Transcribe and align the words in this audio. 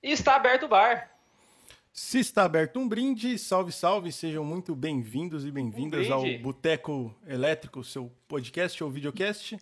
E 0.00 0.12
está 0.12 0.36
aberto 0.36 0.66
o 0.66 0.68
bar. 0.68 1.10
Se 1.92 2.20
está 2.20 2.44
aberto 2.44 2.78
um 2.78 2.88
brinde, 2.88 3.36
salve, 3.36 3.72
salve, 3.72 4.12
sejam 4.12 4.44
muito 4.44 4.76
bem-vindos 4.76 5.44
e 5.44 5.50
bem-vindas 5.50 6.08
Um 6.08 6.12
ao. 6.12 6.38
Boteco 6.38 7.12
Elétrico, 7.26 7.82
seu 7.82 8.08
podcast 8.28 8.84
ou 8.84 8.90
videocast 8.90 9.58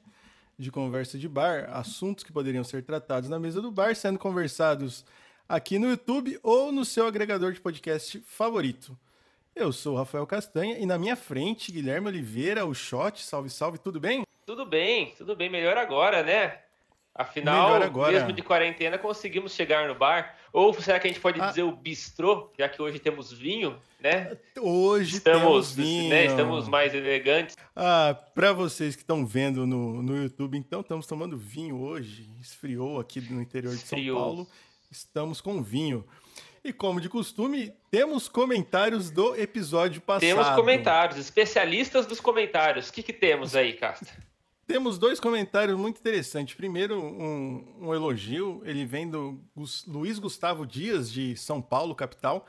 de 0.58 0.70
conversa 0.70 1.18
de 1.18 1.26
bar, 1.26 1.70
assuntos 1.72 2.22
que 2.22 2.32
poderiam 2.32 2.62
ser 2.62 2.82
tratados 2.82 3.30
na 3.30 3.38
mesa 3.38 3.62
do 3.62 3.70
bar, 3.70 3.96
sendo 3.96 4.18
conversados 4.18 5.06
aqui 5.48 5.78
no 5.78 5.88
YouTube 5.88 6.38
ou 6.42 6.70
no 6.70 6.84
seu 6.84 7.06
agregador 7.06 7.54
de 7.54 7.60
podcast 7.60 8.20
favorito. 8.26 8.94
Eu 9.54 9.72
sou 9.72 9.94
o 9.94 9.96
Rafael 9.96 10.26
Castanha 10.26 10.78
e 10.78 10.84
na 10.84 10.98
minha 10.98 11.16
frente, 11.16 11.72
Guilherme 11.72 12.08
Oliveira, 12.08 12.66
o 12.66 12.74
Shot, 12.74 13.24
salve, 13.24 13.48
salve, 13.48 13.78
tudo 13.78 13.98
bem? 13.98 14.22
Tudo 14.44 14.66
bem, 14.66 15.14
tudo 15.16 15.34
bem, 15.34 15.48
melhor 15.48 15.78
agora, 15.78 16.22
né? 16.22 16.65
Afinal, 17.18 17.80
mesmo 18.10 18.30
de 18.30 18.42
quarentena, 18.42 18.98
conseguimos 18.98 19.54
chegar 19.54 19.88
no 19.88 19.94
bar. 19.94 20.36
Ou 20.52 20.72
será 20.74 20.98
que 21.00 21.06
a 21.06 21.10
gente 21.10 21.20
pode 21.20 21.40
Ah. 21.40 21.48
dizer 21.48 21.62
o 21.62 21.72
bistrô, 21.72 22.50
já 22.58 22.68
que 22.68 22.80
hoje 22.80 22.98
temos 22.98 23.32
vinho, 23.32 23.78
né? 23.98 24.36
Hoje 24.60 25.16
Estamos, 25.16 25.40
temos 25.42 25.74
vinho. 25.74 26.10
né, 26.10 26.26
estamos 26.26 26.68
mais 26.68 26.94
elegantes. 26.94 27.56
Ah, 27.74 28.14
para 28.34 28.52
vocês 28.52 28.94
que 28.94 29.02
estão 29.02 29.24
vendo 29.26 29.66
no, 29.66 30.02
no 30.02 30.16
YouTube, 30.22 30.58
então, 30.58 30.80
estamos 30.80 31.06
tomando 31.06 31.36
vinho 31.38 31.80
hoje. 31.80 32.28
Esfriou 32.40 33.00
aqui 33.00 33.20
no 33.20 33.40
interior 33.40 33.74
de 33.74 33.80
São. 33.80 33.98
Paulo. 34.14 34.46
Estamos 34.90 35.40
com 35.40 35.62
vinho. 35.62 36.04
E 36.62 36.72
como 36.72 37.00
de 37.00 37.08
costume, 37.08 37.72
temos 37.90 38.28
comentários 38.28 39.08
do 39.10 39.34
episódio 39.36 40.00
passado. 40.00 40.20
Temos 40.28 40.48
comentários, 40.50 41.16
especialistas 41.18 42.06
dos 42.06 42.20
comentários. 42.20 42.88
O 42.88 42.92
que, 42.92 43.02
que 43.02 43.12
temos 43.12 43.54
aí, 43.54 43.72
Casta? 43.74 44.06
Temos 44.66 44.98
dois 44.98 45.20
comentários 45.20 45.78
muito 45.78 45.98
interessantes. 46.00 46.54
Primeiro, 46.54 47.00
um, 47.00 47.64
um 47.88 47.94
elogio. 47.94 48.60
Ele 48.64 48.84
vem 48.84 49.08
do 49.08 49.40
Gus- 49.54 49.84
Luiz 49.86 50.18
Gustavo 50.18 50.66
Dias, 50.66 51.10
de 51.10 51.36
São 51.36 51.62
Paulo, 51.62 51.94
capital. 51.94 52.46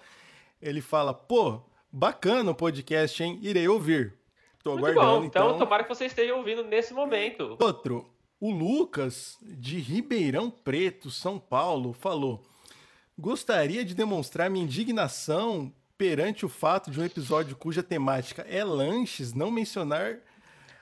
Ele 0.62 0.82
fala: 0.82 1.14
pô, 1.14 1.62
bacana 1.92 2.52
o 2.52 2.56
podcast, 2.56 3.22
hein? 3.24 3.38
Irei 3.42 3.68
ouvir. 3.68 4.16
Tô 4.64 4.72
Muito 4.74 4.88
aguardando, 4.88 5.20
bom, 5.22 5.26
então, 5.26 5.58
tomara 5.60 5.84
que 5.84 5.90
você 5.90 6.06
esteja 6.06 6.34
ouvindo 6.36 6.64
nesse 6.64 6.94
momento. 6.94 7.56
Outro, 7.62 8.10
o 8.40 8.52
Lucas, 8.52 9.38
de 9.42 9.78
Ribeirão 9.80 10.50
Preto, 10.50 11.12
São 11.12 11.38
Paulo, 11.40 11.94
falou: 11.94 12.44
Gostaria 13.18 13.86
de 13.86 13.94
demonstrar 13.94 14.50
minha 14.50 14.66
indignação 14.66 15.72
perante 15.98 16.46
o 16.46 16.50
fato 16.50 16.90
de 16.92 17.00
um 17.00 17.04
episódio 17.06 17.56
cuja 17.56 17.82
temática 17.84 18.42
é 18.50 18.64
lanches 18.64 19.34
não 19.34 19.50
mencionar 19.50 20.20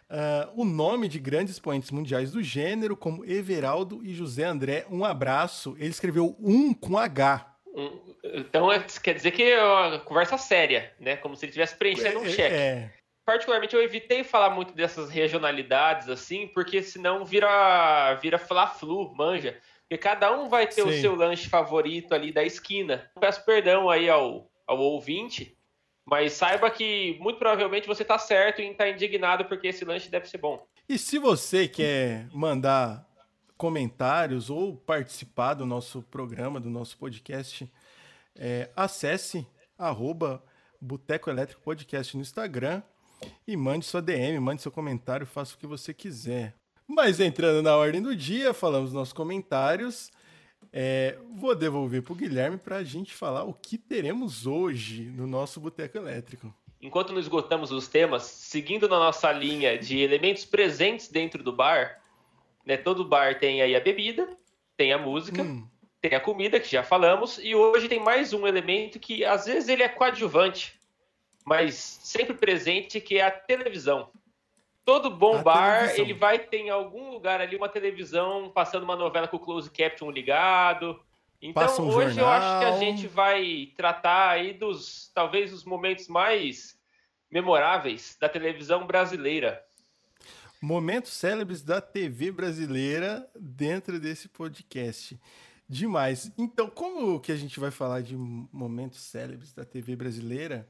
ah, 0.09 0.49
o 0.55 0.63
nome 0.63 1.07
de 1.07 1.19
grandes 1.19 1.53
expoentes 1.53 1.91
mundiais 1.91 2.31
do 2.31 2.41
gênero, 2.43 2.95
como 2.95 3.25
Everaldo 3.25 4.01
e 4.03 4.13
José 4.13 4.43
André. 4.43 4.85
Um 4.89 5.03
abraço. 5.05 5.75
Ele 5.77 5.89
escreveu 5.89 6.35
um 6.39 6.73
com 6.73 6.97
H. 6.97 7.53
Então, 8.23 8.71
é- 8.71 8.79
quer 9.03 9.13
dizer 9.13 9.31
que 9.31 9.43
é 9.43 9.63
uma 9.63 9.99
conversa 9.99 10.37
séria, 10.37 10.93
né? 10.99 11.15
Como 11.17 11.35
se 11.35 11.45
ele 11.45 11.49
estivesse 11.51 11.75
preenchendo 11.75 12.19
um 12.19 12.25
É, 12.25 12.29
cheque. 12.29 12.55
é. 12.55 12.91
particularmente 13.25 13.75
eu 13.75 13.81
evitei 13.81 14.23
falar 14.23 14.51
muito 14.51 14.73
dessas 14.75 15.09
regionalidades 15.09 16.07
assim, 16.09 16.47
porque 16.47 16.83
senão 16.83 17.25
vira 17.25 18.13
vira 18.21 18.37
fla-flu, 18.37 19.13
manja. 19.15 19.57
Porque 19.81 19.97
cada 20.01 20.31
um 20.35 20.47
vai 20.47 20.67
ter 20.67 20.83
o 20.83 20.91
Sim. 20.91 21.01
seu 21.01 21.15
lanche 21.15 21.49
favorito 21.49 22.13
ali 22.13 22.31
da 22.31 22.43
esquina. 22.43 23.09
Peço 23.19 23.43
perdão 23.45 23.89
aí 23.89 24.09
ao, 24.09 24.47
ao 24.67 24.79
ouvinte, 24.79 25.54
mas 26.05 26.33
saiba 26.33 26.69
que 26.69 27.17
muito 27.19 27.39
provavelmente 27.39 27.87
você 27.87 28.05
tá 28.05 28.17
certo 28.19 28.61
em 28.61 28.71
estar 28.71 28.89
indignado 28.89 29.45
porque 29.45 29.67
esse 29.67 29.83
lanche 29.83 30.09
deve 30.09 30.29
ser 30.29 30.37
bom. 30.37 30.65
E 30.87 30.97
se 30.97 31.17
você 31.17 31.67
quer 31.67 32.27
mandar 32.31 33.05
comentários 33.57 34.49
ou 34.49 34.75
participar 34.75 35.55
do 35.55 35.65
nosso 35.65 36.03
programa, 36.03 36.59
do 36.59 36.69
nosso 36.69 36.97
podcast, 36.97 37.71
é, 38.35 38.69
acesse 38.75 39.47
arroba 39.77 40.43
Boteco 40.79 41.29
Elétrico 41.29 41.61
Podcast 41.63 42.15
no 42.15 42.21
Instagram 42.21 42.83
e 43.47 43.57
mande 43.57 43.85
sua 43.85 44.01
DM, 44.01 44.39
mande 44.39 44.61
seu 44.61 44.71
comentário, 44.71 45.25
faça 45.25 45.55
o 45.55 45.57
que 45.57 45.65
você 45.65 45.93
quiser. 45.93 46.53
Mas 46.87 47.19
entrando 47.19 47.63
na 47.63 47.75
ordem 47.75 48.01
do 48.01 48.15
dia, 48.15 48.53
falamos 48.53 48.93
nossos 48.93 49.13
comentários. 49.13 50.11
É, 50.71 51.17
vou 51.35 51.55
devolver 51.55 52.01
para 52.01 52.13
o 52.13 52.15
Guilherme 52.15 52.57
para 52.57 52.77
a 52.77 52.83
gente 52.83 53.13
falar 53.13 53.43
o 53.43 53.53
que 53.53 53.77
teremos 53.77 54.45
hoje 54.45 55.03
no 55.03 55.25
nosso 55.25 55.59
Boteco 55.59 55.97
Elétrico. 55.97 56.53
Enquanto 56.81 57.13
não 57.13 57.19
esgotamos 57.19 57.71
os 57.71 57.87
temas, 57.87 58.23
seguindo 58.23 58.87
na 58.87 58.99
nossa 58.99 59.31
linha 59.31 59.77
de 59.77 59.99
elementos 59.99 60.45
presentes 60.45 61.07
dentro 61.07 61.41
do 61.41 61.51
bar, 61.51 62.01
né? 62.65 62.77
Todo 62.77 63.05
bar 63.05 63.39
tem 63.39 63.61
aí 63.61 63.75
a 63.75 63.79
bebida, 63.79 64.27
tem 64.77 64.91
a 64.91 64.97
música, 64.97 65.41
Hum, 65.41 65.67
tem 66.01 66.15
a 66.15 66.19
comida, 66.19 66.59
que 66.59 66.69
já 66.69 66.83
falamos, 66.83 67.39
e 67.41 67.55
hoje 67.55 67.87
tem 67.87 67.99
mais 67.99 68.33
um 68.33 68.45
elemento 68.45 68.99
que 68.99 69.25
às 69.25 69.45
vezes 69.45 69.67
ele 69.69 69.81
é 69.81 69.89
coadjuvante, 69.89 70.79
mas 71.43 71.73
sempre 71.75 72.35
presente, 72.35 73.01
que 73.01 73.17
é 73.17 73.23
a 73.23 73.31
televisão. 73.31 74.09
Todo 74.85 75.09
bom 75.09 75.39
A 75.39 75.41
bar, 75.41 75.79
televisão. 75.79 76.05
ele 76.05 76.13
vai 76.13 76.39
ter 76.39 76.59
em 76.59 76.69
algum 76.69 77.11
lugar 77.11 77.41
ali 77.41 77.55
uma 77.55 77.67
televisão 77.67 78.51
passando 78.53 78.83
uma 78.83 78.95
novela 78.95 79.27
com 79.27 79.37
o 79.37 79.39
close 79.39 79.69
caption 79.71 80.11
ligado. 80.11 80.99
Então 81.41 81.63
um 81.79 81.87
hoje 81.89 82.19
eu 82.19 82.27
acho 82.27 82.59
que 82.59 82.65
a 82.65 82.71
jornal. 82.71 82.79
gente 82.79 83.07
vai 83.07 83.73
tratar 83.75 84.29
aí 84.29 84.53
dos 84.53 85.11
talvez 85.13 85.51
os 85.51 85.63
momentos 85.65 86.07
mais 86.07 86.79
memoráveis 87.31 88.15
da 88.19 88.29
televisão 88.29 88.85
brasileira. 88.85 89.63
Momentos 90.61 91.11
célebres 91.13 91.61
da 91.61 91.81
TV 91.81 92.31
brasileira 92.31 93.27
dentro 93.39 93.99
desse 93.99 94.27
podcast. 94.27 95.19
Demais. 95.67 96.31
Então, 96.37 96.69
como 96.69 97.19
que 97.19 97.31
a 97.31 97.35
gente 97.35 97.59
vai 97.59 97.71
falar 97.71 98.01
de 98.01 98.15
momentos 98.15 98.99
célebres 99.01 99.51
da 99.53 99.65
TV 99.65 99.95
brasileira? 99.95 100.67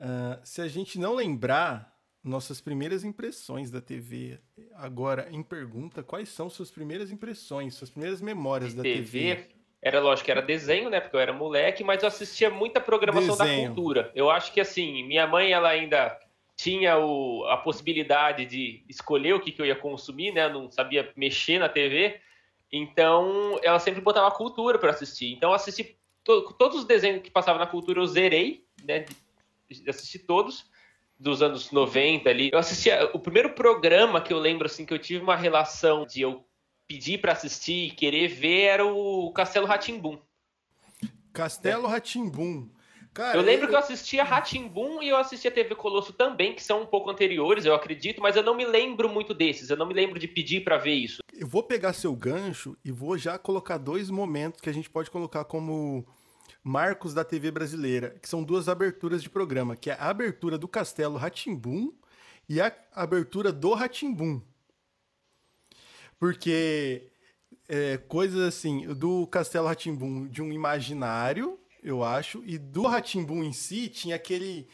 ah, 0.00 0.38
se 0.44 0.60
a 0.60 0.68
gente 0.68 0.98
não 0.98 1.14
lembrar 1.14 1.95
nossas 2.26 2.60
primeiras 2.60 3.04
impressões 3.04 3.70
da 3.70 3.80
TV, 3.80 4.38
agora 4.74 5.28
em 5.30 5.42
pergunta, 5.42 6.02
quais 6.02 6.28
são 6.28 6.50
suas 6.50 6.70
primeiras 6.70 7.10
impressões, 7.12 7.74
suas 7.74 7.90
primeiras 7.90 8.20
memórias 8.20 8.74
da 8.74 8.82
TV? 8.82 9.36
TV, 9.36 9.46
era 9.80 10.00
lógico 10.00 10.24
que 10.26 10.30
era 10.32 10.42
desenho, 10.42 10.90
né? 10.90 11.00
Porque 11.00 11.14
eu 11.16 11.20
era 11.20 11.32
moleque, 11.32 11.84
mas 11.84 12.02
eu 12.02 12.08
assistia 12.08 12.50
muita 12.50 12.80
programação 12.80 13.36
Desenho. 13.36 13.68
da 13.68 13.74
cultura. 13.74 14.10
Eu 14.14 14.28
acho 14.28 14.52
que 14.52 14.60
assim, 14.60 15.04
minha 15.06 15.26
mãe 15.26 15.52
ela 15.52 15.68
ainda 15.68 16.18
tinha 16.56 16.98
o, 16.98 17.44
a 17.46 17.56
possibilidade 17.58 18.44
de 18.46 18.82
escolher 18.88 19.34
o 19.34 19.40
que, 19.40 19.52
que 19.52 19.62
eu 19.62 19.66
ia 19.66 19.76
consumir, 19.76 20.32
né? 20.32 20.48
Não 20.48 20.70
sabia 20.70 21.12
mexer 21.14 21.58
na 21.58 21.68
TV. 21.68 22.18
Então, 22.72 23.58
ela 23.62 23.78
sempre 23.78 24.00
botava 24.00 24.30
cultura 24.34 24.78
para 24.78 24.90
assistir. 24.90 25.32
Então, 25.32 25.50
eu 25.50 25.54
assisti 25.54 25.96
to- 26.24 26.52
todos 26.58 26.78
os 26.78 26.84
desenhos 26.84 27.22
que 27.22 27.30
passavam 27.30 27.60
na 27.60 27.66
cultura, 27.66 28.00
eu 28.00 28.06
zerei, 28.06 28.64
né? 28.84 29.04
Assisti 29.88 30.18
todos 30.18 30.68
dos 31.18 31.42
anos 31.42 31.70
90 31.70 32.28
ali. 32.28 32.50
Eu 32.52 32.58
assistia 32.58 33.10
o 33.12 33.18
primeiro 33.18 33.50
programa 33.54 34.20
que 34.20 34.32
eu 34.32 34.38
lembro 34.38 34.66
assim 34.66 34.84
que 34.84 34.92
eu 34.92 34.98
tive 34.98 35.22
uma 35.22 35.36
relação 35.36 36.06
de 36.06 36.20
eu 36.20 36.44
pedir 36.86 37.18
para 37.18 37.32
assistir 37.32 37.86
e 37.86 37.90
querer 37.90 38.28
ver 38.28 38.62
era 38.62 38.86
o 38.86 39.32
Castelo 39.32 39.66
Ratimbum. 39.66 40.18
Castelo 41.32 41.86
Ratimbum. 41.86 42.68
Cara, 43.12 43.38
Eu 43.38 43.42
lembro 43.42 43.66
que 43.66 43.74
eu 43.74 43.78
assistia 43.78 44.22
Ratimbum 44.22 45.02
e 45.02 45.08
eu 45.08 45.16
assistia 45.16 45.50
TV 45.50 45.74
Colosso 45.74 46.12
também, 46.12 46.54
que 46.54 46.62
são 46.62 46.82
um 46.82 46.86
pouco 46.86 47.10
anteriores, 47.10 47.64
eu 47.64 47.74
acredito, 47.74 48.20
mas 48.20 48.36
eu 48.36 48.42
não 48.42 48.54
me 48.54 48.66
lembro 48.66 49.08
muito 49.08 49.32
desses. 49.32 49.70
Eu 49.70 49.76
não 49.78 49.86
me 49.86 49.94
lembro 49.94 50.18
de 50.18 50.28
pedir 50.28 50.62
para 50.62 50.76
ver 50.76 50.92
isso. 50.92 51.22
Eu 51.32 51.46
vou 51.46 51.62
pegar 51.62 51.94
seu 51.94 52.14
gancho 52.14 52.76
e 52.84 52.92
vou 52.92 53.16
já 53.16 53.38
colocar 53.38 53.78
dois 53.78 54.10
momentos 54.10 54.60
que 54.60 54.68
a 54.68 54.72
gente 54.72 54.90
pode 54.90 55.10
colocar 55.10 55.46
como 55.46 56.06
marcos 56.66 57.14
da 57.14 57.22
TV 57.22 57.52
brasileira, 57.52 58.18
que 58.20 58.28
são 58.28 58.42
duas 58.42 58.68
aberturas 58.68 59.22
de 59.22 59.30
programa, 59.30 59.76
que 59.76 59.88
é 59.88 59.92
a 59.92 60.08
abertura 60.08 60.58
do 60.58 60.66
Castelo 60.66 61.16
Ratimbum 61.16 61.92
e 62.48 62.60
a 62.60 62.76
abertura 62.92 63.52
do 63.52 63.72
Ratimbum. 63.72 64.42
Porque 66.18 67.06
é, 67.68 67.98
coisas 67.98 68.40
assim, 68.40 68.92
do 68.94 69.28
Castelo 69.28 69.68
Ratimbum 69.68 70.26
de 70.26 70.42
um 70.42 70.52
imaginário, 70.52 71.56
eu 71.84 72.02
acho, 72.02 72.42
e 72.44 72.58
do 72.58 72.82
Ratimbum 72.82 73.44
em 73.44 73.52
si 73.52 73.88
tinha 73.88 74.16
aquele 74.16 74.66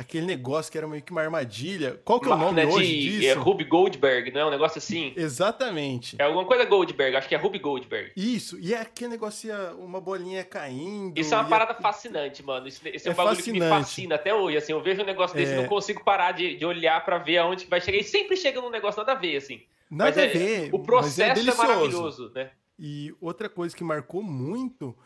aquele 0.00 0.24
negócio 0.26 0.72
que 0.72 0.78
era 0.78 0.88
meio 0.88 1.02
que 1.02 1.12
uma 1.12 1.20
armadilha. 1.20 2.00
Qual 2.04 2.18
que 2.18 2.26
é 2.26 2.32
o 2.32 2.36
nome 2.36 2.52
Máquina 2.62 2.74
hoje 2.74 2.86
de 2.88 3.10
disso? 3.18 3.28
é, 3.28 3.32
Ruby 3.34 3.64
Goldberg, 3.64 4.30
não 4.32 4.40
é 4.40 4.46
um 4.46 4.50
negócio 4.50 4.78
assim? 4.78 5.12
Exatamente. 5.16 6.16
É 6.18 6.24
alguma 6.24 6.44
coisa 6.46 6.64
Goldberg, 6.64 7.16
acho 7.16 7.28
que 7.28 7.34
é 7.34 7.38
Ruby 7.38 7.58
Goldberg. 7.58 8.12
Isso, 8.16 8.58
e 8.58 8.72
é 8.72 8.80
aquele 8.80 9.10
negócio, 9.10 9.52
uma 9.78 10.00
bolinha 10.00 10.42
caindo. 10.42 11.18
Isso 11.20 11.34
é 11.34 11.36
uma 11.36 11.48
parada 11.48 11.74
fascinante, 11.74 12.42
mano. 12.42 12.66
Isso, 12.66 12.80
isso 12.88 13.08
é, 13.08 13.10
É 13.10 13.12
um 13.12 13.16
bagulho 13.16 13.42
que 13.42 13.52
me 13.52 13.58
fascinante. 13.58 13.84
fascina 13.84 14.14
até 14.14 14.34
hoje. 14.34 14.56
Assim, 14.56 14.72
eu 14.72 14.82
vejo 14.82 15.02
um 15.02 15.06
negócio 15.06 15.36
desse 15.36 15.52
e 15.52 15.54
É. 15.56 15.60
não 15.60 15.68
consigo 15.68 16.02
parar 16.02 16.32
de, 16.32 16.56
de 16.56 16.64
olhar 16.64 17.04
pra 17.04 17.18
ver 17.18 17.38
aonde 17.38 17.64
que 17.64 17.70
vai 17.70 17.80
chegar. 17.80 17.98
E 17.98 18.04
sempre 18.04 18.36
chega 18.36 18.60
num 18.60 18.70
negócio 18.70 18.98
nada 19.00 19.12
a 19.12 19.14
ver, 19.20 19.36
assim. 19.36 19.62
Nada 19.90 20.10
Mas 20.10 20.18
a 20.18 20.22
é- 20.22 20.26
ver. 20.28 20.70
O 20.74 20.78
mas 20.78 20.86
processo 20.86 21.20
é, 21.32 21.34
delicioso. 21.34 21.58
maravilhoso, 21.68 22.32
né? 22.34 22.50
E 22.78 23.14
outra 23.20 23.48
coisa 23.48 23.76
que 23.76 23.84
marcou 23.84 24.22
muito, 24.22 24.96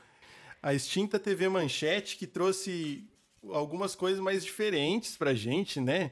a 0.63 0.73
extinta 0.73 1.19
TV 1.19 1.49
Manchete, 1.49 2.17
que 2.17 2.27
trouxe 2.27 3.09
algumas 3.53 3.95
coisas 3.95 4.21
mais 4.21 4.45
diferentes 4.45 5.17
pra 5.17 5.35
gente, 5.35 5.81
né? 5.81 6.11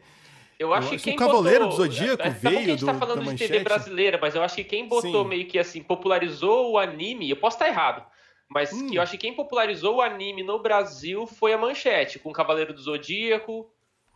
Eu 0.58 0.72
acho 0.72 0.86
Eu 0.86 0.90
que 0.90 0.94
acho 0.96 1.04
quem 1.04 1.14
o 1.14 1.16
Cavaleiro 1.16 1.68
botou... 1.68 1.86
do 1.86 1.92
Zodíaco 1.92 2.22
é, 2.22 2.30
tá 2.30 2.30
bom 2.30 2.40
que 2.40 2.46
a 2.46 2.50
veio 2.50 2.64
gente 2.64 2.84
tá 2.84 2.92
do- 2.92 2.98
falando 2.98 3.24
da 3.24 3.32
de 3.32 3.38
TV 3.38 3.60
brasileira, 3.60 4.18
mas 4.20 4.34
eu 4.34 4.42
acho 4.42 4.54
que 4.54 4.64
quem 4.64 4.86
botou 4.86 5.22
Sim. 5.24 5.28
meio 5.28 5.46
que 5.46 5.58
assim, 5.58 5.82
popularizou 5.82 6.72
o 6.72 6.78
anime, 6.78 7.28
eu 7.28 7.36
posso 7.36 7.56
estar 7.56 7.68
errado, 7.68 8.04
Mas 8.48 8.72
hum. 8.72 8.88
que 8.90 8.96
eu 8.96 9.02
acho 9.02 9.12
que 9.12 9.18
quem 9.18 9.34
popularizou 9.34 9.96
o 9.96 10.00
anime 10.02 10.42
no 10.42 10.60
Brasil 10.60 11.26
foi 11.26 11.52
a 11.52 11.58
Manchete, 11.58 12.18
com 12.18 12.30
Cavaleiro 12.32 12.72
do 12.74 12.80
Zodíaco, 12.82 13.68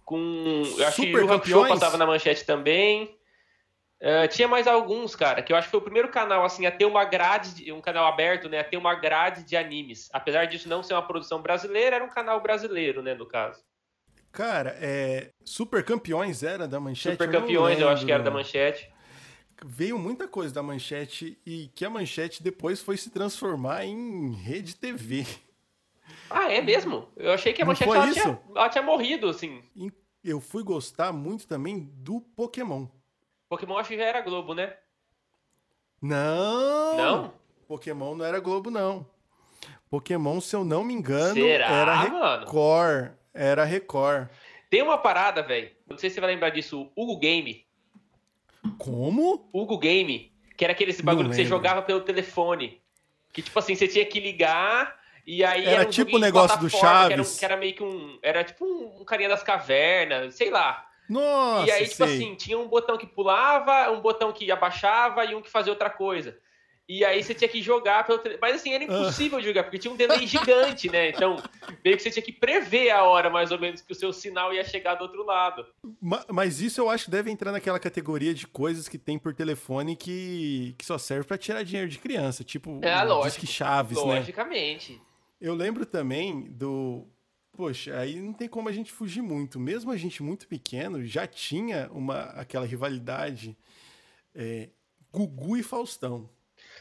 com. 0.04 0.62
Eu 0.78 0.86
acho 0.86 1.02
Super 1.02 1.20
que 1.20 1.24
o 1.24 1.32
Hakusho 1.32 1.68
passava 1.68 1.96
na 1.96 2.06
Manchete 2.06 2.44
também. 2.44 3.15
Uh, 4.00 4.28
tinha 4.28 4.46
mais 4.46 4.66
alguns, 4.66 5.16
cara, 5.16 5.40
que 5.40 5.52
eu 5.52 5.56
acho 5.56 5.68
que 5.68 5.70
foi 5.70 5.80
o 5.80 5.84
primeiro 5.84 6.08
canal 6.10 6.44
assim 6.44 6.66
a 6.66 6.70
ter 6.70 6.84
uma 6.84 7.04
grade, 7.04 7.72
um 7.72 7.80
canal 7.80 8.06
aberto, 8.06 8.46
né, 8.46 8.58
a 8.58 8.64
ter 8.64 8.76
uma 8.76 8.94
grade 8.94 9.42
de 9.42 9.56
animes. 9.56 10.10
Apesar 10.12 10.44
disso 10.44 10.68
não 10.68 10.82
ser 10.82 10.92
uma 10.92 11.06
produção 11.06 11.40
brasileira, 11.40 11.96
era 11.96 12.04
um 12.04 12.10
canal 12.10 12.40
brasileiro, 12.42 13.02
né, 13.02 13.14
no 13.14 13.24
caso. 13.24 13.64
Cara, 14.30 14.76
é 14.78 15.30
Super 15.42 15.82
Campeões 15.82 16.42
era 16.42 16.68
da 16.68 16.78
Manchete. 16.78 17.12
Super 17.12 17.30
Campeões, 17.30 17.78
eu, 17.78 17.86
eu 17.86 17.88
acho 17.88 18.04
que 18.04 18.12
era 18.12 18.22
da 18.22 18.30
Manchete. 18.30 18.92
Veio 19.64 19.98
muita 19.98 20.28
coisa 20.28 20.52
da 20.52 20.62
Manchete 20.62 21.38
e 21.46 21.68
que 21.74 21.82
a 21.82 21.88
Manchete 21.88 22.42
depois 22.42 22.82
foi 22.82 22.98
se 22.98 23.08
transformar 23.08 23.86
em 23.86 24.34
rede 24.34 24.76
TV. 24.76 25.26
Ah, 26.28 26.52
é 26.52 26.60
mesmo? 26.60 27.08
Eu 27.16 27.32
achei 27.32 27.54
que 27.54 27.62
a 27.62 27.64
Manchete 27.64 27.90
ela 27.90 28.12
tinha, 28.12 28.40
ela 28.54 28.68
tinha 28.68 28.82
morrido, 28.82 29.26
assim. 29.30 29.62
Eu 30.22 30.38
fui 30.38 30.62
gostar 30.62 31.12
muito 31.12 31.46
também 31.46 31.90
do 31.94 32.20
Pokémon. 32.20 32.86
Pokémon 33.56 33.78
acho 33.78 33.88
que 33.88 33.96
já 33.96 34.04
era 34.04 34.20
Globo, 34.20 34.52
né? 34.52 34.74
Não! 36.02 36.96
Não? 36.96 37.34
Pokémon 37.66 38.14
não 38.14 38.24
era 38.24 38.38
Globo, 38.38 38.70
não. 38.70 39.06
Pokémon, 39.88 40.40
se 40.42 40.54
eu 40.54 40.62
não 40.62 40.84
me 40.84 40.92
engano, 40.92 41.34
Será, 41.34 41.66
era 41.66 41.96
Record. 41.96 43.02
Mano? 43.02 43.16
Era 43.32 43.64
Record. 43.64 44.28
Tem 44.68 44.82
uma 44.82 44.98
parada, 44.98 45.42
velho. 45.42 45.70
Não 45.88 45.96
sei 45.96 46.10
se 46.10 46.14
você 46.14 46.20
vai 46.20 46.30
lembrar 46.30 46.50
disso. 46.50 46.90
Hugo 46.94 47.18
Game. 47.18 47.66
Como? 48.76 49.48
Hugo 49.52 49.78
Game. 49.78 50.32
Que 50.56 50.64
era 50.64 50.72
aquele 50.72 50.92
bagulho 51.02 51.30
que 51.30 51.36
você 51.36 51.44
jogava 51.44 51.80
pelo 51.80 52.02
telefone. 52.02 52.82
Que, 53.32 53.40
tipo 53.40 53.58
assim, 53.58 53.74
você 53.74 53.88
tinha 53.88 54.04
que 54.04 54.20
ligar 54.20 55.00
e 55.26 55.44
aí 55.44 55.64
era, 55.64 55.80
era 55.80 55.88
um 55.88 55.90
tipo 55.90 56.16
o 56.16 56.20
negócio 56.20 56.58
do 56.60 56.68
Chaves. 56.68 57.08
Que 57.08 57.14
era, 57.14 57.24
que 57.38 57.44
era, 57.44 57.56
meio 57.56 57.74
que 57.74 57.82
um. 57.82 58.18
Era 58.22 58.44
tipo 58.44 58.64
um, 58.64 59.00
um 59.00 59.04
carinha 59.04 59.28
das 59.28 59.42
cavernas, 59.42 60.34
sei 60.34 60.50
lá. 60.50 60.85
Nossa, 61.08 61.66
e 61.66 61.70
aí, 61.70 61.84
tipo 61.84 62.04
sei. 62.04 62.16
assim, 62.16 62.34
tinha 62.34 62.58
um 62.58 62.68
botão 62.68 62.96
que 62.98 63.06
pulava, 63.06 63.90
um 63.90 64.00
botão 64.00 64.32
que 64.32 64.50
abaixava 64.50 65.24
e 65.24 65.34
um 65.34 65.42
que 65.42 65.50
fazia 65.50 65.72
outra 65.72 65.90
coisa. 65.90 66.36
E 66.88 67.04
aí 67.04 67.20
você 67.20 67.34
tinha 67.34 67.48
que 67.48 67.60
jogar 67.60 68.06
pelo. 68.06 68.22
Mas 68.40 68.56
assim, 68.56 68.72
era 68.72 68.84
ah. 68.84 68.86
impossível 68.86 69.40
de 69.40 69.46
jogar, 69.46 69.64
porque 69.64 69.78
tinha 69.78 69.92
um 69.92 69.96
delay 69.96 70.24
gigante, 70.26 70.88
né? 70.88 71.08
Então, 71.08 71.36
meio 71.84 71.96
que 71.96 72.02
você 72.02 72.12
tinha 72.12 72.22
que 72.22 72.32
prever 72.32 72.90
a 72.90 73.02
hora, 73.02 73.28
mais 73.28 73.50
ou 73.50 73.58
menos, 73.58 73.80
que 73.80 73.90
o 73.90 73.94
seu 73.94 74.12
sinal 74.12 74.54
ia 74.54 74.62
chegar 74.62 74.94
do 74.94 75.02
outro 75.02 75.24
lado. 75.24 75.66
Mas 76.32 76.60
isso 76.60 76.80
eu 76.80 76.88
acho 76.88 77.06
que 77.06 77.10
deve 77.10 77.28
entrar 77.28 77.50
naquela 77.50 77.80
categoria 77.80 78.32
de 78.32 78.46
coisas 78.46 78.88
que 78.88 78.98
tem 78.98 79.18
por 79.18 79.34
telefone 79.34 79.96
que, 79.96 80.76
que 80.78 80.86
só 80.86 80.96
serve 80.96 81.26
para 81.26 81.36
tirar 81.36 81.64
dinheiro 81.64 81.88
de 81.88 81.98
criança, 81.98 82.44
tipo 82.44 82.78
é, 82.82 83.02
lógico, 83.02 83.40
disque 83.40 83.46
chaves, 83.48 83.98
logicamente. 83.98 84.12
né? 84.12 84.20
Logicamente. 84.20 85.02
Eu 85.40 85.54
lembro 85.54 85.84
também 85.84 86.42
do 86.42 87.04
Poxa, 87.56 87.98
aí 87.98 88.20
não 88.20 88.34
tem 88.34 88.46
como 88.46 88.68
a 88.68 88.72
gente 88.72 88.92
fugir 88.92 89.22
muito. 89.22 89.58
Mesmo 89.58 89.90
a 89.90 89.96
gente 89.96 90.22
muito 90.22 90.46
pequeno, 90.46 91.02
já 91.02 91.26
tinha 91.26 91.88
uma, 91.90 92.24
aquela 92.32 92.66
rivalidade 92.66 93.56
é, 94.34 94.68
Gugu 95.10 95.56
e 95.56 95.62
Faustão. 95.62 96.28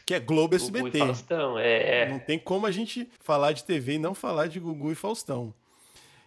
Que 0.05 0.15
é 0.15 0.19
Globo 0.19 0.49
Gugu 0.49 0.55
SBT. 0.55 0.97
E 0.97 0.99
Faustão, 0.99 1.57
é, 1.57 2.01
é. 2.01 2.09
Não 2.09 2.19
tem 2.19 2.37
como 2.37 2.65
a 2.65 2.71
gente 2.71 3.09
falar 3.21 3.53
de 3.53 3.63
TV 3.63 3.93
e 3.93 3.99
não 3.99 4.13
falar 4.13 4.47
de 4.47 4.59
Gugu 4.59 4.91
e 4.91 4.95
Faustão. 4.95 5.53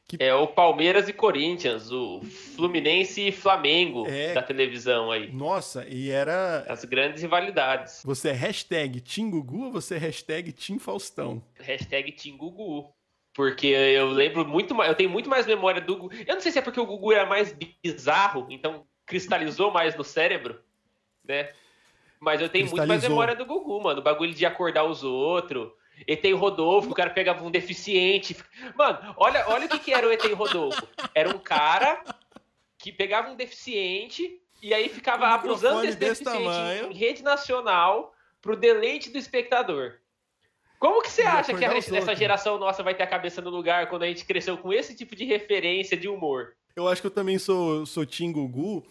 Que... 0.09 0.17
É 0.19 0.35
o 0.35 0.47
Palmeiras 0.47 1.07
e 1.07 1.13
Corinthians, 1.13 1.93
o 1.93 2.23
Fluminense 2.57 3.29
e 3.29 3.31
Flamengo 3.31 4.07
é... 4.07 4.33
da 4.33 4.43
televisão 4.43 5.11
aí. 5.11 5.31
Nossa, 5.31 5.87
e 5.87 6.09
era. 6.09 6.65
As 6.67 6.83
grandes 6.87 7.21
rivalidades. 7.21 8.01
Você 8.03 8.31
é 8.31 8.33
hashtag 8.33 9.03
Tim 9.03 9.29
Gugu 9.29 9.67
ou 9.67 9.73
você 9.73 9.97
é 9.97 9.99
hashtag 9.99 10.51
Tim 10.53 10.79
Faustão? 10.79 11.43
Hashtag 11.61 12.13
Tim 12.13 12.39
Gugu. 12.39 12.91
Porque 13.39 13.69
eu 13.69 14.09
lembro 14.09 14.45
muito 14.45 14.75
mais, 14.75 14.91
eu 14.91 14.97
tenho 14.97 15.09
muito 15.09 15.31
mais 15.31 15.47
memória 15.47 15.81
do 15.81 15.97
Gugu. 15.97 16.13
Eu 16.27 16.35
não 16.35 16.41
sei 16.41 16.51
se 16.51 16.59
é 16.59 16.61
porque 16.61 16.81
o 16.81 16.85
Gugu 16.85 17.13
era 17.13 17.25
mais 17.25 17.57
bizarro, 17.81 18.49
então 18.51 18.85
cristalizou 19.07 19.71
mais 19.71 19.95
no 19.95 20.03
cérebro, 20.03 20.61
né? 21.23 21.53
Mas 22.19 22.41
eu 22.41 22.49
tenho 22.49 22.69
muito 22.69 22.85
mais 22.85 23.01
memória 23.01 23.37
do 23.37 23.47
Gugu, 23.47 23.81
mano. 23.81 24.01
O 24.01 24.03
bagulho 24.03 24.35
de 24.35 24.45
acordar 24.45 24.83
os 24.83 25.05
outros. 25.05 25.71
ET 26.05 26.25
Rodolfo, 26.35 26.91
o 26.91 26.95
cara 26.97 27.11
pegava 27.11 27.45
um 27.45 27.51
deficiente. 27.51 28.37
Mano, 28.75 29.15
olha, 29.17 29.45
olha 29.47 29.67
o 29.67 29.69
que, 29.69 29.79
que 29.79 29.95
era 29.95 30.09
o 30.09 30.11
ET 30.11 30.25
Rodolfo. 30.33 30.89
Era 31.15 31.29
um 31.29 31.39
cara 31.39 32.03
que 32.77 32.91
pegava 32.91 33.31
um 33.31 33.37
deficiente 33.37 34.43
e 34.61 34.75
aí 34.75 34.89
ficava 34.89 35.29
abusando 35.29 35.83
desse 35.83 35.97
deficiente 35.97 36.87
em, 36.87 36.91
em 36.91 36.93
rede 36.93 37.23
nacional 37.23 38.13
pro 38.43 38.57
deleite 38.57 39.11
do 39.11 39.19
espectador. 39.19 40.01
Como 40.79 41.03
que 41.03 41.11
você 41.11 41.23
acha 41.23 41.53
que 41.55 41.65
a, 41.65 41.77
essa 41.77 42.15
geração 42.15 42.59
nossa 42.59 42.83
vai 42.83 42.95
ter 42.95 43.03
a 43.03 43.07
cabeça 43.07 43.43
no 43.43 43.51
lugar 43.51 43.89
quando 43.89 44.05
a 44.05 44.07
gente 44.07 44.25
cresceu 44.25 44.57
com 44.57 44.73
esse 44.73 44.95
tipo 44.95 45.17
de 45.17 45.25
referência 45.25 45.97
de 45.97 46.09
humor? 46.09 46.55
Eu 46.77 46.87
acho 46.87 47.01
que 47.01 47.07
eu 47.09 47.13
também 47.13 47.39
sou, 47.39 47.85
sou 47.85 48.07
Tim 48.07 48.31
Gugu, 48.31 48.87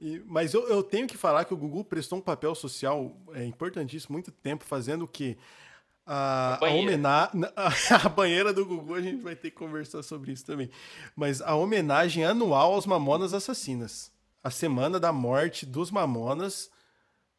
e, 0.00 0.22
mas 0.26 0.54
eu, 0.54 0.68
eu, 0.68 0.82
tenho 0.82 1.06
que 1.06 1.16
falar 1.16 1.44
que 1.44 1.52
o 1.52 1.56
Gugu 1.56 1.84
prestou 1.84 2.18
um 2.18 2.22
papel 2.22 2.54
social 2.54 3.16
é, 3.34 3.44
importantíssimo, 3.44 4.12
muito 4.12 4.30
tempo, 4.30 4.64
fazendo 4.64 5.04
o 5.04 5.08
que 5.08 5.36
a, 6.06 6.58
a, 6.60 6.68
a 6.68 6.70
homenagem. 6.70 7.42
A, 7.56 7.72
a, 8.06 8.08
banheira 8.08 8.52
do 8.52 8.66
Gugu, 8.66 8.94
a 8.94 9.00
gente 9.00 9.22
vai 9.22 9.34
ter 9.34 9.50
que 9.50 9.56
conversar 9.56 10.02
sobre 10.02 10.32
isso 10.32 10.44
também. 10.44 10.70
Mas 11.14 11.40
a 11.40 11.54
homenagem 11.54 12.24
anual 12.24 12.74
aos 12.74 12.86
Mamonas 12.86 13.32
Assassinas. 13.34 14.12
A 14.42 14.50
semana 14.50 14.98
da 14.98 15.12
morte 15.12 15.64
dos 15.64 15.90
Mamonas. 15.90 16.68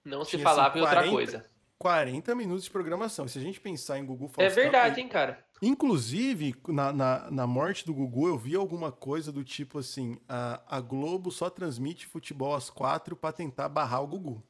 Não 0.05 0.23
se 0.23 0.37
falava 0.37 0.77
em 0.77 0.81
outra 0.81 1.09
coisa. 1.09 1.45
40 1.83 2.33
minutos 2.33 2.63
de 2.63 2.71
programação. 2.71 3.27
Se 3.27 3.37
a 3.37 3.41
gente 3.41 3.59
pensar 3.59 3.99
em 3.99 4.05
Gugu 4.05 4.29
Faustão... 4.29 4.45
É 4.45 4.49
verdade, 4.49 5.01
hein, 5.01 5.07
cara? 5.09 5.45
Inclusive, 5.61 6.55
na, 6.69 6.93
na, 6.93 7.29
na, 7.29 7.45
morte 7.45 7.85
do 7.85 7.93
Gugu, 7.93 8.29
eu 8.29 8.37
vi 8.37 8.55
alguma 8.55 8.89
coisa 8.89 9.33
do 9.33 9.43
tipo 9.43 9.79
assim: 9.79 10.17
a, 10.27 10.61
a 10.65 10.79
Globo 10.79 11.29
só 11.29 11.49
transmite 11.49 12.07
futebol 12.07 12.55
às 12.55 12.69
quatro 12.69 13.17
para 13.17 13.33
tentar 13.33 13.67
barrar 13.67 14.01
o 14.01 14.07
Gugu. 14.07 14.41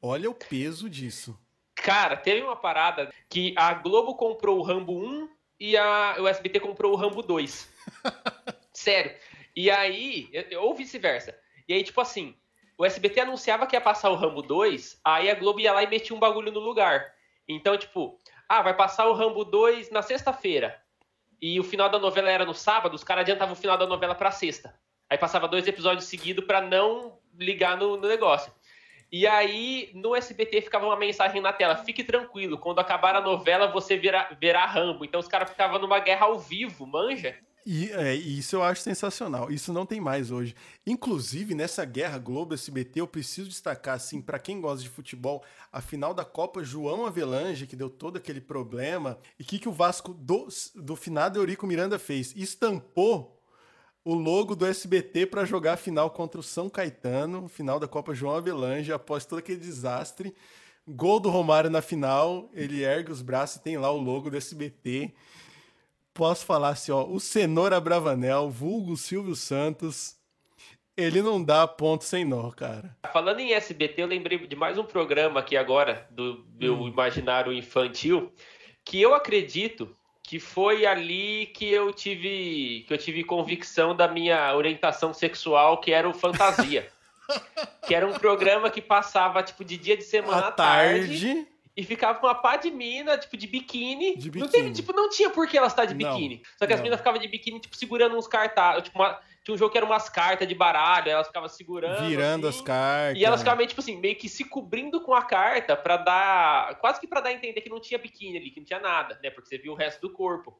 Olha 0.00 0.30
o 0.30 0.34
peso 0.34 0.88
disso. 0.88 1.36
Cara, 1.74 2.16
teve 2.16 2.42
uma 2.42 2.54
parada 2.54 3.12
que 3.28 3.52
a 3.56 3.74
Globo 3.74 4.14
comprou 4.14 4.60
o 4.60 4.62
Rambo 4.62 4.96
1 4.96 5.28
e 5.58 5.76
a, 5.76 6.16
o 6.20 6.28
SBT 6.28 6.60
comprou 6.60 6.92
o 6.92 6.96
Rambo 6.96 7.22
2. 7.22 7.68
Sério. 8.72 9.16
E 9.54 9.68
aí, 9.68 10.30
ou 10.60 10.76
vice-versa. 10.76 11.36
E 11.66 11.74
aí, 11.74 11.82
tipo 11.82 12.00
assim, 12.00 12.36
o 12.78 12.84
SBT 12.84 13.20
anunciava 13.20 13.66
que 13.66 13.74
ia 13.74 13.80
passar 13.80 14.10
o 14.10 14.14
Rambo 14.14 14.42
2, 14.42 15.00
aí 15.04 15.30
a 15.30 15.34
Globo 15.34 15.60
ia 15.60 15.72
lá 15.72 15.82
e 15.82 15.86
metia 15.86 16.14
um 16.14 16.20
bagulho 16.20 16.52
no 16.52 16.60
lugar. 16.60 17.12
Então, 17.48 17.76
tipo, 17.76 18.18
ah, 18.48 18.62
vai 18.62 18.74
passar 18.74 19.06
o 19.06 19.12
Rambo 19.12 19.44
2 19.44 19.90
na 19.90 20.02
sexta-feira. 20.02 20.80
E 21.40 21.58
o 21.60 21.64
final 21.64 21.88
da 21.88 21.98
novela 21.98 22.30
era 22.30 22.44
no 22.44 22.54
sábado, 22.54 22.94
os 22.94 23.04
caras 23.04 23.22
adiantavam 23.22 23.54
o 23.54 23.56
final 23.56 23.76
da 23.76 23.86
novela 23.86 24.14
pra 24.14 24.30
sexta. 24.30 24.74
Aí 25.08 25.16
passava 25.16 25.46
dois 25.46 25.66
episódios 25.66 26.06
seguidos 26.06 26.44
para 26.44 26.60
não 26.60 27.18
ligar 27.38 27.76
no, 27.76 27.96
no, 27.96 28.08
negócio. 28.08 28.52
E 29.12 29.26
aí, 29.26 29.90
no 29.94 30.16
SBT 30.16 30.62
ficava 30.62 30.86
uma 30.86 30.96
mensagem 30.96 31.40
na 31.40 31.52
tela: 31.52 31.76
fique 31.76 32.02
tranquilo, 32.02 32.58
quando 32.58 32.80
acabar 32.80 33.14
a 33.14 33.20
novela 33.20 33.68
você 33.68 33.96
verá, 33.96 34.28
verá 34.40 34.66
Rambo. 34.66 35.04
Então 35.04 35.20
os 35.20 35.28
caras 35.28 35.50
ficavam 35.50 35.78
numa 35.78 36.00
guerra 36.00 36.26
ao 36.26 36.38
vivo, 36.38 36.86
manja? 36.86 37.38
E 37.68 37.90
é, 37.90 38.14
isso 38.14 38.54
eu 38.54 38.62
acho 38.62 38.80
sensacional. 38.80 39.50
Isso 39.50 39.72
não 39.72 39.84
tem 39.84 40.00
mais 40.00 40.30
hoje. 40.30 40.54
Inclusive, 40.86 41.52
nessa 41.52 41.84
guerra 41.84 42.16
Globo 42.16 42.54
SBT, 42.54 43.00
eu 43.00 43.08
preciso 43.08 43.48
destacar, 43.48 43.96
assim, 43.96 44.22
para 44.22 44.38
quem 44.38 44.60
gosta 44.60 44.84
de 44.84 44.88
futebol, 44.88 45.42
a 45.72 45.80
final 45.80 46.14
da 46.14 46.24
Copa 46.24 46.62
João 46.62 47.04
Avelange, 47.04 47.66
que 47.66 47.74
deu 47.74 47.90
todo 47.90 48.18
aquele 48.18 48.40
problema. 48.40 49.18
E 49.36 49.42
o 49.42 49.44
que, 49.44 49.58
que 49.58 49.68
o 49.68 49.72
Vasco 49.72 50.14
do, 50.14 50.46
do 50.76 50.94
finado 50.94 51.40
Eurico 51.40 51.66
Miranda 51.66 51.98
fez? 51.98 52.32
Estampou 52.36 53.42
o 54.04 54.14
logo 54.14 54.54
do 54.54 54.64
SBT 54.64 55.26
para 55.26 55.44
jogar 55.44 55.72
a 55.72 55.76
final 55.76 56.08
contra 56.10 56.38
o 56.38 56.44
São 56.44 56.70
Caetano, 56.70 57.48
final 57.48 57.80
da 57.80 57.88
Copa 57.88 58.14
João 58.14 58.36
Avelange, 58.36 58.92
após 58.92 59.26
todo 59.26 59.40
aquele 59.40 59.58
desastre. 59.58 60.32
Gol 60.86 61.18
do 61.18 61.30
Romário 61.30 61.68
na 61.68 61.82
final, 61.82 62.48
ele 62.54 62.84
ergue 62.84 63.10
os 63.10 63.22
braços 63.22 63.56
e 63.56 63.62
tem 63.64 63.76
lá 63.76 63.90
o 63.90 64.00
logo 64.00 64.30
do 64.30 64.36
SBT 64.36 65.12
posso 66.16 66.46
falar 66.46 66.70
assim, 66.70 66.90
ó, 66.90 67.04
o 67.04 67.20
Cenoura 67.20 67.78
Bravanel, 67.78 68.48
vulgo 68.48 68.96
Silvio 68.96 69.36
Santos, 69.36 70.16
ele 70.96 71.20
não 71.20 71.42
dá 71.42 71.68
ponto 71.68 72.04
sem 72.04 72.24
nó, 72.24 72.50
cara. 72.50 72.96
Falando 73.12 73.40
em 73.40 73.52
SBT, 73.52 74.02
eu 74.02 74.06
lembrei 74.06 74.38
de 74.38 74.56
mais 74.56 74.78
um 74.78 74.84
programa 74.84 75.40
aqui 75.40 75.56
agora, 75.56 76.08
do 76.10 76.44
meu 76.58 76.74
hum. 76.80 76.88
imaginário 76.88 77.52
infantil, 77.52 78.32
que 78.82 79.00
eu 79.00 79.14
acredito 79.14 79.94
que 80.22 80.40
foi 80.40 80.86
ali 80.86 81.46
que 81.46 81.70
eu 81.70 81.92
tive 81.92 82.84
que 82.88 82.92
eu 82.92 82.98
tive 82.98 83.22
convicção 83.22 83.94
da 83.94 84.08
minha 84.08 84.56
orientação 84.56 85.12
sexual, 85.12 85.80
que 85.80 85.92
era 85.92 86.08
o 86.08 86.14
Fantasia. 86.14 86.88
que 87.86 87.94
era 87.94 88.06
um 88.06 88.14
programa 88.14 88.70
que 88.70 88.80
passava 88.80 89.42
tipo 89.42 89.64
de 89.64 89.76
dia 89.76 89.96
de 89.96 90.04
semana 90.04 90.48
à 90.48 90.52
tarde, 90.52 91.08
tarde 91.08 91.55
e 91.76 91.84
ficava 91.84 92.18
com 92.18 92.26
uma 92.26 92.34
pá 92.34 92.56
de 92.56 92.70
mina, 92.70 93.18
tipo, 93.18 93.36
de 93.36 93.46
biquíni. 93.46 94.16
De 94.16 94.30
biquíni. 94.30 94.40
Não, 94.40 94.48
teve, 94.48 94.72
tipo, 94.72 94.92
não 94.92 95.10
tinha 95.10 95.28
por 95.28 95.46
que 95.46 95.58
elas 95.58 95.72
estar 95.72 95.84
de 95.84 95.94
biquíni. 95.94 96.36
Não, 96.36 96.58
Só 96.58 96.66
que 96.66 96.72
as 96.72 96.80
minas 96.80 96.98
ficavam 96.98 97.20
de 97.20 97.28
biquíni, 97.28 97.60
tipo, 97.60 97.76
segurando 97.76 98.16
uns 98.16 98.26
cartazes, 98.26 98.84
tipo, 98.84 98.98
uma, 98.98 99.20
tinha 99.44 99.54
um 99.54 99.58
jogo 99.58 99.70
que 99.70 99.76
era 99.78 99.86
umas 99.86 100.08
cartas 100.08 100.48
de 100.48 100.54
baralho, 100.54 101.10
elas 101.10 101.26
ficavam 101.26 101.48
segurando. 101.48 102.08
Virando 102.08 102.48
assim, 102.48 102.58
as 102.58 102.64
cartas. 102.64 103.20
E 103.20 103.24
elas 103.24 103.40
ficavam 103.40 103.58
meio, 103.58 103.68
tipo 103.68 103.80
assim, 103.80 103.96
meio 103.96 104.16
que 104.16 104.28
se 104.28 104.42
cobrindo 104.42 105.02
com 105.02 105.14
a 105.14 105.22
carta 105.22 105.76
para 105.76 105.98
dar. 105.98 106.74
Quase 106.80 106.98
que 106.98 107.06
para 107.06 107.20
dar 107.20 107.28
a 107.28 107.32
entender 107.32 107.60
que 107.60 107.68
não 107.68 107.78
tinha 107.78 107.98
biquíni 107.98 108.38
ali, 108.38 108.50
que 108.50 108.58
não 108.58 108.66
tinha 108.66 108.80
nada, 108.80 109.20
né? 109.22 109.28
Porque 109.30 109.48
você 109.48 109.58
viu 109.58 109.72
o 109.72 109.76
resto 109.76 110.00
do 110.00 110.10
corpo. 110.10 110.58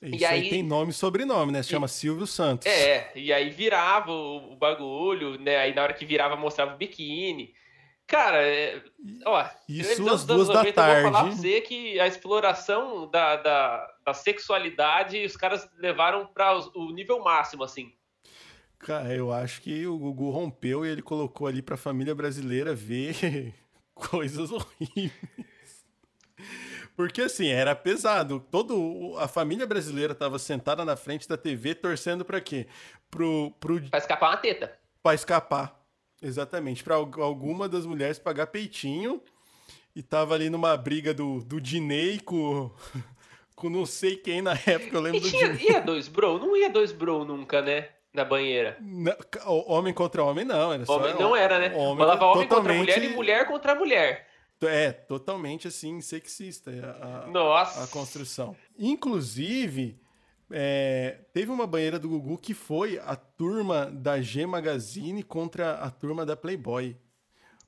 Isso 0.00 0.22
e 0.22 0.24
aí, 0.24 0.42
aí, 0.42 0.50
tem 0.50 0.62
nome 0.62 0.92
e 0.92 0.94
sobrenome, 0.94 1.52
né? 1.52 1.62
Se 1.62 1.70
chama 1.70 1.88
Silvio 1.88 2.26
Santos. 2.26 2.66
É, 2.66 3.10
e 3.14 3.32
aí 3.32 3.50
virava 3.50 4.12
o, 4.12 4.52
o, 4.52 4.56
bagulho, 4.56 5.38
né? 5.38 5.56
Aí 5.56 5.74
na 5.74 5.82
hora 5.82 5.92
que 5.92 6.06
virava 6.06 6.36
mostrava 6.36 6.74
o 6.74 6.78
biquíni. 6.78 7.52
Cara, 8.06 8.40
é, 8.40 8.80
ó, 9.24 9.44
isso 9.68 10.08
às 10.08 10.24
duas 10.24 10.46
da 10.46 10.64
tarde. 10.72 10.78
Eu 10.78 11.02
vou 11.02 11.12
falar 11.12 11.24
pra 11.24 11.36
você 11.36 11.60
que 11.60 11.98
a 11.98 12.06
exploração 12.06 13.10
da, 13.10 13.36
da, 13.36 13.94
da 14.04 14.14
sexualidade 14.14 15.24
os 15.24 15.36
caras 15.36 15.68
levaram 15.76 16.24
para 16.26 16.56
o 16.74 16.92
nível 16.92 17.22
máximo, 17.22 17.64
assim. 17.64 17.92
Cara, 18.78 19.12
eu 19.12 19.32
acho 19.32 19.60
que 19.60 19.86
o 19.88 19.98
Gugu 19.98 20.30
rompeu 20.30 20.86
e 20.86 20.88
ele 20.88 21.02
colocou 21.02 21.48
ali 21.48 21.60
pra 21.60 21.76
família 21.76 22.14
brasileira 22.14 22.74
ver 22.74 23.52
coisas 23.92 24.52
horríveis. 24.52 25.12
Porque 26.94 27.22
assim, 27.22 27.48
era 27.48 27.74
pesado. 27.74 28.38
Todo 28.50 29.16
a 29.18 29.26
família 29.26 29.66
brasileira 29.66 30.12
estava 30.12 30.38
sentada 30.38 30.84
na 30.84 30.96
frente 30.96 31.28
da 31.28 31.36
TV 31.36 31.74
torcendo 31.74 32.24
para 32.24 32.40
quê? 32.40 32.68
Pro, 33.10 33.50
pro 33.58 33.80
para 33.90 33.98
escapar 33.98 34.30
uma 34.30 34.36
teta. 34.36 34.78
Para 35.02 35.14
escapar. 35.14 35.85
Exatamente, 36.22 36.82
para 36.82 36.94
alguma 36.94 37.68
das 37.68 37.84
mulheres 37.84 38.18
pagar 38.18 38.46
peitinho 38.46 39.20
e 39.94 40.02
tava 40.02 40.34
ali 40.34 40.48
numa 40.48 40.76
briga 40.76 41.12
do 41.12 41.40
do 41.40 41.60
Dinei 41.60 42.18
com 42.18 42.70
com 43.54 43.68
não 43.68 43.84
sei 43.84 44.16
quem 44.16 44.40
na 44.42 44.52
época, 44.52 44.96
eu 44.96 45.00
lembro 45.00 45.18
e 45.18 45.22
do 45.22 45.30
tinha, 45.30 45.52
Ia 45.52 45.80
dois 45.80 46.08
bro, 46.08 46.38
não 46.38 46.56
ia 46.56 46.70
dois 46.70 46.92
bro 46.92 47.24
nunca, 47.24 47.60
né? 47.60 47.88
Na 48.12 48.24
banheira. 48.24 48.78
Homem 49.44 49.92
contra 49.92 50.24
homem 50.24 50.42
não, 50.42 50.72
era 50.72 50.86
só 50.86 50.96
Homem 50.96 51.14
não 51.14 51.36
era, 51.36 51.58
né? 51.58 51.76
Homem, 51.76 51.98
Falava 51.98 52.24
homem 52.24 52.48
contra 52.48 52.72
mulher 52.72 53.04
e 53.04 53.08
mulher 53.08 53.46
contra 53.46 53.74
mulher. 53.74 54.26
É, 54.62 54.90
totalmente 54.90 55.68
assim, 55.68 56.00
sexista 56.00 56.70
a, 56.70 57.26
Nossa. 57.26 57.84
a 57.84 57.86
construção. 57.88 58.56
Inclusive, 58.78 60.00
é, 60.50 61.18
teve 61.32 61.50
uma 61.50 61.66
banheira 61.66 61.98
do 61.98 62.08
Gugu 62.08 62.38
que 62.38 62.54
foi 62.54 62.98
a 62.98 63.16
turma 63.16 63.86
da 63.86 64.20
G 64.20 64.46
Magazine 64.46 65.22
contra 65.22 65.74
a 65.74 65.90
turma 65.90 66.24
da 66.24 66.36
Playboy. 66.36 66.96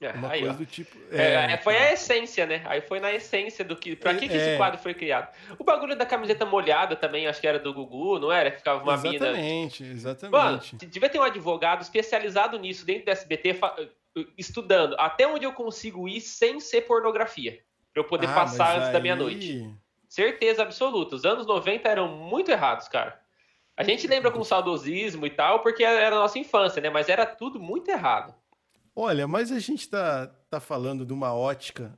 É, 0.00 0.12
uma 0.12 0.30
aí, 0.30 0.40
coisa 0.40 0.54
ó. 0.54 0.58
do 0.58 0.66
tipo. 0.66 0.96
É, 1.10 1.52
é, 1.52 1.56
foi 1.56 1.76
a 1.76 1.92
essência, 1.92 2.46
né? 2.46 2.62
Aí 2.66 2.80
foi 2.80 3.00
na 3.00 3.12
essência 3.12 3.64
do 3.64 3.74
que. 3.74 3.96
Pra 3.96 4.14
que, 4.14 4.28
que 4.28 4.36
esse 4.36 4.50
é. 4.50 4.56
quadro 4.56 4.78
foi 4.80 4.94
criado? 4.94 5.34
O 5.58 5.64
bagulho 5.64 5.96
da 5.96 6.06
camiseta 6.06 6.46
molhada 6.46 6.94
também, 6.94 7.26
acho 7.26 7.40
que 7.40 7.48
era 7.48 7.58
do 7.58 7.74
Gugu, 7.74 8.20
não 8.20 8.30
era? 8.30 8.52
Que 8.52 8.58
ficava 8.58 8.80
uma 8.80 8.94
exatamente, 8.94 9.18
mina. 9.18 9.26
Exatamente, 9.26 9.84
exatamente. 9.84 10.76
Mano, 10.76 10.90
devia 10.90 11.08
ter 11.08 11.18
um 11.18 11.24
advogado 11.24 11.82
especializado 11.82 12.56
nisso 12.60 12.86
dentro 12.86 13.06
do 13.06 13.10
SBT, 13.10 13.58
estudando 14.36 14.94
até 15.00 15.26
onde 15.26 15.44
eu 15.44 15.52
consigo 15.52 16.08
ir 16.08 16.20
sem 16.20 16.60
ser 16.60 16.82
pornografia. 16.82 17.58
Pra 17.92 18.00
eu 18.00 18.04
poder 18.04 18.28
ah, 18.28 18.34
passar 18.34 18.76
antes 18.76 18.88
aí... 18.88 18.92
da 18.92 19.00
meia-noite. 19.00 19.68
Certeza 20.18 20.64
absoluta. 20.64 21.14
Os 21.14 21.24
anos 21.24 21.46
90 21.46 21.88
eram 21.88 22.08
muito 22.08 22.50
errados, 22.50 22.88
cara. 22.88 23.20
A 23.76 23.84
gente 23.84 24.04
lembra 24.08 24.32
com 24.32 24.42
saudosismo 24.42 25.24
e 25.24 25.30
tal, 25.30 25.60
porque 25.60 25.84
era 25.84 26.16
a 26.16 26.18
nossa 26.18 26.40
infância, 26.40 26.82
né? 26.82 26.90
Mas 26.90 27.08
era 27.08 27.24
tudo 27.24 27.60
muito 27.60 27.88
errado. 27.88 28.34
Olha, 28.96 29.28
mas 29.28 29.52
a 29.52 29.60
gente 29.60 29.88
tá, 29.88 30.28
tá 30.50 30.58
falando 30.58 31.06
de 31.06 31.12
uma 31.12 31.32
ótica 31.32 31.96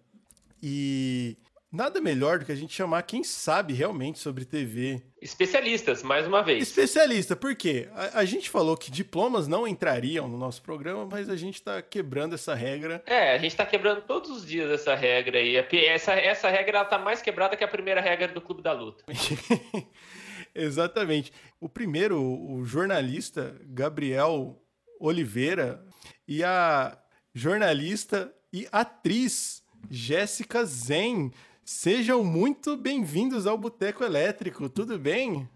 e 0.62 1.39
Nada 1.73 2.00
melhor 2.00 2.41
do 2.41 2.45
que 2.45 2.50
a 2.50 2.57
gente 2.57 2.75
chamar 2.75 3.00
quem 3.05 3.23
sabe 3.23 3.73
realmente 3.73 4.19
sobre 4.19 4.45
TV. 4.45 5.00
Especialistas, 5.23 6.03
mais 6.03 6.27
uma 6.27 6.43
vez. 6.43 6.65
Especialista, 6.65 7.37
por 7.37 7.55
quê? 7.55 7.89
A, 7.95 8.19
a 8.21 8.25
gente 8.25 8.50
falou 8.50 8.77
que 8.77 8.91
diplomas 8.91 9.47
não 9.47 9.69
entrariam 9.69 10.27
no 10.27 10.37
nosso 10.37 10.61
programa, 10.62 11.07
mas 11.07 11.31
a 11.31 11.37
gente 11.37 11.55
está 11.55 11.81
quebrando 11.81 12.35
essa 12.35 12.57
regra. 12.57 13.00
É, 13.07 13.35
a 13.35 13.39
gente 13.39 13.53
está 13.53 13.65
quebrando 13.65 14.03
todos 14.03 14.31
os 14.31 14.45
dias 14.45 14.69
essa 14.69 14.97
regra 14.97 15.39
aí. 15.39 15.55
Essa, 15.87 16.15
essa 16.15 16.49
regra 16.49 16.83
está 16.83 16.99
mais 16.99 17.23
quebrada 17.23 17.57
que 17.57 17.62
a 17.62 17.69
primeira 17.69 18.00
regra 18.00 18.27
do 18.27 18.41
Clube 18.41 18.62
da 18.62 18.73
Luta. 18.73 19.05
Exatamente. 20.53 21.33
O 21.61 21.69
primeiro, 21.69 22.21
o 22.21 22.65
jornalista 22.65 23.57
Gabriel 23.67 24.61
Oliveira 24.99 25.85
e 26.27 26.43
a 26.43 26.99
jornalista 27.33 28.35
e 28.53 28.67
atriz 28.73 29.62
Jéssica 29.89 30.65
Zen 30.65 31.31
Sejam 31.73 32.25
muito 32.25 32.77
bem-vindos 32.77 33.47
ao 33.47 33.57
Boteco 33.57 34.03
Elétrico, 34.03 34.69
tudo 34.69 34.99
bem? 34.99 35.49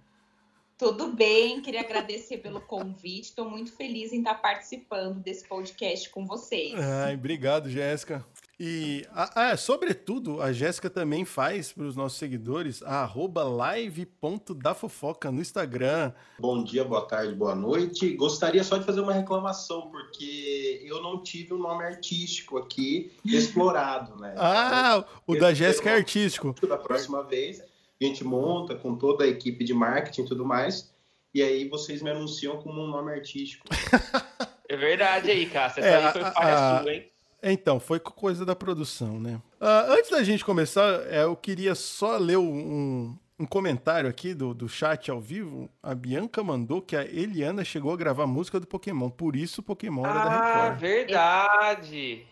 Tudo 0.79 1.13
bem, 1.13 1.61
queria 1.61 1.81
agradecer 1.81 2.39
pelo 2.39 2.61
convite. 2.61 3.31
Estou 3.31 3.51
muito 3.51 3.73
feliz 3.77 4.13
em 4.13 4.19
estar 4.19 4.37
participando 4.37 5.19
desse 5.19 5.47
podcast 5.47 6.09
com 6.11 6.25
vocês. 6.25 6.73
Ai, 6.79 7.15
obrigado, 7.15 7.69
Jéssica. 7.69 8.25
E, 8.59 9.05
ah, 9.13 9.57
sobretudo, 9.57 10.41
a 10.41 10.53
Jéssica 10.53 10.89
também 10.89 11.25
faz 11.25 11.73
para 11.73 11.85
os 11.85 11.97
nossos 11.97 12.19
seguidores 12.19 12.83
a 12.85 13.03
arroba 13.03 13.43
live.dafofoca 13.43 15.33
no 15.33 15.41
Instagram. 15.41 16.13
Bom 16.39 16.63
dia, 16.63 16.85
boa 16.85 17.05
tarde, 17.05 17.35
boa 17.35 17.57
noite. 17.57 18.15
Gostaria 18.15 18.63
só 18.63 18.77
de 18.77 18.85
fazer 18.85 19.01
uma 19.01 19.13
reclamação, 19.13 19.91
porque 19.91 20.81
eu 20.85 21.03
não 21.03 21.21
tive 21.21 21.53
um 21.53 21.59
nome 21.59 21.85
artístico 21.85 22.57
aqui 22.57 23.11
explorado, 23.25 24.17
né? 24.21 24.35
Ah, 24.39 25.05
o 25.27 25.37
da 25.37 25.53
Jéssica 25.53 25.91
é 25.91 25.95
artístico. 25.97 26.55
Da 26.67 26.79
próxima 26.79 27.25
vez, 27.25 27.61
a 27.61 28.05
gente 28.05 28.23
monta 28.23 28.77
com 28.77 28.95
toda 28.95 29.25
a 29.25 29.27
equipe 29.27 29.65
de 29.65 29.75
marketing 29.75 30.23
e 30.23 30.27
tudo 30.27 30.45
mais, 30.45 30.95
e 31.35 31.43
aí 31.43 31.69
vocês 31.69 32.01
me 32.03 32.11
anunciam 32.11 32.59
como 32.63 32.81
um 32.81 32.87
nome 32.87 33.13
artístico. 33.13 33.67
É 34.67 34.77
verdade 34.77 35.31
aí, 35.31 35.45
Cássio. 35.45 35.85
Essa 35.85 35.89
é, 35.89 36.07
aí 36.07 36.13
foi 36.13 36.23
falha 36.33 36.81
sua, 36.81 36.95
hein? 36.95 37.14
Então, 37.47 37.79
foi 37.79 38.01
coisa 38.01 38.45
da 38.47 38.57
produção, 38.57 39.21
né? 39.21 39.41
Uh, 39.61 39.93
antes 39.93 40.11
da 40.11 40.23
gente 40.23 40.43
começar, 40.45 41.07
é, 41.11 41.25
eu 41.25 41.37
queria 41.37 41.75
só 41.75 42.17
ler 42.17 42.39
um, 42.39 43.15
um 43.39 43.45
comentário 43.45 44.09
aqui 44.09 44.33
do, 44.33 44.55
do 44.55 44.67
chat 44.67 45.11
ao 45.11 45.21
vivo. 45.21 45.69
A 45.83 45.95
Bianca 45.95 46.43
mandou 46.43 46.81
que 46.81 46.97
a 46.97 47.05
Eliana 47.05 47.63
chegou 47.63 47.93
a 47.93 47.97
gravar 47.97 48.27
música 48.27 48.59
do 48.59 48.67
Pokémon, 48.67 49.11
por 49.11 49.37
isso 49.37 49.61
o 49.61 49.65
Pokémon 49.65 50.07
era 50.07 50.21
ah, 50.21 50.25
da 50.25 50.31
Record. 50.31 50.57
Ah, 50.57 50.71
verdade! 50.71 52.27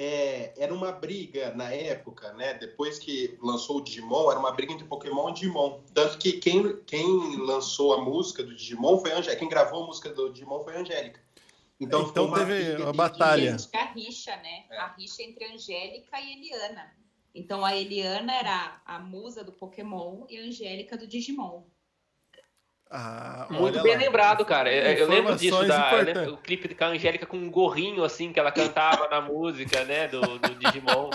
É, 0.00 0.52
era 0.56 0.72
uma 0.72 0.92
briga 0.92 1.52
na 1.56 1.72
época, 1.72 2.32
né? 2.34 2.54
Depois 2.54 3.00
que 3.00 3.36
lançou 3.42 3.78
o 3.78 3.80
Digimon, 3.80 4.30
era 4.30 4.38
uma 4.38 4.52
briga 4.52 4.72
entre 4.72 4.86
Pokémon 4.86 5.30
e 5.30 5.32
Digimon. 5.32 5.80
Tanto 5.92 6.18
que 6.18 6.34
quem, 6.34 6.76
quem 6.86 7.36
lançou 7.38 7.92
a 7.94 8.00
música 8.00 8.44
do 8.44 8.54
Digimon 8.54 9.00
foi 9.00 9.10
a 9.10 9.18
Angélica. 9.18 9.40
Quem 9.40 9.48
gravou 9.48 9.82
a 9.82 9.86
música 9.88 10.10
do 10.10 10.32
Digimon 10.32 10.62
foi 10.62 10.76
a 10.76 10.80
Angélica. 10.82 11.20
Então, 11.80 12.02
então 12.02 12.32
teve 12.32 12.82
uma 12.82 12.92
batalha. 12.92 13.56
A 13.74 13.84
rixa, 13.92 14.36
né? 14.36 14.64
É. 14.70 14.78
A 14.78 14.88
rixa 14.88 15.22
entre 15.22 15.44
Angélica 15.44 16.20
e 16.20 16.32
Eliana. 16.32 16.92
Então 17.34 17.64
a 17.64 17.76
Eliana 17.76 18.34
era 18.34 18.80
a 18.84 18.98
musa 18.98 19.44
do 19.44 19.52
Pokémon 19.52 20.24
e 20.28 20.38
a 20.38 20.42
Angélica 20.42 20.96
do 20.96 21.06
Digimon. 21.06 21.62
Ah, 22.90 23.46
Muito 23.50 23.82
bem 23.82 23.92
lá. 23.92 23.98
lembrado, 23.98 24.44
cara. 24.46 24.72
Eu 24.72 25.08
lembro 25.08 25.36
disso, 25.36 25.62
da, 25.66 25.92
lembro, 25.92 26.34
o 26.34 26.36
clipe 26.38 26.74
com 26.74 26.84
a 26.84 26.88
Angélica 26.88 27.26
com 27.26 27.36
um 27.36 27.50
gorrinho 27.50 28.02
assim 28.02 28.32
que 28.32 28.40
ela 28.40 28.50
cantava 28.50 29.06
na 29.08 29.20
música, 29.28 29.84
né, 29.84 30.08
do, 30.08 30.20
do 30.20 30.54
Digimon. 30.54 31.10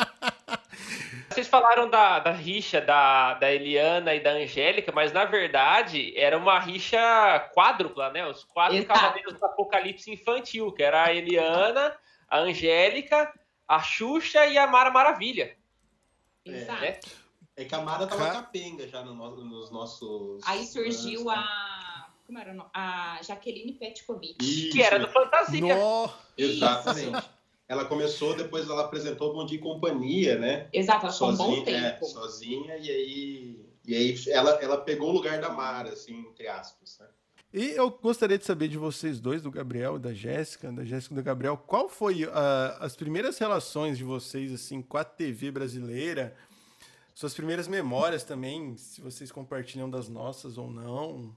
Vocês 1.33 1.47
falaram 1.47 1.89
da, 1.89 2.19
da 2.19 2.31
rixa 2.31 2.79
da, 2.79 3.33
da 3.33 3.51
Eliana 3.51 4.13
e 4.13 4.19
da 4.19 4.31
Angélica, 4.31 4.91
mas 4.91 5.11
na 5.11 5.25
verdade 5.25 6.13
era 6.15 6.37
uma 6.37 6.59
rixa 6.59 6.99
quádrupla, 7.55 8.11
né? 8.11 8.25
Os 8.27 8.43
quatro 8.43 8.77
Exato. 8.77 8.99
cavaleiros 8.99 9.33
do 9.33 9.45
apocalipse 9.45 10.11
infantil, 10.11 10.71
que 10.71 10.83
era 10.83 11.05
a 11.05 11.13
Eliana, 11.13 11.97
a 12.29 12.39
Angélica, 12.39 13.33
a 13.67 13.81
Xuxa 13.81 14.45
e 14.45 14.57
a 14.57 14.67
Mara 14.67 14.91
Maravilha. 14.91 15.57
Exato. 16.45 16.81
Né? 16.81 16.99
É 17.55 17.65
que 17.65 17.75
a 17.75 17.81
Mara 17.81 18.05
tava 18.05 18.31
capenga 18.31 18.87
já 18.87 19.03
no, 19.03 19.13
nos 19.15 19.71
nossos. 19.71 20.41
Aí 20.45 20.65
surgiu 20.65 21.29
a. 21.29 22.09
Como 22.25 22.39
era 22.39 22.51
o 22.51 22.55
nome? 22.55 22.69
A 22.73 23.19
Jaqueline 23.21 23.73
Petkovic. 23.73 24.69
Que 24.71 24.81
era 24.81 24.99
do 24.99 25.07
Fantasia. 25.07 25.75
No... 25.75 26.11
Exatamente. 26.37 27.29
Ela 27.73 27.85
começou, 27.85 28.35
depois 28.35 28.69
ela 28.69 28.85
apresentou 28.85 29.31
o 29.31 29.33
Bom 29.33 29.45
Dia 29.45 29.57
e 29.57 29.61
Companhia, 29.61 30.37
né? 30.37 30.69
Exato, 30.71 31.05
ela 31.05 31.13
sozinha, 31.13 31.47
um 31.47 31.55
bom 31.55 31.63
tempo. 31.63 32.05
É, 32.05 32.07
sozinha, 32.07 32.77
e 32.77 32.89
aí, 32.89 33.65
e 33.85 33.95
aí 33.95 34.15
ela, 34.29 34.51
ela 34.61 34.77
pegou 34.77 35.09
o 35.09 35.13
lugar 35.13 35.41
da 35.41 35.49
Mara, 35.49 35.89
assim, 35.89 36.19
entre 36.19 36.47
aspas, 36.47 36.97
né? 36.99 37.07
E 37.53 37.69
eu 37.71 37.91
gostaria 37.91 38.37
de 38.37 38.45
saber 38.45 38.67
de 38.67 38.77
vocês 38.79 39.19
dois, 39.19 39.41
do 39.41 39.51
Gabriel 39.51 39.97
e 39.97 39.99
da 39.99 40.11
Jéssica, 40.11 40.71
da 40.71 40.83
Jéssica 40.83 41.13
e 41.13 41.17
do 41.17 41.23
Gabriel, 41.23 41.55
qual 41.55 41.87
foi 41.87 42.25
uh, 42.25 42.29
as 42.79 42.95
primeiras 42.95 43.37
relações 43.37 43.95
de 43.97 44.03
vocês, 44.03 44.51
assim, 44.51 44.81
com 44.81 44.97
a 44.97 45.03
TV 45.03 45.51
brasileira? 45.51 46.35
Suas 47.13 47.35
primeiras 47.35 47.67
memórias 47.67 48.23
também, 48.23 48.75
se 48.75 49.01
vocês 49.01 49.31
compartilham 49.31 49.87
das 49.87 50.09
nossas 50.09 50.57
ou 50.57 50.67
não? 50.67 51.35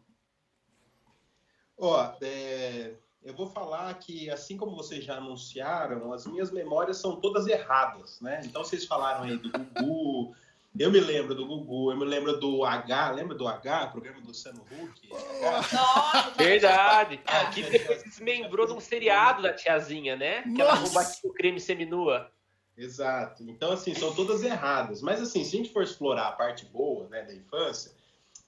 Ó, 1.77 2.15
é, 2.23 2.95
eu 3.27 3.35
vou 3.35 3.49
falar 3.49 3.93
que, 3.95 4.31
assim 4.31 4.57
como 4.57 4.77
vocês 4.77 5.05
já 5.05 5.17
anunciaram, 5.17 6.13
as 6.13 6.25
minhas 6.27 6.53
memórias 6.53 6.99
são 6.99 7.17
todas 7.17 7.49
erradas, 7.49 8.21
né? 8.21 8.41
Então, 8.45 8.63
vocês 8.63 8.85
falaram 8.85 9.25
aí 9.25 9.37
do 9.37 9.51
Gugu, 9.51 10.33
Eu 10.79 10.93
me 10.93 11.01
lembro 11.01 11.35
do 11.35 11.45
Gugu, 11.45 11.91
eu 11.91 11.97
me 11.97 12.05
lembro 12.05 12.39
do 12.39 12.65
H, 12.65 13.11
lembra 13.11 13.35
do 13.35 13.49
H, 13.49 13.89
programa 13.89 14.21
do 14.21 14.29
Luciano 14.29 14.63
Huck? 14.71 15.09
Nossa, 15.43 16.31
Verdade. 16.37 17.21
Ah, 17.27 17.47
que 17.47 17.63
depois 17.65 18.03
se 18.03 18.11
desmembrou 18.11 18.65
de 18.65 18.75
um 18.75 18.81
seriado 18.81 19.43
da 19.43 19.53
tiazinha, 19.53 20.15
né? 20.15 20.43
Que 20.43 20.63
ela 20.63 20.81
combatia 20.81 21.29
o 21.29 21.33
creme 21.33 21.59
seminua. 21.59 22.31
Exato. 22.77 23.43
Então, 23.43 23.73
assim, 23.73 23.93
são 23.95 24.15
todas 24.15 24.45
erradas. 24.45 25.03
Mas, 25.03 25.21
assim, 25.21 25.43
se 25.43 25.57
a 25.57 25.59
gente 25.59 25.73
for 25.73 25.83
explorar 25.83 26.29
a 26.29 26.33
parte 26.33 26.65
boa 26.67 27.09
né, 27.09 27.23
da 27.23 27.35
infância, 27.35 27.91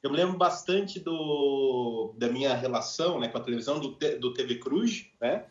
eu 0.03 0.11
me 0.11 0.17
lembro 0.17 0.37
bastante 0.37 1.01
do, 1.01 2.15
da 2.17 2.29
minha 2.29 2.55
relação 2.55 3.19
né, 3.19 3.29
com 3.29 3.39
a 3.39 3.43
televisão, 3.43 3.81
do, 3.81 3.97
do 4.19 4.33
TV 4.33 4.57
Cruz, 4.57 5.07
né? 5.21 5.45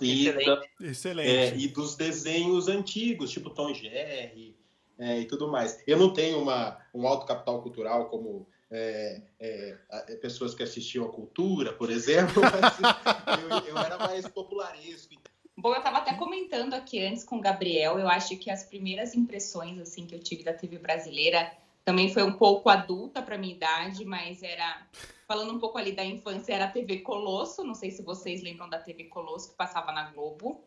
E, 0.00 0.28
Excelente. 0.28 0.46
Da, 0.46 0.86
Excelente. 0.86 1.30
É, 1.30 1.56
e 1.56 1.68
dos 1.68 1.96
desenhos 1.96 2.68
antigos, 2.68 3.30
tipo 3.30 3.50
Tom 3.50 3.72
Jerry, 3.72 4.56
é, 4.98 5.20
e 5.20 5.24
tudo 5.24 5.48
mais. 5.48 5.82
Eu 5.86 5.96
não 5.96 6.12
tenho 6.12 6.40
uma, 6.42 6.78
um 6.92 7.06
alto 7.06 7.24
capital 7.24 7.62
cultural 7.62 8.08
como 8.08 8.46
é, 8.70 9.22
é, 9.38 9.76
pessoas 10.20 10.54
que 10.54 10.62
assistiam 10.62 11.06
a 11.06 11.12
cultura, 11.12 11.72
por 11.72 11.90
exemplo, 11.90 12.42
mas 12.42 13.38
eu, 13.40 13.74
eu, 13.74 13.78
era 13.78 13.96
mais 13.96 14.26
popularesco. 14.26 15.14
Bom, 15.56 15.70
eu 15.72 15.78
estava 15.78 15.98
até 15.98 16.14
comentando 16.14 16.74
aqui 16.74 17.04
antes 17.04 17.24
com 17.24 17.38
o 17.38 17.40
Gabriel, 17.40 17.98
eu 17.98 18.08
acho 18.08 18.36
que 18.36 18.50
as 18.50 18.64
primeiras 18.64 19.14
impressões 19.14 19.78
assim 19.80 20.06
que 20.06 20.14
eu 20.14 20.20
tive 20.20 20.44
da 20.44 20.52
TV 20.52 20.78
brasileira 20.78 21.50
também 21.88 22.12
foi 22.12 22.22
um 22.22 22.32
pouco 22.32 22.68
adulta 22.68 23.22
para 23.22 23.38
minha 23.38 23.54
idade, 23.54 24.04
mas 24.04 24.42
era 24.42 24.86
falando 25.26 25.54
um 25.54 25.58
pouco 25.58 25.78
ali 25.78 25.92
da 25.92 26.04
infância, 26.04 26.52
era 26.52 26.66
a 26.66 26.70
TV 26.70 26.98
Colosso, 26.98 27.64
não 27.64 27.74
sei 27.74 27.90
se 27.90 28.02
vocês 28.02 28.42
lembram 28.42 28.68
da 28.68 28.78
TV 28.78 29.04
Colosso 29.04 29.52
que 29.52 29.56
passava 29.56 29.90
na 29.90 30.10
Globo. 30.10 30.62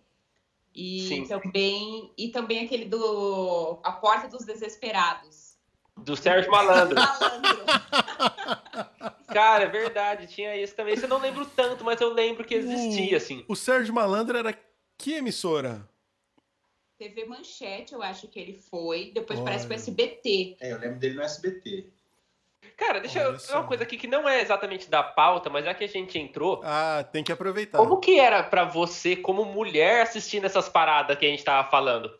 E 0.73 1.07
Sim. 1.07 1.27
também 1.27 2.11
e 2.17 2.29
também 2.29 2.65
aquele 2.65 2.85
do 2.85 3.79
A 3.83 3.91
Porta 3.91 4.27
dos 4.27 4.45
Desesperados. 4.45 5.57
Do 5.95 6.15
Sérgio 6.15 6.49
Malandro. 6.49 6.95
Malandro. 6.99 7.65
Cara, 9.27 9.65
é 9.65 9.69
verdade, 9.69 10.25
tinha 10.25 10.57
isso 10.57 10.75
também. 10.75 10.95
Isso 10.95 11.05
eu 11.05 11.09
não 11.09 11.19
lembro 11.19 11.45
tanto, 11.45 11.83
mas 11.83 12.01
eu 12.01 12.11
lembro 12.11 12.43
que 12.43 12.55
existia, 12.55 13.13
o, 13.13 13.17
assim. 13.17 13.45
O 13.47 13.55
Sérgio 13.55 13.93
Malandro 13.93 14.39
era 14.39 14.57
que 14.97 15.13
emissora? 15.13 15.87
TV 17.01 17.25
Manchete, 17.25 17.93
eu 17.93 18.03
acho 18.03 18.27
que 18.27 18.39
ele 18.39 18.53
foi. 18.53 19.11
Depois 19.11 19.39
Olha. 19.39 19.45
parece 19.45 19.65
que 19.65 19.73
o 19.73 19.75
SBT. 19.75 20.57
É, 20.61 20.71
eu 20.71 20.77
lembro 20.77 20.99
dele 20.99 21.15
no 21.15 21.23
SBT. 21.23 21.87
Cara, 22.77 22.99
deixa 22.99 23.19
Olha 23.19 23.33
eu 23.33 23.39
falar 23.39 23.61
uma 23.61 23.67
coisa 23.67 23.83
aqui 23.83 23.97
que 23.97 24.05
não 24.05 24.29
é 24.29 24.39
exatamente 24.39 24.87
da 24.87 25.01
pauta, 25.01 25.49
mas 25.49 25.65
já 25.65 25.73
que 25.73 25.83
a 25.83 25.87
gente 25.87 26.19
entrou. 26.19 26.61
Ah, 26.63 27.03
tem 27.11 27.23
que 27.23 27.31
aproveitar. 27.31 27.79
Como 27.79 27.99
que 27.99 28.19
era 28.19 28.43
para 28.43 28.65
você, 28.65 29.15
como 29.15 29.43
mulher, 29.45 30.03
assistindo 30.03 30.45
essas 30.45 30.69
paradas 30.69 31.17
que 31.17 31.25
a 31.25 31.29
gente 31.29 31.43
tava 31.43 31.67
falando? 31.71 32.11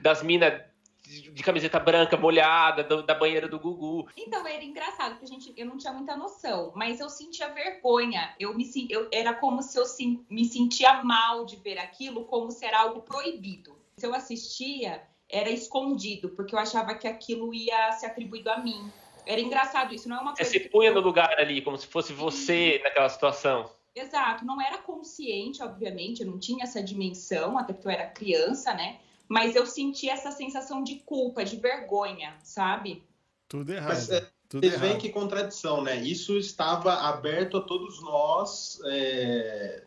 Das 0.00 0.22
minas 0.22 0.62
de 1.02 1.42
camiseta 1.42 1.78
branca 1.78 2.16
molhada, 2.16 2.84
do, 2.84 3.02
da 3.02 3.14
banheira 3.14 3.46
do 3.48 3.58
Gugu. 3.58 4.08
Então, 4.16 4.46
era 4.46 4.64
engraçado, 4.64 5.12
porque 5.12 5.24
a 5.24 5.28
gente, 5.28 5.52
eu 5.56 5.66
não 5.66 5.76
tinha 5.76 5.92
muita 5.92 6.16
noção, 6.16 6.72
mas 6.74 7.00
eu 7.00 7.10
sentia 7.10 7.48
vergonha. 7.48 8.34
Eu 8.38 8.54
me 8.54 8.70
eu, 8.88 9.08
Era 9.12 9.34
como 9.34 9.60
se 9.60 9.76
eu 9.76 9.84
sim, 9.84 10.24
me 10.30 10.46
sentia 10.46 11.02
mal 11.02 11.44
de 11.44 11.56
ver 11.56 11.78
aquilo, 11.78 12.24
como 12.24 12.50
se 12.50 12.64
era 12.64 12.80
algo 12.80 13.02
proibido. 13.02 13.79
Se 14.00 14.06
eu 14.06 14.14
assistia, 14.14 15.02
era 15.28 15.50
escondido, 15.50 16.30
porque 16.30 16.54
eu 16.54 16.58
achava 16.58 16.94
que 16.94 17.06
aquilo 17.06 17.52
ia 17.52 17.92
ser 17.92 18.06
atribuído 18.06 18.48
a 18.48 18.56
mim. 18.56 18.90
Era 19.26 19.42
engraçado 19.42 19.94
isso, 19.94 20.08
não 20.08 20.16
é 20.16 20.20
uma 20.20 20.34
coisa. 20.34 20.50
Você 20.50 20.58
se 20.58 20.68
punha 20.70 20.90
no 20.90 21.00
lugar 21.00 21.38
ali, 21.38 21.60
como 21.60 21.76
se 21.76 21.86
fosse 21.86 22.14
você 22.14 22.78
Sim. 22.78 22.82
naquela 22.82 23.10
situação. 23.10 23.70
Exato, 23.94 24.46
não 24.46 24.58
era 24.58 24.78
consciente, 24.78 25.62
obviamente, 25.62 26.22
eu 26.22 26.30
não 26.30 26.38
tinha 26.38 26.64
essa 26.64 26.82
dimensão, 26.82 27.58
até 27.58 27.74
porque 27.74 27.88
eu 27.88 27.92
era 27.92 28.06
criança, 28.06 28.72
né? 28.72 29.00
Mas 29.28 29.54
eu 29.54 29.66
sentia 29.66 30.14
essa 30.14 30.30
sensação 30.30 30.82
de 30.82 30.96
culpa, 30.96 31.44
de 31.44 31.56
vergonha, 31.56 32.34
sabe? 32.42 33.04
Tudo 33.46 33.74
errado. 33.74 33.88
Mas, 33.88 34.08
é, 34.08 34.26
Tudo 34.48 34.66
vocês 34.66 34.80
veem 34.80 34.96
que 34.96 35.10
contradição, 35.10 35.82
né? 35.82 35.96
Isso 35.96 36.38
estava 36.38 36.94
aberto 36.94 37.58
a 37.58 37.60
todos 37.60 38.00
nós, 38.00 38.80
é, 38.86 39.84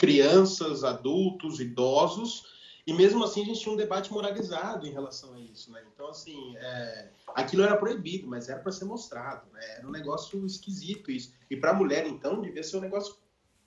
crianças, 0.00 0.82
adultos, 0.82 1.60
idosos, 1.60 2.55
e 2.86 2.92
mesmo 2.92 3.24
assim 3.24 3.42
a 3.42 3.44
gente 3.44 3.60
tinha 3.60 3.72
um 3.72 3.76
debate 3.76 4.12
moralizado 4.12 4.86
em 4.86 4.92
relação 4.92 5.34
a 5.34 5.40
isso, 5.40 5.72
né? 5.72 5.82
Então, 5.92 6.08
assim, 6.08 6.56
é, 6.56 7.08
aquilo 7.34 7.64
era 7.64 7.76
proibido, 7.76 8.28
mas 8.28 8.48
era 8.48 8.60
para 8.60 8.70
ser 8.70 8.84
mostrado, 8.84 9.50
né? 9.52 9.60
Era 9.78 9.88
um 9.88 9.90
negócio 9.90 10.46
esquisito 10.46 11.10
isso. 11.10 11.34
E 11.50 11.56
para 11.56 11.70
a 11.70 11.74
mulher, 11.74 12.06
então, 12.06 12.40
devia 12.40 12.62
ser 12.62 12.76
um 12.76 12.80
negócio 12.80 13.16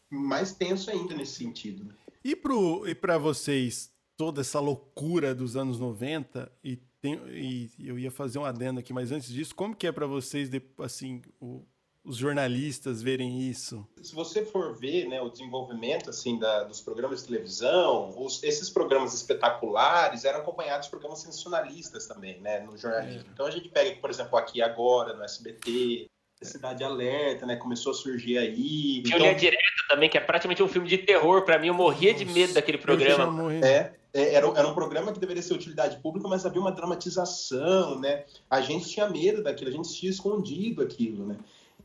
mais 0.09 0.53
tenso 0.53 0.89
ainda 0.89 1.13
nesse 1.13 1.33
sentido. 1.33 1.83
Né? 1.83 1.93
E 2.23 2.35
para 2.95 3.17
vocês, 3.17 3.91
toda 4.15 4.39
essa 4.39 4.59
loucura 4.61 5.35
dos 5.35 5.57
anos 5.57 5.79
90, 5.79 6.49
e, 6.63 6.77
tem, 7.01 7.19
e 7.29 7.69
eu 7.77 7.99
ia 7.99 8.11
fazer 8.11 8.39
um 8.39 8.45
adendo 8.45 8.79
aqui, 8.79 8.93
mas 8.93 9.11
antes 9.11 9.29
disso, 9.29 9.53
como 9.53 9.75
que 9.75 9.85
é 9.85 9.91
para 9.91 10.07
vocês, 10.07 10.49
assim, 10.79 11.21
o, 11.41 11.65
os 12.09 12.17
jornalistas 12.17 13.03
verem 13.03 13.39
isso? 13.39 13.87
Se 14.01 14.15
você 14.15 14.43
for 14.43 14.75
ver 14.75 15.07
né, 15.07 15.21
o 15.21 15.29
desenvolvimento 15.29 16.09
assim 16.09 16.39
da, 16.39 16.63
dos 16.63 16.81
programas 16.81 17.21
de 17.21 17.27
televisão, 17.27 18.11
os, 18.17 18.41
esses 18.41 18.67
programas 18.67 19.13
espetaculares 19.13 20.25
eram 20.25 20.39
acompanhados 20.39 20.87
de 20.87 20.89
programas 20.89 21.19
sensacionalistas 21.19 22.07
também, 22.07 22.41
né, 22.41 22.61
no 22.61 22.75
jornalismo. 22.75 23.29
É. 23.29 23.31
Então 23.31 23.45
a 23.45 23.51
gente 23.51 23.69
pega, 23.69 23.95
por 24.01 24.09
exemplo, 24.09 24.39
aqui 24.39 24.59
agora 24.59 25.13
no 25.13 25.23
SBT, 25.23 26.07
Cidade 26.41 26.83
Alerta, 26.83 27.45
né, 27.45 27.57
começou 27.57 27.91
a 27.91 27.95
surgir 27.95 28.39
aí. 28.39 29.03
Tinha 29.03 29.17
então... 29.17 29.35
Direta 29.35 29.59
também, 29.87 30.09
que 30.09 30.17
é 30.17 30.21
praticamente 30.21 30.63
um 30.63 30.67
filme 30.67 30.87
de 30.87 30.97
terror 30.97 31.43
para 31.43 31.59
mim. 31.59 31.67
Eu 31.67 31.75
morria 31.75 32.11
Nossa, 32.11 32.25
de 32.25 32.31
medo 32.31 32.53
daquele 32.53 32.79
programa. 32.79 33.53
É, 33.53 33.93
é, 34.13 34.33
era, 34.33 34.47
era 34.47 34.67
um 34.67 34.73
programa 34.73 35.11
que 35.11 35.19
deveria 35.19 35.43
ser 35.43 35.53
utilidade 35.53 35.97
pública, 35.97 36.27
mas 36.27 36.43
havia 36.43 36.59
uma 36.59 36.71
dramatização, 36.71 37.99
né? 37.99 38.23
A 38.49 38.61
gente 38.61 38.89
tinha 38.89 39.07
medo 39.07 39.43
daquilo, 39.43 39.69
a 39.69 39.73
gente 39.73 39.93
tinha 39.93 40.09
escondido 40.09 40.81
aquilo, 40.81 41.27
né? 41.27 41.37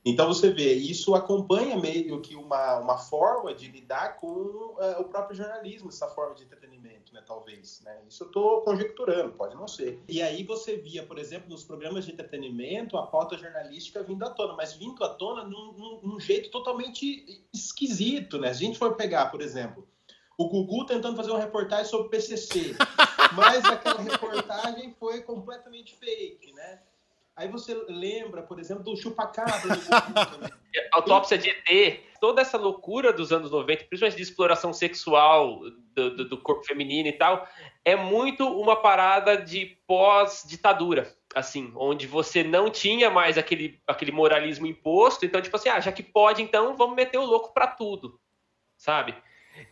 Então 0.05 0.27
você 0.27 0.51
vê, 0.51 0.75
isso 0.75 1.15
acompanha 1.15 1.79
meio 1.79 2.21
que 2.21 2.37
uma, 2.37 2.79
uma 2.79 2.99
forma 2.99 3.55
de 3.55 3.71
lidar 3.71 4.19
com 4.21 4.27
uh, 4.27 5.01
o 5.01 5.05
próprio 5.05 5.35
jornalismo, 5.35 5.89
essa 5.89 6.09
forma 6.09 6.35
de 6.35 6.45
entretenimento, 6.45 7.15
né, 7.15 7.23
talvez. 7.27 7.81
Né? 7.83 8.03
Isso 8.07 8.25
eu 8.25 8.27
estou 8.27 8.61
conjecturando, 8.61 9.33
pode 9.33 9.55
não 9.55 9.67
ser. 9.67 10.03
E 10.07 10.21
aí 10.21 10.45
você 10.45 10.77
via, 10.77 11.07
por 11.07 11.19
exemplo, 11.19 11.49
nos 11.49 11.65
programas 11.65 12.05
de 12.05 12.13
entretenimento, 12.13 12.99
a 12.99 13.07
pauta 13.07 13.39
jornalística 13.39 14.03
vindo 14.03 14.23
à 14.27 14.31
tona, 14.31 14.53
mas 14.53 14.75
vindo 14.75 15.03
à 15.03 15.09
tona 15.09 15.43
num, 15.45 15.73
num, 15.73 16.01
num 16.03 16.21
jeito 16.21 16.51
totalmente 16.51 17.43
esquisito. 17.51 18.39
Né? 18.39 18.53
Se 18.53 18.63
a 18.63 18.67
gente 18.67 18.79
for 18.79 18.97
pegar, 18.97 19.31
por 19.31 19.41
exemplo, 19.41 19.89
o 20.37 20.51
Gugu 20.51 20.85
tentando 20.85 21.17
fazer 21.17 21.31
uma 21.31 21.41
reportagem 21.41 21.87
sobre 21.87 22.11
PCC, 22.11 22.77
mas 23.35 23.65
aquela 23.65 24.03
reportagem 24.03 24.95
foi 24.99 25.23
completamente 25.23 25.95
fake, 25.95 26.53
né? 26.53 26.81
Aí 27.37 27.49
você 27.49 27.75
lembra, 27.89 28.43
por 28.43 28.61
exemplo, 28.61 28.85
do 28.85 28.97
chupacabra 28.97 29.53
do. 29.75 30.65
Autópsia 30.93 31.37
de 31.39 31.51
ET, 31.51 32.01
toda 32.21 32.41
essa 32.43 32.57
loucura 32.57 33.13
dos 33.13 33.33
anos 33.33 33.51
90, 33.51 33.85
principalmente 33.85 34.17
de 34.17 34.23
exploração 34.23 34.73
sexual 34.73 35.61
do, 35.95 36.17
do, 36.17 36.29
do 36.29 36.39
corpo 36.39 36.65
feminino 36.65 37.09
e 37.09 37.13
tal, 37.13 37.47
é 37.85 37.95
muito 37.95 38.47
uma 38.47 38.77
parada 38.77 39.37
de 39.37 39.77
pós-ditadura, 39.87 41.13
assim, 41.35 41.73
onde 41.77 42.07
você 42.07 42.43
não 42.43 42.71
tinha 42.71 43.11
mais 43.11 43.37
aquele, 43.37 43.81
aquele 43.87 44.11
moralismo 44.11 44.67
imposto, 44.67 45.27
então, 45.27 45.41
tipo 45.43 45.57
assim, 45.57 45.69
ah, 45.69 45.81
já 45.81 45.93
que 45.93 46.03
pode, 46.03 46.43
então 46.43 46.77
vamos 46.77 46.97
meter 46.97 47.19
o 47.19 47.25
louco 47.25 47.53
para 47.53 47.67
tudo, 47.67 48.19
sabe? 48.77 49.15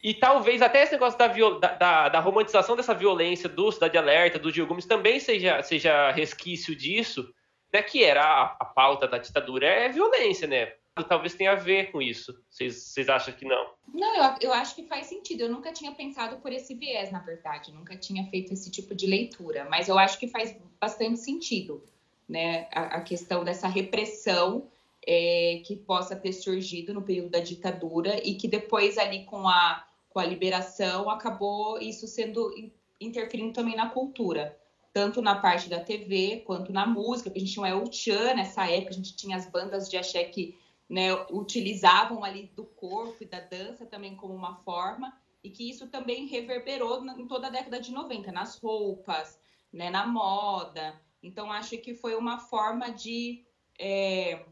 E 0.03 0.15
talvez 0.15 0.63
até 0.63 0.83
esse 0.83 0.93
negócio 0.93 1.19
da, 1.19 1.29
da, 1.29 2.09
da, 2.09 2.21
romantização 2.21 2.77
dessa 2.77 2.95
violência 2.95 3.49
do 3.49 3.71
Cidade 3.73 3.99
Alerta, 3.99 4.39
do 4.39 4.51
Gil 4.51 4.67
Gomes, 4.67 4.87
também 4.87 5.19
seja, 5.19 5.63
seja 5.63 6.11
resquício 6.13 6.77
disso, 6.77 7.33
né, 7.73 7.83
que 7.83 8.05
era 8.05 8.23
a, 8.23 8.57
a 8.61 8.65
pauta 8.65 9.09
da 9.09 9.19
ditadura 9.19 9.67
é 9.67 9.89
violência, 9.89 10.47
né? 10.47 10.75
Talvez 11.09 11.35
tenha 11.35 11.53
a 11.53 11.57
ver 11.57 11.91
com 11.91 12.03
isso. 12.03 12.39
Vocês 12.51 13.09
acham 13.09 13.33
que 13.33 13.47
não? 13.47 13.73
Não, 13.95 14.15
eu, 14.15 14.35
eu 14.43 14.53
acho 14.53 14.75
que 14.75 14.87
faz 14.87 15.07
sentido. 15.07 15.41
Eu 15.41 15.49
nunca 15.49 15.73
tinha 15.73 15.91
pensado 15.93 16.37
por 16.37 16.53
esse 16.53 16.75
viés, 16.75 17.11
na 17.11 17.19
verdade. 17.19 17.73
nunca 17.73 17.97
tinha 17.97 18.27
feito 18.27 18.53
esse 18.53 18.71
tipo 18.71 18.95
de 18.95 19.07
leitura. 19.07 19.67
Mas 19.71 19.89
eu 19.89 19.99
acho 19.99 20.19
que 20.19 20.29
faz 20.29 20.55
bastante 20.79 21.19
sentido, 21.19 21.83
né? 22.29 22.69
A, 22.73 22.99
a 22.99 23.01
questão 23.01 23.43
dessa 23.43 23.69
repressão 23.69 24.69
é, 25.07 25.63
que 25.65 25.77
possa 25.77 26.15
ter 26.15 26.33
surgido 26.33 26.93
no 26.93 27.01
período 27.01 27.31
da 27.31 27.41
ditadura 27.41 28.21
e 28.23 28.35
que 28.35 28.47
depois 28.47 28.99
ali 28.99 29.25
com 29.25 29.49
a, 29.49 29.87
com 30.11 30.19
a 30.19 30.27
liberação 30.27 31.09
acabou 31.09 31.79
isso 31.81 32.07
sendo 32.07 32.53
interferindo 33.01 33.55
também 33.55 33.75
na 33.75 33.89
cultura 33.89 34.57
tanto 34.93 35.23
na 35.23 35.37
parte 35.37 35.69
da 35.69 35.81
TV 35.81 36.43
quanto 36.47 36.73
na 36.73 36.87
música, 36.87 37.31
porque 37.31 37.39
a 37.39 37.43
gente 37.43 37.55
tinha 37.55 37.65
o 37.65 37.67
El 37.67 37.93
Chan 37.93 38.35
nessa 38.35 38.71
época, 38.71 38.91
a 38.91 38.95
gente 38.95 39.17
tinha 39.17 39.37
as 39.37 39.49
bandas 39.49 39.89
de 39.89 39.97
axé 39.97 40.25
que 40.25 40.59
né, 40.89 41.15
utilizavam 41.31 42.23
ali 42.23 42.53
do 42.55 42.65
corpo 42.65 43.17
e 43.23 43.27
da 43.27 43.41
dança 43.41 43.87
também 43.87 44.15
como 44.15 44.35
uma 44.35 44.57
forma, 44.57 45.17
e 45.43 45.51
que 45.51 45.69
isso 45.69 45.89
também 45.89 46.27
reverberou 46.27 47.05
em 47.19 47.27
toda 47.27 47.47
a 47.47 47.51
década 47.51 47.81
de 47.81 47.91
90, 47.91 48.31
nas 48.31 48.59
roupas, 48.59 49.41
né, 49.73 49.89
na 49.89 50.07
moda. 50.07 51.01
Então, 51.23 51.51
acho 51.51 51.79
que 51.79 51.95
foi 51.95 52.15
uma 52.15 52.39
forma 52.39 52.91
de, 52.91 53.43
é, 53.79 54.45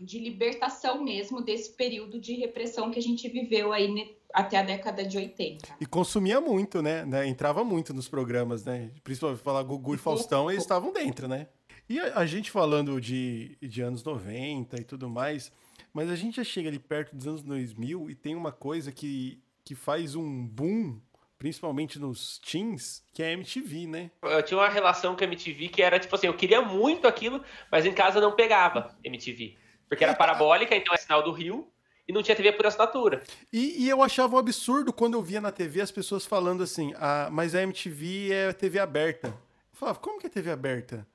de 0.00 0.18
libertação 0.18 1.02
mesmo 1.02 1.42
desse 1.42 1.72
período 1.72 2.20
de 2.20 2.34
repressão 2.34 2.90
que 2.90 2.98
a 2.98 3.02
gente 3.02 3.28
viveu 3.28 3.72
aí 3.72 4.16
até 4.32 4.58
a 4.58 4.62
década 4.62 5.04
de 5.04 5.16
80. 5.16 5.76
E 5.80 5.86
consumia 5.86 6.40
muito, 6.40 6.82
né? 6.82 7.04
né? 7.04 7.26
Entrava 7.26 7.64
muito 7.64 7.92
nos 7.92 8.08
programas, 8.08 8.64
né? 8.64 8.90
Principalmente 9.02 9.42
falar 9.42 9.62
Gugu 9.62 9.94
e 9.94 9.98
Faustão, 9.98 10.50
eles 10.50 10.62
estavam 10.62 10.92
dentro, 10.92 11.26
né? 11.26 11.48
E 11.88 11.98
a, 11.98 12.18
a, 12.18 12.26
gente 12.26 12.50
falando 12.50 13.00
de, 13.00 13.56
de 13.62 13.80
anos 13.80 14.04
90 14.04 14.78
e 14.78 14.84
tudo 14.84 15.08
mais, 15.08 15.50
mas 15.92 16.10
a 16.10 16.16
gente 16.16 16.36
já 16.36 16.44
chega 16.44 16.68
ali 16.68 16.78
perto 16.78 17.16
dos 17.16 17.26
anos 17.26 17.42
2000 17.42 18.10
e 18.10 18.14
tem 18.14 18.34
uma 18.34 18.52
coisa 18.52 18.92
que, 18.92 19.42
que 19.64 19.74
faz 19.74 20.14
um 20.14 20.46
boom, 20.46 21.00
principalmente 21.38 21.98
nos 21.98 22.38
teens, 22.38 23.02
que 23.14 23.22
é 23.22 23.28
a 23.28 23.32
MTV, 23.32 23.86
né? 23.86 24.10
Eu 24.22 24.42
tinha 24.42 24.60
uma 24.60 24.68
relação 24.68 25.16
com 25.16 25.24
a 25.24 25.26
MTV 25.26 25.68
que 25.68 25.82
era 25.82 25.98
tipo 25.98 26.14
assim, 26.14 26.26
eu 26.26 26.34
queria 26.34 26.60
muito 26.60 27.08
aquilo, 27.08 27.42
mas 27.72 27.86
em 27.86 27.92
casa 27.94 28.20
não 28.20 28.36
pegava 28.36 28.94
MTV. 29.02 29.56
Porque 29.88 30.04
era 30.04 30.14
parabólica, 30.14 30.76
então 30.76 30.94
é 30.94 30.96
sinal 30.96 31.22
do 31.22 31.32
Rio, 31.32 31.70
e 32.06 32.12
não 32.12 32.22
tinha 32.22 32.36
TV 32.36 32.52
por 32.52 32.66
assinatura. 32.66 33.22
E, 33.52 33.84
e, 33.84 33.88
eu 33.88 34.02
achava 34.02 34.36
um 34.36 34.38
absurdo 34.38 34.92
quando 34.92 35.14
eu 35.14 35.22
via 35.22 35.40
na 35.40 35.52
TV 35.52 35.80
as 35.80 35.90
pessoas 35.90 36.24
falando 36.24 36.62
assim, 36.62 36.94
ah, 36.96 37.28
mas 37.30 37.54
a 37.54 37.62
MTV 37.62 38.32
é 38.32 38.52
TV 38.52 38.78
aberta. 38.78 39.28
Eu 39.28 39.34
falava, 39.74 39.98
como 39.98 40.18
que 40.18 40.26
é 40.26 40.30
TV 40.30 40.50
aberta? 40.50 41.06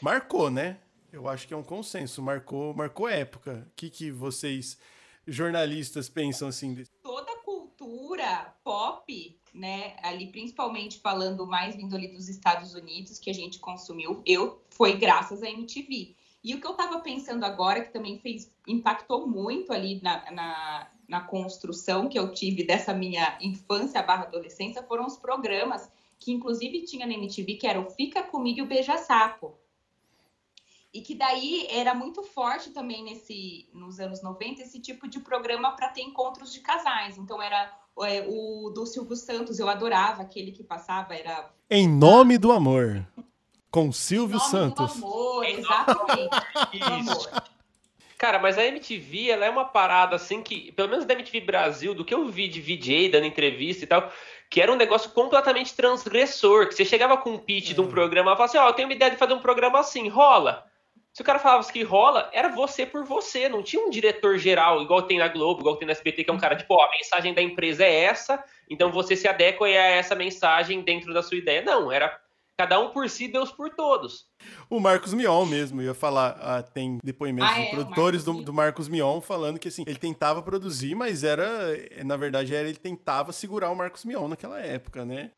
Marcou, 0.00 0.50
né? 0.50 0.78
Eu 1.12 1.28
acho 1.28 1.46
que 1.46 1.54
é 1.54 1.56
um 1.56 1.62
consenso, 1.62 2.22
marcou, 2.22 2.74
marcou 2.74 3.08
época. 3.08 3.66
O 3.68 3.72
que, 3.76 3.90
que 3.90 4.10
vocês, 4.10 4.78
jornalistas, 5.26 6.08
pensam 6.08 6.48
assim? 6.48 6.84
Toda 7.02 7.36
cultura 7.36 8.54
pop, 8.64 9.38
né, 9.52 9.96
ali 10.02 10.28
principalmente 10.28 11.00
falando 11.00 11.46
mais 11.46 11.76
vindo 11.76 11.94
ali 11.94 12.08
dos 12.08 12.28
Estados 12.28 12.74
Unidos, 12.74 13.18
que 13.18 13.30
a 13.30 13.34
gente 13.34 13.58
consumiu, 13.58 14.22
eu 14.24 14.62
foi 14.70 14.96
graças 14.96 15.42
à 15.42 15.50
MTV. 15.50 16.14
E 16.44 16.54
o 16.54 16.60
que 16.60 16.66
eu 16.66 16.72
estava 16.72 16.98
pensando 16.98 17.44
agora, 17.44 17.82
que 17.82 17.92
também 17.92 18.18
fez, 18.18 18.50
impactou 18.66 19.28
muito 19.28 19.72
ali 19.72 20.00
na, 20.02 20.30
na, 20.32 20.88
na, 21.08 21.20
construção 21.20 22.08
que 22.08 22.18
eu 22.18 22.32
tive 22.32 22.64
dessa 22.64 22.92
minha 22.92 23.38
infância 23.40 24.02
barra 24.02 24.24
adolescência, 24.24 24.82
foram 24.82 25.06
os 25.06 25.16
programas 25.16 25.88
que 26.18 26.32
inclusive 26.32 26.82
tinha 26.82 27.06
na 27.06 27.14
MTV, 27.14 27.54
que 27.54 27.66
era 27.66 27.80
o 27.80 27.90
Fica 27.90 28.22
Comigo 28.24 28.58
e 28.58 28.62
o 28.62 28.66
Beija 28.66 28.98
Sapo. 28.98 29.56
E 30.92 31.00
que 31.00 31.14
daí 31.14 31.66
era 31.70 31.94
muito 31.94 32.22
forte 32.22 32.70
também 32.70 33.04
nesse, 33.04 33.68
nos 33.72 33.98
anos 33.98 34.20
90 34.20 34.62
esse 34.62 34.80
tipo 34.80 35.08
de 35.08 35.20
programa 35.20 35.72
para 35.74 35.88
ter 35.88 36.02
encontros 36.02 36.52
de 36.52 36.60
casais. 36.60 37.16
Então 37.16 37.40
era 37.40 37.72
é, 38.00 38.26
o 38.28 38.70
do 38.70 38.84
Silvio 38.84 39.16
Santos, 39.16 39.58
eu 39.58 39.68
adorava 39.68 40.22
aquele 40.22 40.52
que 40.52 40.62
passava, 40.62 41.14
era. 41.14 41.50
Em 41.70 41.88
nome 41.88 42.36
do 42.36 42.52
amor 42.52 43.06
com 43.72 43.90
Silvio 43.90 44.36
Nome 44.36 44.50
Santos. 44.50 44.96
Amor, 44.98 45.44
exatamente. 45.46 46.28
Isso. 46.74 47.30
Cara, 48.18 48.38
mas 48.38 48.56
a 48.58 48.64
MTV, 48.64 49.30
ela 49.30 49.46
é 49.46 49.50
uma 49.50 49.64
parada 49.64 50.14
assim 50.14 50.42
que, 50.42 50.70
pelo 50.72 50.90
menos 50.90 51.06
da 51.06 51.14
MTV 51.14 51.40
Brasil, 51.40 51.94
do 51.94 52.04
que 52.04 52.14
eu 52.14 52.28
vi 52.28 52.46
de 52.46 52.60
VJ 52.60 53.08
dando 53.08 53.26
entrevista 53.26 53.82
e 53.82 53.86
tal, 53.86 54.12
que 54.48 54.60
era 54.60 54.70
um 54.70 54.76
negócio 54.76 55.10
completamente 55.10 55.74
transgressor, 55.74 56.68
que 56.68 56.74
você 56.74 56.84
chegava 56.84 57.16
com 57.16 57.30
um 57.30 57.38
pitch 57.38 57.70
é. 57.70 57.74
de 57.74 57.80
um 57.80 57.84
hum. 57.84 57.90
programa 57.90 58.30
e 58.30 58.36
falava 58.36 58.44
assim, 58.44 58.58
ó, 58.58 58.66
oh, 58.66 58.68
eu 58.68 58.74
tenho 58.74 58.86
uma 58.86 58.94
ideia 58.94 59.10
de 59.10 59.16
fazer 59.16 59.32
um 59.32 59.40
programa 59.40 59.80
assim, 59.80 60.06
rola. 60.06 60.64
Se 61.12 61.22
o 61.22 61.24
cara 61.24 61.38
falava 61.38 61.66
que 61.70 61.82
rola, 61.82 62.30
era 62.32 62.48
você 62.50 62.86
por 62.86 63.04
você, 63.04 63.48
não 63.48 63.62
tinha 63.62 63.84
um 63.84 63.90
diretor 63.90 64.38
geral, 64.38 64.80
igual 64.82 65.02
tem 65.02 65.18
na 65.18 65.28
Globo, 65.28 65.60
igual 65.60 65.76
tem 65.76 65.86
na 65.86 65.92
SBT, 65.92 66.24
que 66.24 66.30
é 66.30 66.32
um 66.32 66.38
cara 66.38 66.56
tipo, 66.56 66.74
ó, 66.74 66.84
a 66.84 66.90
mensagem 66.90 67.34
da 67.34 67.42
empresa 67.42 67.84
é 67.84 68.04
essa, 68.04 68.42
então 68.70 68.92
você 68.92 69.16
se 69.16 69.26
adequa 69.26 69.66
a 69.66 69.70
essa 69.70 70.14
mensagem 70.14 70.82
dentro 70.82 71.12
da 71.12 71.22
sua 71.22 71.38
ideia. 71.38 71.62
Não, 71.62 71.90
era 71.90 72.18
Cada 72.58 72.78
um 72.78 72.90
por 72.90 73.08
si, 73.08 73.28
Deus 73.28 73.50
por 73.50 73.70
todos. 73.70 74.26
O 74.68 74.78
Marcos 74.78 75.14
Mion 75.14 75.46
mesmo, 75.46 75.80
ia 75.80 75.94
falar, 75.94 76.38
ah, 76.40 76.62
tem 76.62 76.98
depoimentos 77.02 77.50
ah, 77.50 77.54
de 77.54 77.66
é, 77.66 77.70
produtores 77.70 78.24
Marcos 78.24 78.40
do, 78.40 78.44
do, 78.44 78.52
Marcos 78.52 78.88
Mion 78.88 79.20
falando 79.20 79.58
que 79.58 79.68
assim, 79.68 79.84
ele 79.86 79.98
tentava 79.98 80.42
produzir, 80.42 80.94
mas 80.94 81.24
era, 81.24 81.46
na 82.04 82.16
verdade, 82.16 82.54
era 82.54 82.68
ele 82.68 82.78
tentava 82.78 83.32
segurar 83.32 83.70
o 83.70 83.74
Marcos 83.74 84.04
Mion 84.04 84.28
naquela 84.28 84.60
época, 84.60 85.04
né? 85.04 85.30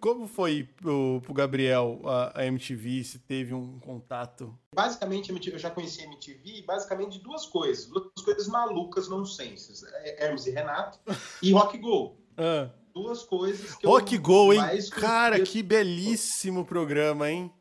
Como 0.00 0.28
foi 0.28 0.62
pro, 0.62 1.20
pro 1.22 1.34
Gabriel 1.34 2.00
a, 2.04 2.40
a, 2.40 2.46
MTV, 2.46 3.02
se 3.02 3.18
teve 3.18 3.52
um 3.52 3.80
contato? 3.80 4.56
Basicamente, 4.72 5.32
eu 5.50 5.58
já 5.58 5.70
conheci 5.70 6.02
a 6.02 6.04
MTV 6.04 6.62
basicamente 6.62 7.18
de 7.18 7.24
duas 7.24 7.46
coisas, 7.46 7.86
duas 7.86 8.24
coisas 8.24 8.46
malucas, 8.46 9.08
nonsenses. 9.08 9.82
É 9.82 10.24
Hermes 10.24 10.46
e 10.46 10.50
Renato 10.50 11.00
e 11.42 11.52
Rock 11.52 11.78
Go. 11.78 12.16
Ah 12.36 12.70
duas 12.98 13.22
coisas 13.22 13.76
que 13.76 13.86
Rock 13.86 14.16
eu 14.16 14.20
Go, 14.20 14.52
hein? 14.52 14.60
Cara, 14.90 15.40
que 15.40 15.62
belíssimo 15.62 16.64
programa, 16.64 17.30
hein? 17.30 17.52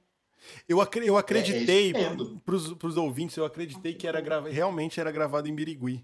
Eu, 0.68 0.82
ac 0.82 0.98
eu 0.98 1.18
acreditei, 1.18 1.94
é, 1.94 2.04
é 2.04 2.16
pros, 2.46 2.74
pros 2.74 2.98
ouvintes, 2.98 3.38
eu 3.38 3.46
acreditei 3.46 3.94
que 3.94 4.08
era 4.08 4.22
realmente 4.50 5.00
era 5.00 5.12
gravado 5.12 5.48
em 5.48 5.56
Birigui. 5.56 6.04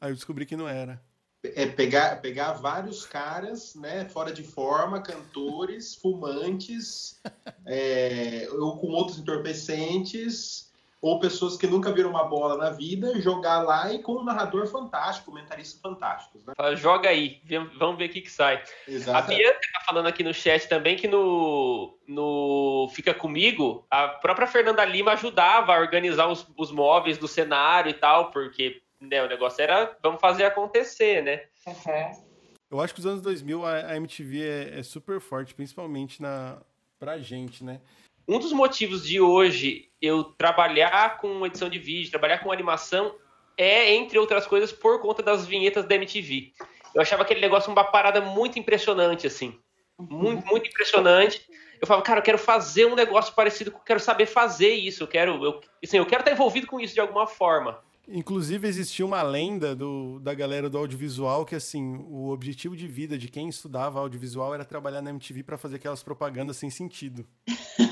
Aí 0.00 0.10
eu 0.10 0.14
descobri 0.14 0.46
que 0.46 0.56
não 0.56 0.68
era. 0.68 1.02
É 1.44 1.66
pegar, 1.66 2.20
pegar 2.20 2.52
vários 2.52 3.04
caras, 3.04 3.74
né, 3.74 4.08
fora 4.08 4.32
de 4.32 4.44
forma, 4.44 5.02
cantores, 5.02 5.94
fumantes, 5.94 7.20
é, 7.66 8.48
ou 8.52 8.78
com 8.78 8.86
outros 8.88 9.18
entorpecentes, 9.18 10.71
ou 11.02 11.18
pessoas 11.18 11.56
que 11.56 11.66
nunca 11.66 11.90
viram 11.90 12.10
uma 12.10 12.22
bola 12.22 12.56
na 12.56 12.70
vida, 12.70 13.20
jogar 13.20 13.60
lá 13.62 13.92
e 13.92 13.98
com 13.98 14.12
um 14.12 14.24
narrador 14.24 14.68
fantástico, 14.68 15.32
comentarista 15.32 15.80
fantástico. 15.80 16.38
Né? 16.38 16.76
Joga 16.76 17.08
aí, 17.08 17.42
vamos 17.76 17.98
ver 17.98 18.04
o 18.04 18.08
que, 18.08 18.20
que 18.20 18.30
sai. 18.30 18.62
Exato. 18.86 19.18
A 19.18 19.22
Bianca 19.22 19.58
tá 19.74 19.80
falando 19.84 20.06
aqui 20.06 20.22
no 20.22 20.32
chat 20.32 20.68
também 20.68 20.96
que 20.96 21.08
no, 21.08 21.98
no 22.06 22.88
Fica 22.94 23.12
Comigo, 23.12 23.84
a 23.90 24.06
própria 24.06 24.46
Fernanda 24.46 24.84
Lima 24.84 25.14
ajudava 25.14 25.74
a 25.74 25.80
organizar 25.80 26.28
os, 26.28 26.46
os 26.56 26.70
móveis 26.70 27.18
do 27.18 27.26
cenário 27.26 27.90
e 27.90 27.94
tal, 27.94 28.30
porque 28.30 28.80
né, 29.00 29.24
o 29.24 29.28
negócio 29.28 29.60
era 29.60 29.98
vamos 30.00 30.20
fazer 30.20 30.44
acontecer, 30.44 31.20
né? 31.20 31.42
Uhum. 31.66 32.32
Eu 32.70 32.80
acho 32.80 32.94
que 32.94 33.00
os 33.00 33.06
anos 33.06 33.20
2000 33.22 33.66
a, 33.66 33.72
a 33.88 33.96
MTV 33.96 34.40
é, 34.40 34.78
é 34.78 34.82
super 34.84 35.20
forte, 35.20 35.52
principalmente 35.52 36.22
na, 36.22 36.62
pra 36.96 37.18
gente, 37.18 37.64
né? 37.64 37.80
Um 38.28 38.38
dos 38.38 38.52
motivos 38.52 39.02
de 39.04 39.20
hoje 39.20 39.88
eu 40.00 40.24
trabalhar 40.24 41.18
com 41.18 41.44
edição 41.46 41.68
de 41.68 41.78
vídeo, 41.78 42.10
trabalhar 42.10 42.38
com 42.38 42.52
animação, 42.52 43.14
é, 43.56 43.94
entre 43.94 44.18
outras 44.18 44.46
coisas, 44.46 44.72
por 44.72 45.00
conta 45.00 45.22
das 45.22 45.46
vinhetas 45.46 45.84
da 45.84 45.94
MTV. 45.94 46.52
Eu 46.94 47.02
achava 47.02 47.22
aquele 47.22 47.40
negócio 47.40 47.70
uma 47.70 47.84
parada 47.84 48.20
muito 48.20 48.58
impressionante, 48.58 49.26
assim. 49.26 49.58
Muito, 49.98 50.46
muito 50.46 50.68
impressionante. 50.68 51.46
Eu 51.80 51.86
falava, 51.86 52.04
cara, 52.04 52.20
eu 52.20 52.24
quero 52.24 52.38
fazer 52.38 52.86
um 52.86 52.94
negócio 52.94 53.34
parecido, 53.34 53.70
eu 53.70 53.78
quero 53.78 54.00
saber 54.00 54.26
fazer 54.26 54.72
isso, 54.72 55.02
eu 55.02 55.08
quero, 55.08 55.44
eu, 55.44 55.60
assim, 55.82 55.98
eu 55.98 56.06
quero 56.06 56.20
estar 56.20 56.32
envolvido 56.32 56.66
com 56.66 56.80
isso 56.80 56.94
de 56.94 57.00
alguma 57.00 57.26
forma. 57.26 57.80
Inclusive, 58.08 58.66
existia 58.66 59.06
uma 59.06 59.22
lenda 59.22 59.74
do, 59.76 60.18
da 60.20 60.34
galera 60.34 60.68
do 60.68 60.76
audiovisual 60.76 61.44
que, 61.44 61.54
assim, 61.54 62.04
o 62.08 62.30
objetivo 62.30 62.76
de 62.76 62.86
vida 62.86 63.16
de 63.16 63.28
quem 63.28 63.48
estudava 63.48 64.00
audiovisual 64.00 64.54
era 64.54 64.64
trabalhar 64.64 65.00
na 65.00 65.10
MTV 65.10 65.42
para 65.44 65.56
fazer 65.56 65.76
aquelas 65.76 66.02
propagandas 66.02 66.56
sem 66.56 66.68
sentido. 66.68 67.26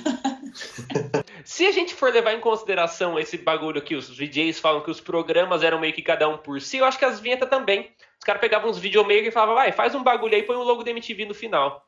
Se 1.44 1.66
a 1.66 1.72
gente 1.72 1.94
for 1.94 2.12
levar 2.12 2.34
em 2.34 2.40
consideração 2.40 3.18
esse 3.18 3.38
bagulho 3.38 3.82
que 3.82 3.94
os 3.94 4.08
DJs 4.14 4.58
falam 4.58 4.82
que 4.82 4.90
os 4.90 5.00
programas 5.00 5.62
eram 5.62 5.80
meio 5.80 5.92
que 5.92 6.02
cada 6.02 6.28
um 6.28 6.38
por 6.38 6.60
si, 6.60 6.78
eu 6.78 6.84
acho 6.84 6.98
que 6.98 7.04
as 7.04 7.20
vinhetas 7.20 7.48
também. 7.48 7.90
Os 8.18 8.24
caras 8.24 8.40
pegavam 8.40 8.70
uns 8.70 8.78
videomakers 8.78 9.28
e 9.28 9.30
falavam, 9.30 9.54
vai, 9.54 9.72
faz 9.72 9.94
um 9.94 10.02
bagulho 10.02 10.34
aí, 10.34 10.42
põe 10.42 10.56
um 10.56 10.62
logo 10.62 10.82
da 10.82 10.90
MTV 10.90 11.24
no 11.24 11.34
final. 11.34 11.86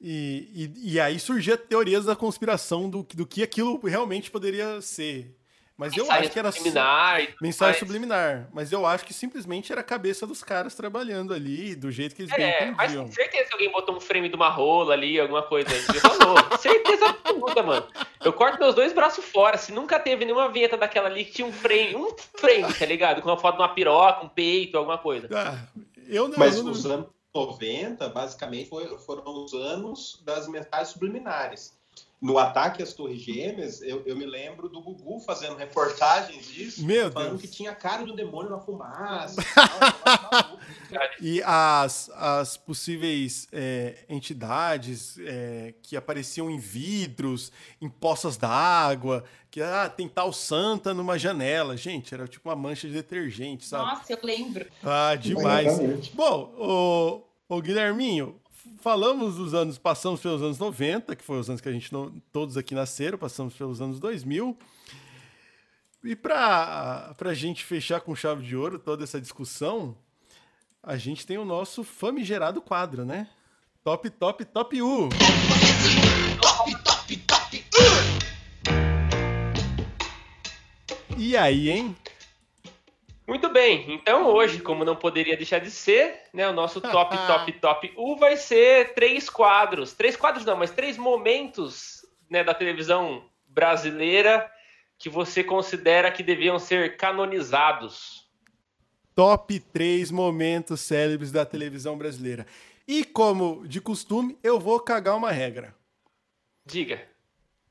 E, 0.00 0.70
e, 0.76 0.94
e 0.94 1.00
aí 1.00 1.18
surgia 1.18 1.56
teorias 1.56 2.04
da 2.04 2.16
conspiração 2.16 2.90
do, 2.90 3.06
do 3.14 3.26
que 3.26 3.42
aquilo 3.42 3.80
realmente 3.84 4.30
poderia 4.30 4.80
ser. 4.80 5.34
Mas 5.76 5.96
eu 5.96 6.08
acho 6.10 6.30
que 6.30 6.38
era 6.38 6.52
subliminar, 6.52 7.34
mensagem 7.42 7.72
mas... 7.72 7.78
subliminar. 7.78 8.48
Mas 8.52 8.70
eu 8.70 8.86
acho 8.86 9.04
que 9.04 9.12
simplesmente 9.12 9.72
era 9.72 9.80
a 9.80 9.84
cabeça 9.84 10.24
dos 10.24 10.42
caras 10.42 10.74
trabalhando 10.74 11.34
ali, 11.34 11.74
do 11.74 11.90
jeito 11.90 12.14
que 12.14 12.22
eles 12.22 12.32
é, 12.32 12.36
bem 12.36 12.70
entendiam. 12.70 13.04
Mas 13.04 13.14
certeza 13.14 13.48
que 13.48 13.52
alguém 13.54 13.72
botou 13.72 13.96
um 13.96 14.00
frame 14.00 14.28
de 14.28 14.36
uma 14.36 14.48
rola 14.48 14.94
ali, 14.94 15.18
alguma 15.18 15.42
coisa. 15.42 15.68
Falou. 16.00 16.36
certeza 16.58 17.06
absoluta, 17.06 17.62
mano. 17.62 17.86
Eu 18.24 18.32
corto 18.32 18.60
meus 18.60 18.74
dois 18.76 18.92
braços 18.92 19.24
fora. 19.24 19.58
Se 19.58 19.72
nunca 19.72 19.98
teve 19.98 20.24
nenhuma 20.24 20.48
vinheta 20.48 20.76
daquela 20.76 21.08
ali 21.08 21.24
que 21.24 21.32
tinha 21.32 21.46
um 21.46 21.52
frame, 21.52 21.96
um 21.96 22.14
frame, 22.36 22.72
tá 22.72 22.86
ligado? 22.86 23.20
Com 23.20 23.28
uma 23.28 23.38
foto 23.38 23.56
de 23.56 23.62
uma 23.62 23.74
piroca, 23.74 24.24
um 24.24 24.28
peito, 24.28 24.78
alguma 24.78 24.98
coisa. 24.98 25.28
Ah, 25.32 25.58
eu 26.06 26.28
não, 26.28 26.38
mas 26.38 26.56
eu 26.56 26.62
não... 26.62 26.70
os 26.70 26.86
anos 26.86 27.08
90, 27.34 28.08
basicamente, 28.10 28.70
foram 29.04 29.24
os 29.26 29.52
anos 29.52 30.22
das 30.24 30.46
mensagens 30.46 30.90
subliminares 30.90 31.74
no 32.24 32.38
ataque 32.38 32.82
às 32.82 32.94
Torres 32.94 33.20
Gêmeas, 33.20 33.82
eu, 33.82 34.02
eu, 34.06 34.16
me 34.16 34.24
lembro 34.24 34.66
do 34.66 34.80
Gugu 34.80 35.20
fazendo 35.20 35.56
reportagens 35.56 36.46
disso, 36.46 36.82
Meu 36.82 37.12
falando 37.12 37.32
Deus. 37.32 37.42
que 37.42 37.48
tinha 37.48 37.74
cara 37.74 38.02
do 38.02 38.16
demônio 38.16 38.50
na 38.50 38.58
fumaça. 38.58 39.42
e 41.20 41.42
as, 41.42 42.08
as 42.14 42.56
possíveis 42.56 43.46
é, 43.52 44.06
entidades 44.08 45.18
é, 45.18 45.74
que 45.82 45.98
apareciam 45.98 46.50
em 46.50 46.58
vidros, 46.58 47.52
em 47.78 47.90
poças 47.90 48.38
d'água, 48.38 49.22
que 49.50 49.60
ah, 49.60 49.92
tem 49.94 50.08
tal 50.08 50.32
santa 50.32 50.94
numa 50.94 51.18
janela. 51.18 51.76
Gente, 51.76 52.14
era 52.14 52.26
tipo 52.26 52.48
uma 52.48 52.56
mancha 52.56 52.88
de 52.88 52.94
detergente, 52.94 53.66
sabe? 53.66 53.84
Nossa, 53.84 54.10
eu 54.10 54.18
lembro. 54.22 54.66
Ah, 54.82 55.14
demais. 55.14 55.76
Bom, 56.14 56.54
o, 56.56 57.54
o 57.54 57.60
Guilherminho, 57.60 58.40
falamos 58.84 59.36
dos 59.36 59.54
anos, 59.54 59.78
passamos 59.78 60.20
pelos 60.20 60.42
anos 60.42 60.58
90, 60.58 61.16
que 61.16 61.24
foram 61.24 61.40
os 61.40 61.48
anos 61.48 61.62
que 61.62 61.68
a 61.70 61.72
gente 61.72 61.90
não, 61.90 62.12
todos 62.30 62.58
aqui 62.58 62.74
nasceram, 62.74 63.16
passamos 63.16 63.54
pelos 63.54 63.80
anos 63.80 63.98
2000. 63.98 64.58
E 66.04 66.14
para 66.14 67.16
a 67.18 67.32
gente 67.32 67.64
fechar 67.64 68.02
com 68.02 68.14
chave 68.14 68.42
de 68.42 68.54
ouro 68.54 68.78
toda 68.78 69.02
essa 69.02 69.18
discussão, 69.18 69.96
a 70.82 70.98
gente 70.98 71.26
tem 71.26 71.38
o 71.38 71.46
nosso 71.46 71.82
famigerado 71.82 72.60
quadro, 72.60 73.06
né? 73.06 73.26
Top, 73.82 74.10
top, 74.10 74.44
top 74.44 74.82
U! 74.82 75.08
Top, 76.42 76.84
top, 76.84 77.16
top 77.16 77.64
U! 77.78 77.94
E 81.16 81.38
aí, 81.38 81.70
hein? 81.70 81.96
Muito 83.26 83.48
bem, 83.48 83.94
então 83.94 84.26
hoje, 84.26 84.60
como 84.60 84.84
não 84.84 84.94
poderia 84.94 85.36
deixar 85.36 85.58
de 85.58 85.70
ser, 85.70 86.24
né, 86.32 86.46
o 86.46 86.52
nosso 86.52 86.80
top, 86.80 87.16
top, 87.26 87.52
top 87.52 87.92
U 87.96 88.16
vai 88.16 88.36
ser 88.36 88.92
três 88.92 89.30
quadros. 89.30 89.94
Três 89.94 90.14
quadros 90.14 90.44
não, 90.44 90.56
mas 90.56 90.70
três 90.70 90.98
momentos 90.98 92.04
né, 92.28 92.44
da 92.44 92.52
televisão 92.52 93.24
brasileira 93.46 94.50
que 94.98 95.08
você 95.08 95.42
considera 95.42 96.10
que 96.10 96.22
deviam 96.22 96.58
ser 96.58 96.96
canonizados. 96.96 98.28
Top 99.14 99.58
3 99.60 100.10
momentos 100.10 100.80
célebres 100.80 101.30
da 101.30 101.46
televisão 101.46 101.96
brasileira. 101.96 102.46
E 102.86 103.04
como 103.04 103.66
de 103.66 103.80
costume, 103.80 104.36
eu 104.42 104.58
vou 104.58 104.80
cagar 104.80 105.16
uma 105.16 105.30
regra. 105.30 105.74
Diga. 106.66 107.06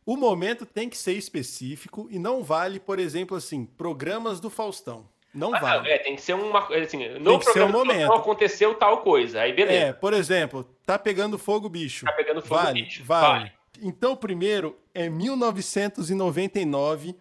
O 0.06 0.16
momento 0.16 0.66
tem 0.66 0.89
que 0.89 0.98
ser 0.98 1.13
específico 1.13 2.08
e 2.10 2.18
não 2.18 2.44
vale, 2.44 2.80
por 2.80 3.00
exemplo, 3.00 3.36
assim, 3.38 3.66
programas 3.66 4.39
do 4.39 4.50
Faustão. 4.50 5.10
Não 5.34 5.56
ah, 5.56 5.60
vale. 5.60 5.89
É, 5.89 5.98
tem 5.98 6.15
que 6.15 6.22
ser 6.22 6.34
uma. 6.34 6.67
Assim, 6.76 7.08
no 7.19 7.39
tem 7.39 7.63
um 7.63 7.69
momento. 7.69 8.13
aconteceu 8.13 8.76
tal 8.76 8.98
coisa. 8.98 9.41
Aí 9.41 9.52
beleza. 9.52 9.86
É, 9.86 9.93
por 9.93 10.13
exemplo, 10.13 10.63
tá 10.86 11.00
pegando 11.00 11.39
fogo, 11.39 11.67
bicho. 11.67 12.06
Tá 12.06 12.12
pegando 12.12 12.41
fogo, 12.41 12.62
vale, 12.62 12.84
bicho. 12.84 13.04
Vale. 13.04 13.39
vale. 13.39 13.52
Então, 13.82 14.15
primeiro 14.15 14.78
é 14.93 15.10
1999, 15.10 17.15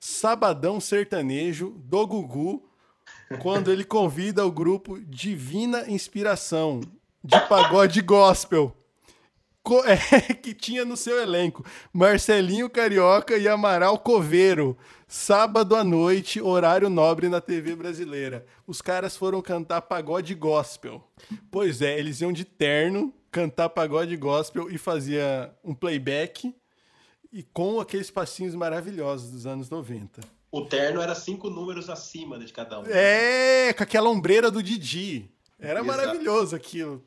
Sabadão 0.00 0.80
Sertanejo 0.80 1.74
do 1.76 2.06
Gugu, 2.06 2.66
quando 3.40 3.70
ele 3.70 3.84
convida 3.84 4.46
o 4.46 4.50
grupo 4.50 4.98
Divina 5.00 5.84
Inspiração 5.88 6.80
de 7.22 7.38
pagode 7.48 8.00
gospel. 8.00 8.74
É, 9.84 10.32
que 10.32 10.54
tinha 10.54 10.84
no 10.84 10.96
seu 10.96 11.20
elenco 11.20 11.66
Marcelinho 11.92 12.70
Carioca 12.70 13.36
e 13.36 13.48
Amaral 13.48 13.98
Coveiro. 13.98 14.78
Sábado 15.08 15.76
à 15.76 15.84
noite, 15.84 16.40
horário 16.40 16.90
nobre 16.90 17.28
na 17.28 17.40
TV 17.40 17.76
brasileira. 17.76 18.44
Os 18.66 18.82
caras 18.82 19.16
foram 19.16 19.40
cantar 19.40 19.82
pagode 19.82 20.34
gospel. 20.34 21.02
Pois 21.48 21.80
é, 21.80 21.96
eles 21.96 22.20
iam 22.20 22.32
de 22.32 22.44
terno 22.44 23.14
cantar 23.30 23.68
pagode 23.68 24.16
gospel 24.16 24.68
e 24.70 24.78
fazia 24.78 25.54
um 25.62 25.74
playback 25.74 26.54
e 27.32 27.42
com 27.42 27.78
aqueles 27.78 28.10
passinhos 28.10 28.54
maravilhosos 28.54 29.30
dos 29.30 29.46
anos 29.46 29.70
90. 29.70 30.22
O 30.50 30.64
terno 30.64 31.00
era 31.00 31.14
cinco 31.14 31.50
números 31.50 31.88
acima 31.88 32.38
de 32.38 32.52
cada 32.52 32.80
um. 32.80 32.86
É, 32.86 33.72
com 33.74 33.82
aquela 33.82 34.08
ombreira 34.08 34.50
do 34.50 34.62
Didi. 34.62 35.30
Era 35.58 35.80
Exato. 35.80 35.86
maravilhoso 35.86 36.56
aquilo. 36.56 37.04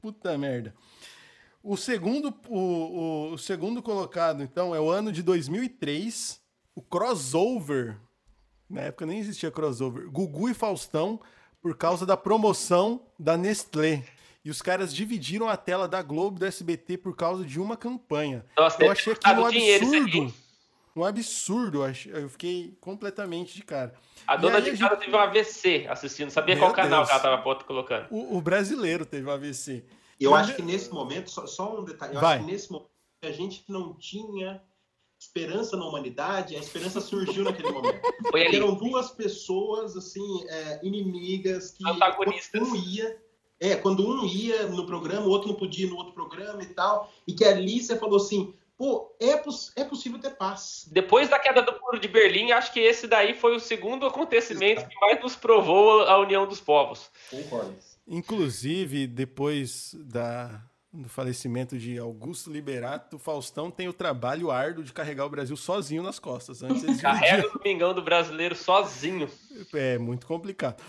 Puta 0.00 0.36
merda. 0.36 0.74
O 1.62 1.76
segundo, 1.76 2.34
o, 2.48 2.58
o, 2.58 3.32
o, 3.32 3.38
segundo 3.38 3.82
colocado, 3.82 4.42
então, 4.42 4.74
é 4.74 4.80
o 4.80 4.88
ano 4.88 5.12
de 5.12 5.22
2003. 5.22 6.40
O 6.76 6.82
crossover. 6.82 7.98
Na 8.68 8.82
época 8.82 9.06
nem 9.06 9.18
existia 9.18 9.50
crossover. 9.50 10.10
Gugu 10.10 10.50
e 10.50 10.54
Faustão, 10.54 11.18
por 11.62 11.74
causa 11.74 12.04
da 12.04 12.18
promoção 12.18 13.00
da 13.18 13.36
Nestlé. 13.36 14.04
E 14.44 14.50
os 14.50 14.60
caras 14.60 14.94
dividiram 14.94 15.48
a 15.48 15.56
tela 15.56 15.88
da 15.88 16.02
Globo 16.02 16.38
do 16.38 16.44
SBT 16.44 16.98
por 16.98 17.16
causa 17.16 17.44
de 17.44 17.58
uma 17.58 17.76
campanha. 17.76 18.44
Nossa, 18.56 18.84
eu 18.84 18.92
achei 18.92 19.14
aquilo 19.14 19.42
um 19.42 19.46
absurdo. 19.46 20.34
Um 20.94 21.04
absurdo. 21.04 21.80
Eu 21.84 22.28
fiquei 22.28 22.76
completamente 22.80 23.54
de 23.54 23.62
cara. 23.62 23.94
A 24.26 24.36
dona 24.36 24.60
de 24.60 24.70
casa 24.72 24.94
gente... 24.94 25.04
teve 25.04 25.16
um 25.16 25.18
AVC 25.18 25.86
assistindo. 25.88 26.30
Sabia 26.30 26.54
Meu 26.54 26.64
qual 26.64 26.74
Deus. 26.74 26.84
canal 26.84 27.04
que 27.04 27.10
ela 27.10 27.18
estava 27.18 27.64
colocando? 27.64 28.06
O, 28.10 28.36
o, 28.36 28.40
brasileiro 28.40 29.06
teve 29.06 29.26
um 29.26 29.32
AVC. 29.32 29.84
Eu 30.20 30.34
acho 30.34 30.54
que 30.54 30.62
nesse 30.62 30.92
momento, 30.92 31.30
só, 31.30 31.46
só 31.46 31.80
um 31.80 31.84
detalhe, 31.84 32.14
eu 32.14 32.20
Vai. 32.20 32.36
acho 32.36 32.44
que 32.44 32.52
nesse 32.52 32.70
momento 32.70 32.90
a 33.24 33.30
gente 33.32 33.64
não 33.68 33.94
tinha 33.94 34.62
esperança 35.26 35.76
na 35.76 35.84
humanidade, 35.84 36.56
a 36.56 36.58
esperança 36.58 37.00
surgiu 37.00 37.44
naquele 37.44 37.70
momento. 37.70 38.00
Foi 38.30 38.46
ali. 38.46 38.56
Eram 38.56 38.74
duas 38.74 39.10
pessoas, 39.10 39.96
assim, 39.96 40.44
é, 40.48 40.80
inimigas, 40.82 41.72
que 41.72 41.88
Antagonistas. 41.88 42.62
um 42.62 42.74
ia 42.74 43.16
é, 43.58 43.74
quando 43.74 44.06
um 44.06 44.26
ia 44.26 44.66
no 44.66 44.86
programa, 44.86 45.26
o 45.26 45.30
outro 45.30 45.48
não 45.48 45.56
podia 45.56 45.86
ir 45.86 45.88
no 45.88 45.96
outro 45.96 46.12
programa 46.12 46.62
e 46.62 46.66
tal, 46.66 47.10
e 47.26 47.32
que 47.32 47.44
ali 47.44 47.82
você 47.82 47.96
falou 47.96 48.16
assim, 48.16 48.52
pô, 48.76 49.14
é, 49.18 49.36
poss 49.38 49.72
é 49.76 49.84
possível 49.84 50.18
ter 50.18 50.36
paz. 50.36 50.86
Depois 50.90 51.28
da 51.28 51.38
queda 51.38 51.62
do 51.62 51.72
muro 51.80 51.98
de 51.98 52.08
Berlim, 52.08 52.52
acho 52.52 52.72
que 52.72 52.80
esse 52.80 53.06
daí 53.06 53.34
foi 53.34 53.56
o 53.56 53.60
segundo 53.60 54.06
acontecimento 54.06 54.80
Exato. 54.80 54.90
que 54.90 55.00
mais 55.00 55.22
nos 55.22 55.34
provou 55.34 56.02
a 56.02 56.18
união 56.18 56.46
dos 56.46 56.60
povos. 56.60 57.10
Concordo. 57.30 57.74
Inclusive, 58.06 59.06
depois 59.06 59.94
da, 59.98 60.62
do 60.92 61.08
falecimento 61.08 61.78
de 61.78 61.98
Augusto 61.98 62.50
Liberato, 62.50 63.18
Faustão 63.18 63.70
tem 63.70 63.88
o 63.88 63.92
trabalho 63.92 64.50
árduo 64.50 64.84
de 64.84 64.92
carregar 64.92 65.26
o 65.26 65.30
Brasil 65.30 65.56
sozinho 65.56 66.02
nas 66.02 66.18
costas. 66.18 66.62
Antes 66.62 67.00
Carrega 67.00 67.46
o 67.48 67.58
Domingão 67.58 67.94
do 67.94 68.02
brasileiro 68.02 68.54
sozinho. 68.54 69.28
É, 69.74 69.98
muito 69.98 70.26
complicado. 70.26 70.82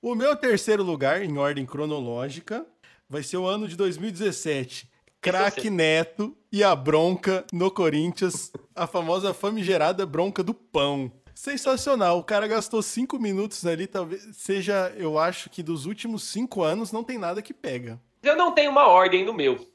O 0.00 0.14
meu 0.14 0.34
terceiro 0.36 0.82
lugar, 0.82 1.22
em 1.22 1.38
ordem 1.38 1.64
cronológica, 1.64 2.66
vai 3.08 3.22
ser 3.22 3.36
o 3.36 3.46
ano 3.46 3.68
de 3.68 3.76
2017. 3.76 4.90
Craque 5.20 5.70
Neto 5.70 6.36
e 6.50 6.64
a 6.64 6.74
bronca 6.74 7.46
no 7.52 7.70
Corinthians, 7.70 8.50
a 8.74 8.88
famosa 8.88 9.32
famigerada 9.32 10.04
bronca 10.04 10.42
do 10.42 10.52
pão. 10.52 11.12
Sensacional. 11.32 12.18
O 12.18 12.24
cara 12.24 12.46
gastou 12.48 12.82
cinco 12.82 13.18
minutos 13.18 13.64
ali, 13.64 13.86
talvez 13.86 14.28
seja, 14.32 14.92
eu 14.96 15.18
acho 15.18 15.48
que 15.48 15.62
dos 15.62 15.86
últimos 15.86 16.24
cinco 16.24 16.62
anos 16.62 16.90
não 16.90 17.04
tem 17.04 17.18
nada 17.18 17.40
que 17.40 17.54
pega. 17.54 18.00
Eu 18.22 18.36
não 18.36 18.52
tenho 18.52 18.70
uma 18.70 18.86
ordem 18.86 19.24
no 19.24 19.32
meu. 19.32 19.66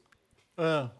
Ah. 0.56 0.90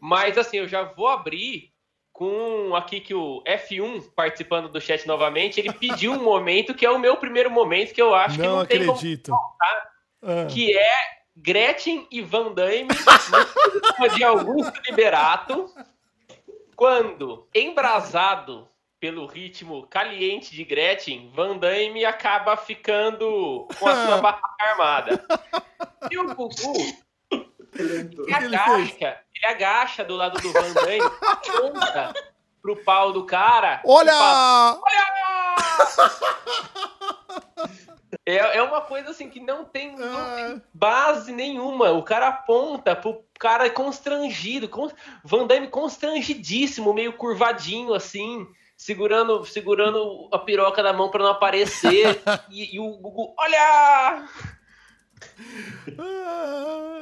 Mas 0.00 0.36
assim, 0.36 0.58
eu 0.58 0.68
já 0.68 0.82
vou 0.82 1.08
abrir 1.08 1.72
com 2.12 2.74
aqui 2.74 3.00
que 3.00 3.14
o 3.14 3.42
F1 3.44 4.10
participando 4.14 4.68
do 4.68 4.80
chat 4.80 5.06
novamente, 5.06 5.60
ele 5.60 5.72
pediu 5.72 6.12
um 6.12 6.22
momento 6.24 6.74
que 6.74 6.84
é 6.84 6.90
o 6.90 6.98
meu 6.98 7.16
primeiro 7.16 7.50
momento 7.50 7.94
que 7.94 8.02
eu 8.02 8.14
acho 8.14 8.38
não 8.38 8.66
que 8.66 8.78
não 8.78 8.92
acredito. 8.92 9.22
tem 9.22 9.34
como 9.34 9.40
faltar, 9.40 9.90
ah. 10.22 10.46
que 10.46 10.76
é 10.76 10.94
Gretchen 11.36 12.06
e 12.10 12.20
Van 12.20 12.52
Damme 12.52 12.88
de 14.16 14.24
Augusto 14.24 14.80
Liberato, 14.88 15.72
quando 16.74 17.48
embrasado 17.54 18.68
pelo 19.00 19.26
ritmo 19.26 19.86
caliente 19.86 20.54
de 20.54 20.64
Gretchen, 20.64 21.30
Van 21.34 21.56
Damme 21.56 22.04
acaba 22.04 22.56
ficando 22.56 23.68
com 23.78 23.86
a 23.86 24.06
sua 24.06 24.16
barra 24.22 24.40
armada. 24.60 25.24
E 26.10 26.18
o 26.18 26.34
Gugu 26.34 26.72
ele 27.78 28.34
agacha, 28.34 29.20
ele 29.34 29.46
agacha 29.46 30.04
do 30.04 30.16
lado 30.16 30.40
do 30.40 30.52
Van 30.52 30.72
Damme, 30.72 31.00
aponta 31.22 32.14
pro 32.60 32.76
pau 32.76 33.12
do 33.12 33.24
cara. 33.24 33.80
Olha! 33.84 34.12
Fala, 34.12 34.80
Olha! 34.82 35.08
É, 38.24 38.58
é 38.58 38.62
uma 38.62 38.80
coisa 38.80 39.10
assim 39.10 39.28
que 39.28 39.40
não 39.40 39.64
tem, 39.64 39.96
não 39.96 40.34
tem 40.34 40.44
ah. 40.44 40.60
base 40.72 41.32
nenhuma. 41.32 41.90
O 41.92 42.02
cara 42.02 42.28
aponta 42.28 42.96
pro 42.96 43.24
cara 43.38 43.68
constrangido, 43.70 44.68
con... 44.68 44.90
Van 45.24 45.46
Damme 45.46 45.68
constrangidíssimo, 45.68 46.92
meio 46.92 47.12
curvadinho 47.14 47.94
assim, 47.94 48.46
segurando, 48.78 49.44
segurando 49.44 50.28
a 50.32 50.38
piroca 50.38 50.82
da 50.82 50.92
mão 50.92 51.10
para 51.10 51.24
não 51.24 51.32
aparecer. 51.32 52.22
e, 52.48 52.76
e 52.76 52.80
o 52.80 52.96
Gugu, 52.96 53.34
olha! 53.36 54.28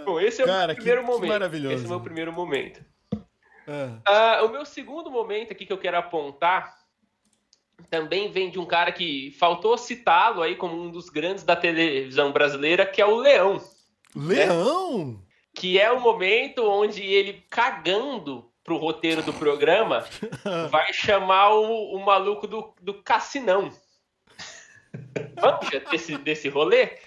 Bom, 0.05 0.19
esse 0.19 0.43
é 0.43 0.47
Cara, 0.47 0.73
o 0.73 0.77
primeiro 0.77 1.03
que, 1.03 1.07
momento. 1.07 1.51
Que. 1.51 1.73
Esse 1.73 1.85
é 1.85 1.87
o 1.87 1.91
meu 1.91 2.01
primeiro 2.01 2.33
momento. 2.33 2.85
Ah. 3.69 4.41
Uh, 4.43 4.47
o 4.47 4.49
meu 4.49 4.65
segundo 4.65 5.11
momento 5.11 5.53
aqui 5.53 5.67
que 5.67 5.73
eu 5.73 5.79
quero 5.79 5.99
apontar 5.99 6.75
também 7.91 8.31
vem 8.31 8.49
de 8.51 8.59
um 8.59 8.65
cara 8.65 8.91
que 8.91 9.33
faltou 9.39 9.77
citá-lo 9.77 10.41
aí 10.41 10.57
como 10.57 10.81
um 10.81 10.91
dos 10.91 11.11
grandes 11.11 11.45
da 11.45 11.55
televisão 11.55 12.33
brasileira, 12.33 12.87
que 12.87 13.03
é 13.03 13.07
o 13.07 13.17
Leão. 13.17 13.61
Leão? 14.15 15.09
Né? 15.09 15.19
Que 15.55 15.79
é 15.79 15.91
o 15.91 16.01
momento 16.01 16.65
onde 16.65 17.03
ele, 17.03 17.45
cagando 17.51 18.51
pro 18.67 18.77
roteiro 18.77 19.23
do 19.23 19.33
programa, 19.33 20.05
vai 20.71 20.93
chamar 20.93 21.55
o, 21.55 21.95
o 21.95 22.05
maluco 22.05 22.47
do, 22.47 22.75
do 22.83 22.95
Cassinão. 23.03 23.73
Manja 25.41 25.81
desse, 25.91 26.19
desse 26.19 26.49
rolê? 26.49 26.99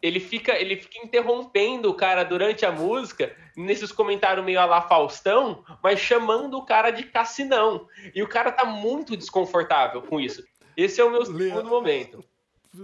ele 0.00 0.20
fica, 0.20 0.56
ele 0.56 0.76
fica 0.76 1.04
interrompendo 1.04 1.90
o 1.90 1.94
cara 1.94 2.22
durante 2.22 2.64
a 2.64 2.70
música, 2.70 3.34
nesses 3.56 3.90
comentários 3.90 4.44
meio 4.44 4.60
a 4.60 4.64
lá 4.64 4.82
Faustão, 4.82 5.64
mas 5.82 5.98
chamando 5.98 6.56
o 6.56 6.64
cara 6.64 6.90
de 6.90 7.04
Cassinão. 7.04 7.86
E 8.14 8.22
o 8.22 8.28
cara 8.28 8.52
tá 8.52 8.64
muito 8.64 9.16
desconfortável 9.16 10.00
com 10.02 10.20
isso. 10.20 10.44
Esse 10.76 11.00
é 11.00 11.04
o 11.04 11.10
meu 11.10 11.26
segundo 11.26 11.68
momento. 11.68 12.24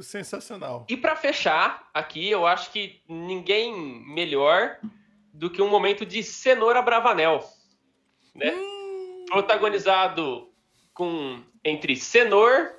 Sensacional. 0.03 0.85
E 0.89 0.97
para 0.97 1.15
fechar 1.15 1.89
aqui, 1.95 2.29
eu 2.29 2.47
acho 2.47 2.73
que 2.73 3.01
ninguém 3.09 3.73
melhor 4.13 4.79
do 5.33 5.49
que 5.49 5.63
um 5.63 5.69
momento 5.69 6.05
de 6.05 6.23
Cenoura 6.23 6.83
Bravanel, 6.83 7.45
né? 8.35 8.51
Hum. 8.51 9.25
Protagonizado 9.29 10.49
com 10.93 11.41
entre 11.65 11.97
Senor 11.97 12.71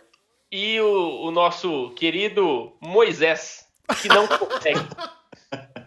e 0.52 0.80
o, 0.80 1.24
o 1.24 1.32
nosso 1.32 1.92
querido 1.96 2.76
Moisés 2.80 3.68
que 4.02 4.08
não 4.08 4.28
consegue. 4.28 4.80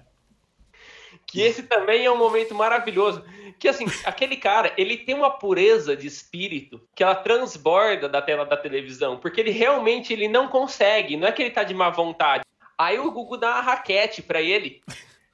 que 1.27 1.43
esse 1.43 1.63
também 1.65 2.05
é 2.05 2.11
um 2.11 2.17
momento 2.17 2.55
maravilhoso. 2.55 3.25
Que 3.59 3.69
assim, 3.69 3.87
aquele 4.05 4.37
cara, 4.37 4.73
ele 4.77 4.97
tem 4.97 5.15
uma 5.15 5.31
pureza 5.31 5.97
de 5.97 6.07
espírito 6.07 6.81
que 6.95 7.03
ela 7.03 7.15
transborda 7.15 8.09
da 8.09 8.23
tela 8.23 8.47
da 8.47 8.57
televisão, 8.57 9.19
porque 9.19 9.41
ele 9.41 9.51
realmente 9.51 10.13
ele 10.13 10.29
não 10.29 10.49
consegue, 10.49 11.17
não 11.17 11.27
é 11.27 11.33
que 11.33 11.43
ele 11.43 11.51
tá 11.51 11.65
de 11.65 11.75
má 11.75 11.91
vontade. 11.91 12.45
Aí 12.77 12.99
o 12.99 13.11
Gugu 13.11 13.37
dá 13.37 13.55
uma 13.55 13.61
raquete 13.61 14.23
para 14.23 14.41
ele, 14.41 14.81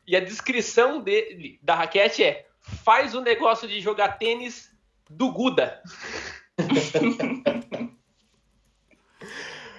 e 0.07 0.17
a 0.17 0.21
descrição 0.21 1.01
dele, 1.01 1.59
da 1.63 1.75
raquete 1.75 2.25
é: 2.25 2.47
faz 2.65 3.15
o 3.15 3.21
negócio 3.21 3.69
de 3.69 3.81
jogar 3.81 4.19
tênis 4.19 4.71
do 5.09 5.31
Guda. 5.31 5.83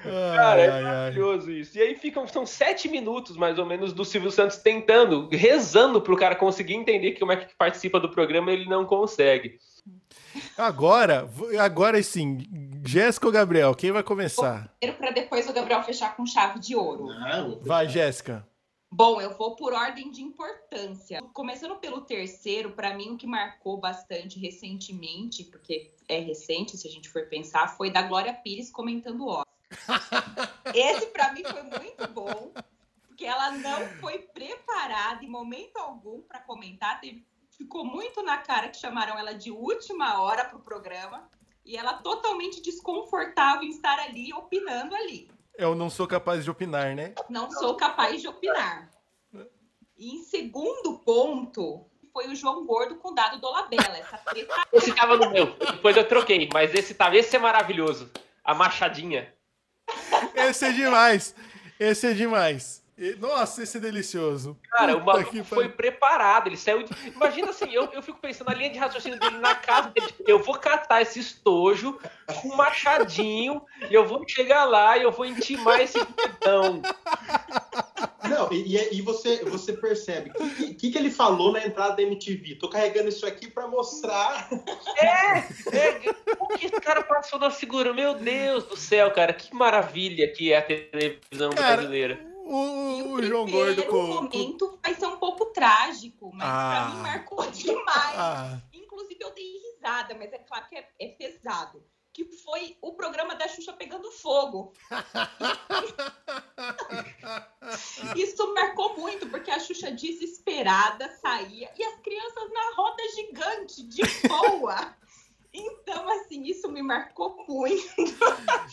Cara, 0.04 0.62
é 0.62 0.82
maravilhoso 0.84 1.52
isso. 1.52 1.78
E 1.78 1.82
aí 1.82 1.95
ficam, 1.95 2.28
são 2.28 2.45
sete 2.45 2.88
minutos, 2.88 3.36
mais 3.36 3.58
ou 3.58 3.65
menos, 3.65 3.91
do 3.91 4.06
Silvio 4.06 4.30
Santos 4.30 4.58
tentando, 4.58 5.28
rezando 5.32 6.00
pro 6.00 6.15
cara 6.15 6.36
conseguir 6.36 6.76
entender 6.76 7.13
como 7.13 7.32
é 7.32 7.38
que 7.38 7.56
participa 7.56 8.00
do 8.00 8.10
programa 8.10 8.52
e 8.52 8.56
ele 8.56 8.69
não 8.69 8.86
consegue. 8.86 9.58
Agora, 10.58 11.28
agora 11.60 12.02
sim, 12.04 12.38
Jéssica 12.86 13.26
ou 13.26 13.34
Gabriel, 13.34 13.74
quem 13.74 13.91
vai 13.91 14.04
começar? 14.04 14.69
Primeiro 14.80 15.00
para 15.02 15.12
depois 15.12 15.50
o 15.50 15.54
Gabriel 15.54 15.82
fechar 15.82 16.15
com 16.15 16.26
chave 16.26 16.60
de 16.60 16.76
ouro. 16.76 17.08
Não, 17.08 17.60
vai, 17.63 17.88
Jéssica. 17.88 18.45
Bom, 18.97 19.19
eu 19.19 19.36
vou 19.36 19.58
por 19.58 19.73
ordem 19.73 20.10
de 20.10 20.21
importância. 20.21 21.19
Começando 21.34 21.75
pelo 21.75 21.99
terceiro, 21.99 22.71
para 22.71 22.95
mim 22.95 23.10
o 23.10 23.17
que 23.17 23.27
marcou 23.27 23.77
bastante 23.77 24.39
recentemente, 24.39 25.43
porque 25.43 25.93
é 26.08 26.19
recente 26.19 26.77
se 26.77 26.88
a 26.88 26.89
gente 26.89 27.10
for 27.10 27.27
pensar, 27.27 27.67
foi 27.75 27.91
da 27.91 28.03
Glória 28.03 28.34
Pires 28.34 28.71
comentando 28.71 29.27
o 29.27 29.43
Esse 30.73 31.08
para 31.08 31.34
mim 31.34 31.43
foi 31.43 31.63
muito 31.63 32.08
bom, 32.13 32.53
porque 33.05 33.25
ela 33.25 33.51
não 33.51 33.86
foi 33.99 34.19
preparada 34.19 35.25
em 35.25 35.29
momento 35.29 35.75
algum 35.75 36.21
para 36.21 36.39
comentar. 36.39 37.01
Teve, 37.01 37.27
ficou 37.49 37.84
muito 37.84 38.23
na 38.23 38.38
cara 38.38 38.69
que 38.69 38.77
chamaram 38.77 39.19
ela 39.19 39.34
de 39.34 39.51
última 39.51 40.21
hora 40.21 40.45
para 40.45 40.58
o 40.58 40.63
programa 40.63 41.29
e 41.65 41.75
ela 41.75 41.95
totalmente 41.95 42.62
desconfortável 42.62 43.63
em 43.63 43.71
estar 43.71 43.99
ali 43.99 44.31
opinando 44.31 44.95
ali. 44.95 45.35
Eu 45.57 45.73
não 45.73 45.89
sou 45.89 46.07
capaz 46.07 46.43
de 46.43 46.51
opinar, 46.51 46.95
né? 46.95 47.13
Não 47.29 47.49
sou 47.49 47.75
capaz 47.75 48.21
de 48.21 48.27
opinar. 48.27 48.89
E 49.97 50.15
em 50.15 50.23
segundo 50.23 50.99
ponto, 50.99 51.85
foi 52.11 52.27
o 52.27 52.35
João 52.35 52.65
Gordo 52.65 52.95
com 52.95 53.11
o 53.11 53.15
dado 53.15 53.39
do 53.39 53.49
Labela. 53.49 53.97
Essa 53.97 54.17
treta... 54.17 54.53
Esse 54.71 54.93
tava 54.93 55.17
no 55.17 55.29
meu, 55.31 55.55
depois 55.57 55.95
eu 55.95 56.07
troquei, 56.07 56.49
mas 56.51 56.73
esse 56.73 56.93
tava, 56.93 57.15
esse 57.15 57.35
é 57.35 57.39
maravilhoso. 57.39 58.11
A 58.43 58.53
machadinha. 58.53 59.33
Esse 60.35 60.65
é 60.65 60.71
demais. 60.71 61.35
Esse 61.79 62.07
é 62.07 62.13
demais. 62.13 62.85
Nossa, 63.19 63.62
esse 63.62 63.75
é 63.75 63.79
delicioso. 63.79 64.58
Cara, 64.71 64.93
Puta 64.93 65.03
o 65.03 65.05
maluco 65.05 65.43
foi 65.43 65.67
preparado. 65.67 66.47
Ele 66.47 66.55
saiu. 66.55 66.84
De... 66.84 66.93
Imagina 67.08 67.49
assim, 67.49 67.69
eu, 67.69 67.89
eu 67.91 68.01
fico 68.01 68.19
pensando 68.19 68.47
na 68.47 68.53
linha 68.53 68.69
de 68.69 68.79
raciocínio 68.79 69.19
dele 69.19 69.38
na 69.38 69.53
casa 69.53 69.89
dele. 69.89 70.13
Eu 70.25 70.39
vou 70.39 70.58
catar 70.58 71.01
esse 71.01 71.19
estojo 71.19 71.99
com 72.41 72.49
um 72.49 72.55
machadinho, 72.55 73.62
e 73.89 73.93
eu 73.93 74.08
vou 74.08 74.23
chegar 74.27 74.63
lá 74.63 74.97
e 74.97 75.03
eu 75.03 75.12
vou 75.12 75.25
intimar 75.25 75.81
esse 75.81 75.99
botão. 75.99 76.81
Não, 78.29 78.51
e, 78.51 78.97
e 78.97 79.01
você, 79.01 79.43
você 79.43 79.73
percebe. 79.73 80.31
O 80.31 80.55
que, 80.55 80.73
que, 80.73 80.91
que, 80.91 80.97
ele 80.97 81.12
falou 81.12 81.51
na 81.51 81.65
entrada 81.65 81.97
da 81.97 82.01
MTV? 82.01 82.55
Tô 82.55 82.69
carregando 82.69 83.10
isso 83.10 83.25
aqui 83.25 83.49
para 83.49 83.67
mostrar. 83.67 84.49
É, 84.97 85.38
é. 85.77 86.15
O 86.39 86.47
que 86.47 86.65
esse 86.65 86.81
cara 86.81 87.03
passou 87.03 87.38
na 87.38 87.51
segura? 87.51 87.93
Meu 87.93 88.15
Deus 88.15 88.63
do 88.63 88.77
céu, 88.77 89.12
cara. 89.12 89.34
Que 89.34 89.53
maravilha 89.53 90.31
que 90.31 90.51
é 90.51 90.58
a 90.58 90.62
televisão 90.62 91.51
cara, 91.51 91.77
brasileira. 91.77 92.35
O, 92.47 93.13
o, 93.13 93.23
João 93.23 93.49
Gordo 93.49 93.84
com. 93.86 93.97
O 93.97 94.21
momento 94.21 94.77
vai 94.84 94.93
ser 94.93 95.08
um 95.08 95.17
pouco 95.17 95.47
trágico, 95.47 96.29
mas 96.31 96.47
ah, 96.47 96.69
pra 96.69 96.86
mim 96.89 96.97
marcou 97.01 97.43
demais. 97.49 98.15
Ah. 98.15 98.62
Inclusive, 98.71 99.17
eu 99.19 99.34
dei 99.34 99.58
risada, 99.58 100.13
mas 100.13 100.31
é 100.31 100.38
claro 100.38 100.69
que 100.69 100.75
é, 100.75 100.88
é 100.99 101.08
pesado 101.08 101.84
que 102.13 102.23
foi 102.23 102.77
o 102.81 102.93
programa 102.93 103.36
da 103.36 103.45
Xuxa 103.45 103.73
pegando 103.73 104.10
fogo. 104.10 104.71
Isso 108.15 108.53
marcou 108.53 108.97
muito, 108.97 109.27
porque 109.27 109.51
a 109.51 109.60
Xuxa 109.60 109.91
desesperada 109.91 111.12
saía 111.17 111.69
e 111.77 111.84
as 111.84 111.99
crianças 111.99 112.49
na 112.53 112.71
roda 112.77 113.03
gigante, 113.15 113.84
de 113.84 114.01
boa. 114.27 114.95
Então, 115.58 116.10
assim, 116.10 116.43
isso 116.43 116.69
me 116.69 116.81
marcou 116.81 117.45
muito. 117.47 117.88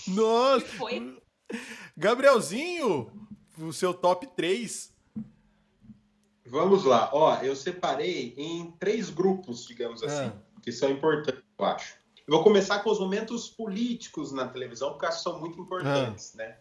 Nossa! 0.08 0.66
Foi... 0.66 1.16
Gabrielzinho, 1.96 3.08
o 3.58 3.72
seu 3.72 3.92
top 3.92 4.26
3. 4.36 4.92
Vamos 6.46 6.84
lá. 6.84 7.10
Ó, 7.12 7.36
eu 7.36 7.54
separei 7.56 8.34
em 8.36 8.70
três 8.72 9.10
grupos, 9.10 9.66
digamos 9.66 10.02
assim, 10.02 10.26
ah. 10.26 10.36
que 10.60 10.72
são 10.72 10.90
importantes, 10.90 11.42
eu 11.58 11.64
acho. 11.64 11.94
Eu 12.26 12.34
vou 12.34 12.44
começar 12.44 12.80
com 12.80 12.90
os 12.90 13.00
momentos 13.00 13.48
políticos 13.48 14.32
na 14.32 14.46
televisão, 14.46 14.90
porque 14.90 15.06
acho 15.06 15.18
que 15.18 15.22
são 15.22 15.40
muito 15.40 15.60
importantes, 15.60 16.32
ah. 16.34 16.38
né? 16.38 16.56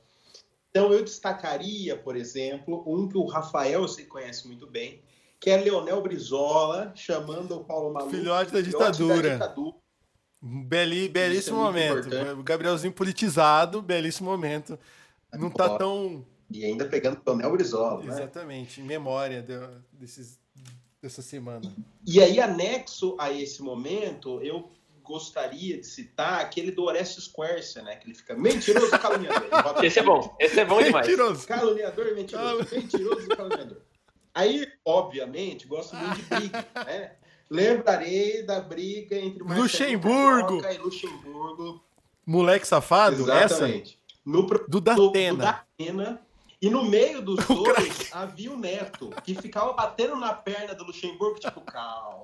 Então, 0.69 0.93
eu 0.93 1.03
destacaria, 1.03 1.97
por 1.97 2.15
exemplo, 2.15 2.83
um 2.87 3.07
que 3.07 3.17
o 3.17 3.25
Rafael 3.25 3.81
você 3.81 4.05
conhece 4.05 4.47
muito 4.47 4.65
bem, 4.65 5.01
que 5.37 5.49
é 5.49 5.57
Leonel 5.57 6.01
Brizola 6.01 6.93
chamando 6.95 7.57
o 7.57 7.63
Paulo 7.65 7.93
Maluf. 7.93 8.15
Filhote 8.15 8.53
da 8.53 8.61
ditadura. 8.61 9.21
Da 9.21 9.33
ditadura. 9.33 9.75
Beli, 10.41 11.09
belíssimo 11.09 11.57
é 11.57 11.63
momento. 11.63 12.07
O 12.39 12.43
Gabrielzinho 12.43 12.93
politizado, 12.93 13.81
belíssimo 13.81 14.29
momento. 14.29 14.79
Não 15.33 15.49
está 15.49 15.77
tão. 15.77 16.25
E 16.53 16.65
ainda 16.65 16.85
pegando 16.85 17.21
o 17.25 17.29
Leonel 17.29 17.51
Brizola. 17.51 18.03
Né? 18.03 18.13
Exatamente, 18.13 18.79
né? 18.79 18.85
em 18.85 18.87
memória 18.87 19.41
de, 19.41 19.53
desses, 19.91 20.39
dessa 21.01 21.21
semana. 21.21 21.71
E 22.05 22.21
aí, 22.21 22.39
anexo 22.39 23.15
a 23.19 23.31
esse 23.31 23.61
momento, 23.61 24.41
eu 24.41 24.69
gostaria 25.03 25.77
de 25.77 25.85
citar 25.85 26.41
aquele 26.41 26.71
do 26.71 26.83
Orestes 26.83 27.27
Quercia, 27.27 27.81
né? 27.81 27.95
Que 27.95 28.07
ele 28.07 28.15
fica 28.15 28.35
mentiroso 28.35 28.91
caluniador. 28.91 29.83
esse 29.83 29.99
é 29.99 30.03
bom, 30.03 30.35
esse 30.39 30.59
é 30.59 30.65
bom 30.65 30.81
demais. 30.81 31.05
Mentiroso. 31.05 31.47
Caluniador, 31.47 32.15
mentiroso. 32.15 32.67
Mentiroso 32.71 33.27
caluniador. 33.27 33.81
Aí, 34.33 34.65
obviamente, 34.85 35.67
gosto 35.67 35.95
muito 35.95 36.15
de 36.15 36.23
briga, 36.23 36.65
né? 36.85 37.11
Lembrarei 37.49 38.43
da 38.43 38.61
briga 38.61 39.17
entre 39.17 39.43
Luxemburgo 39.43 40.61
e 40.65 40.77
Luxemburgo. 40.77 41.83
Moleque 42.25 42.65
safado? 42.65 43.21
Exatamente. 43.21 43.97
Essa? 43.97 44.19
No, 44.25 44.43
do 44.47 44.79
Datena. 44.79 45.31
Do 45.31 45.37
Datena. 45.37 46.21
E 46.61 46.69
no 46.69 46.85
meio 46.85 47.21
dos 47.21 47.43
dois 47.47 48.09
havia 48.11 48.51
o 48.51 48.57
Neto, 48.57 49.09
que 49.23 49.33
ficava 49.33 49.73
batendo 49.73 50.15
na 50.15 50.33
perna 50.33 50.75
do 50.75 50.83
Luxemburgo, 50.83 51.39
tipo, 51.39 51.59
calma. 51.61 52.23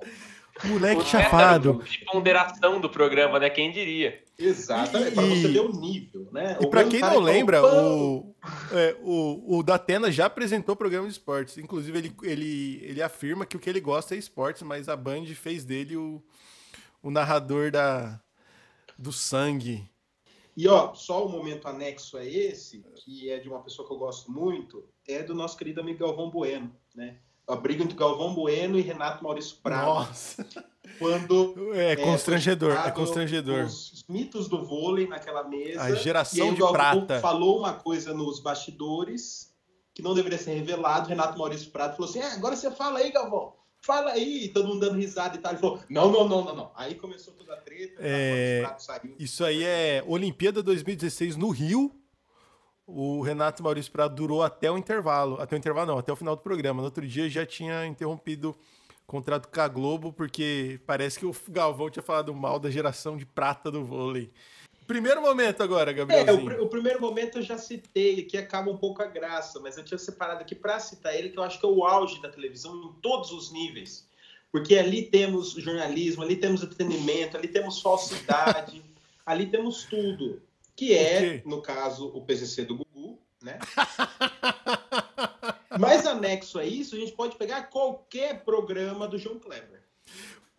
Moleque 0.64 1.04
chafado. 1.04 1.82
De 1.84 2.04
ponderação 2.04 2.80
do 2.80 2.90
programa, 2.90 3.38
né? 3.38 3.48
Quem 3.48 3.70
diria? 3.70 4.22
Exatamente, 4.36 5.14
para 5.14 5.24
você 5.24 5.48
ver 5.48 5.60
o 5.60 5.72
nível, 5.72 6.28
né? 6.32 6.56
E 6.60 6.66
para 6.66 6.84
quem 6.84 7.00
não 7.00 7.18
lembra, 7.18 7.62
o, 7.64 8.34
é, 8.72 8.96
o, 9.02 9.58
o 9.58 9.62
Datena 9.62 10.10
já 10.10 10.26
apresentou 10.26 10.76
programa 10.76 11.06
de 11.06 11.12
esportes. 11.12 11.58
Inclusive, 11.58 11.98
ele, 11.98 12.12
ele, 12.22 12.80
ele 12.84 13.02
afirma 13.02 13.46
que 13.46 13.56
o 13.56 13.58
que 13.58 13.68
ele 13.68 13.80
gosta 13.80 14.14
é 14.14 14.18
esportes, 14.18 14.62
mas 14.62 14.88
a 14.88 14.96
Band 14.96 15.26
fez 15.26 15.64
dele 15.64 15.96
o, 15.96 16.22
o 17.02 17.10
narrador 17.10 17.70
da, 17.70 18.20
do 18.96 19.12
sangue. 19.12 19.88
E 20.58 20.66
ó, 20.66 20.92
só 20.92 21.24
o 21.24 21.28
um 21.28 21.30
momento 21.30 21.68
anexo 21.68 22.16
a 22.16 22.24
esse, 22.24 22.84
que 22.96 23.30
é 23.30 23.38
de 23.38 23.48
uma 23.48 23.62
pessoa 23.62 23.86
que 23.86 23.94
eu 23.94 23.98
gosto 23.98 24.28
muito, 24.28 24.84
é 25.06 25.22
do 25.22 25.32
nosso 25.32 25.56
querido 25.56 25.80
amigo 25.80 26.00
Galvão 26.00 26.28
Bueno, 26.28 26.74
né? 26.96 27.20
a 27.46 27.54
briga 27.54 27.84
entre 27.84 27.96
Galvão 27.96 28.34
Bueno 28.34 28.76
e 28.76 28.82
Renato 28.82 29.22
Maurício 29.22 29.56
Prado. 29.62 29.86
Nossa! 29.86 30.44
Quando. 30.98 31.72
É, 31.74 31.92
é 31.92 31.96
constrangedor, 31.96 32.72
é 32.72 32.90
constrangedor. 32.90 33.66
Os 33.66 34.04
mitos 34.08 34.48
do 34.48 34.64
vôlei 34.64 35.06
naquela 35.06 35.44
mesa. 35.44 35.80
A 35.80 35.94
geração 35.94 36.52
de 36.52 36.60
prata. 36.72 37.20
falou 37.20 37.60
uma 37.60 37.74
coisa 37.74 38.12
nos 38.12 38.40
bastidores 38.40 39.54
que 39.94 40.02
não 40.02 40.12
deveria 40.12 40.38
ser 40.38 40.54
revelado. 40.54 41.08
Renato 41.08 41.38
Maurício 41.38 41.70
Prado 41.70 41.96
falou 41.96 42.10
assim: 42.10 42.18
é, 42.18 42.32
agora 42.32 42.56
você 42.56 42.68
fala 42.72 42.98
aí, 42.98 43.12
Galvão. 43.12 43.54
Fala 43.88 44.12
aí, 44.12 44.50
todo 44.50 44.68
mundo 44.68 44.80
dando 44.80 44.98
risada 44.98 45.34
e 45.36 45.40
tal. 45.40 45.52
Ele 45.52 45.60
falou: 45.60 45.80
não, 45.88 46.12
não, 46.12 46.28
não, 46.28 46.44
não, 46.44 46.54
não. 46.54 46.72
Aí 46.76 46.94
começou 46.94 47.32
toda 47.32 47.54
a 47.54 47.56
treta. 47.56 47.94
É... 47.98 48.62
Isso 49.18 49.42
aí 49.42 49.64
é 49.64 50.04
Olimpíada 50.06 50.62
2016 50.62 51.36
no 51.36 51.48
Rio 51.48 51.98
o 52.90 53.20
Renato 53.20 53.62
Maurício 53.62 53.92
Prado 53.92 54.14
durou 54.14 54.42
até 54.42 54.70
o 54.70 54.78
intervalo. 54.78 55.38
Até 55.38 55.54
o 55.54 55.58
intervalo, 55.58 55.92
não, 55.92 55.98
até 55.98 56.10
o 56.10 56.16
final 56.16 56.34
do 56.34 56.40
programa. 56.40 56.78
No 56.78 56.86
outro 56.86 57.06
dia 57.06 57.28
já 57.28 57.44
tinha 57.44 57.84
interrompido 57.86 58.50
o 58.50 59.06
contrato 59.06 59.46
com 59.46 59.60
a 59.60 59.68
Globo, 59.68 60.10
porque 60.10 60.80
parece 60.86 61.18
que 61.18 61.26
o 61.26 61.36
Galvão 61.50 61.90
tinha 61.90 62.02
falado 62.02 62.34
mal 62.34 62.58
da 62.58 62.70
geração 62.70 63.18
de 63.18 63.26
prata 63.26 63.70
do 63.70 63.84
vôlei. 63.84 64.32
Primeiro 64.88 65.20
momento 65.20 65.62
agora, 65.62 65.92
Gabriel. 65.92 66.26
É, 66.26 66.32
o, 66.32 66.64
o, 66.64 66.66
primeiro 66.66 66.98
momento 66.98 67.36
eu 67.36 67.42
já 67.42 67.58
citei, 67.58 68.24
que 68.24 68.38
acaba 68.38 68.70
um 68.70 68.78
pouco 68.78 69.02
a 69.02 69.04
graça, 69.04 69.60
mas 69.60 69.76
eu 69.76 69.84
tinha 69.84 69.98
separado 69.98 70.40
aqui 70.40 70.54
para 70.54 70.80
citar 70.80 71.14
ele, 71.14 71.28
que 71.28 71.38
eu 71.38 71.42
acho 71.42 71.60
que 71.60 71.66
é 71.66 71.68
o 71.68 71.84
auge 71.84 72.22
da 72.22 72.30
televisão 72.30 72.74
em 72.74 72.92
todos 73.02 73.30
os 73.30 73.52
níveis. 73.52 74.08
Porque 74.50 74.78
ali 74.78 75.02
temos 75.02 75.50
jornalismo, 75.50 76.22
ali 76.22 76.36
temos 76.36 76.62
entretenimento, 76.62 77.36
ali 77.36 77.48
temos 77.48 77.82
falsidade, 77.82 78.82
ali 79.26 79.44
temos 79.44 79.84
tudo 79.84 80.40
que 80.74 80.94
é, 80.94 81.42
no 81.44 81.60
caso, 81.60 82.06
o 82.14 82.22
PCC 82.22 82.64
do 82.64 82.78
Gugu, 82.78 83.18
né? 83.42 83.58
Mas 85.78 86.06
anexo 86.06 86.58
a 86.58 86.64
isso, 86.64 86.96
a 86.96 86.98
gente 86.98 87.12
pode 87.12 87.36
pegar 87.36 87.64
qualquer 87.64 88.42
programa 88.42 89.06
do 89.06 89.18
João 89.18 89.38
Kleber. 89.38 89.82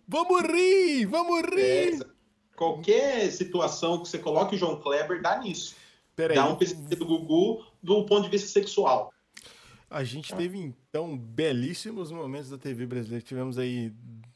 Vamos 0.08 0.44
rir, 0.44 1.08
vamos 1.08 1.42
rir. 1.42 2.00
É, 2.00 2.19
qualquer 2.60 3.32
situação 3.32 4.04
que 4.04 4.10
você 4.10 4.20
coloque 4.20 4.56
o 4.56 4.58
João 4.58 4.76
Kleber 4.76 5.22
dá 5.22 5.40
nisso. 5.40 5.76
Peraí. 6.14 6.36
Dá 6.36 6.46
um 6.46 6.58
PC 6.58 6.76
do 6.76 7.06
Gugu 7.06 7.66
do 7.82 8.06
ponto 8.06 8.24
de 8.24 8.30
vista 8.30 8.50
sexual. 8.50 9.14
A 9.90 10.04
gente 10.04 10.36
teve, 10.36 10.60
então, 10.60 11.18
belíssimos 11.18 12.12
momentos 12.12 12.50
da 12.50 12.58
TV 12.58 12.86
brasileira. 12.86 13.26
Tivemos 13.26 13.58
aí 13.58 13.94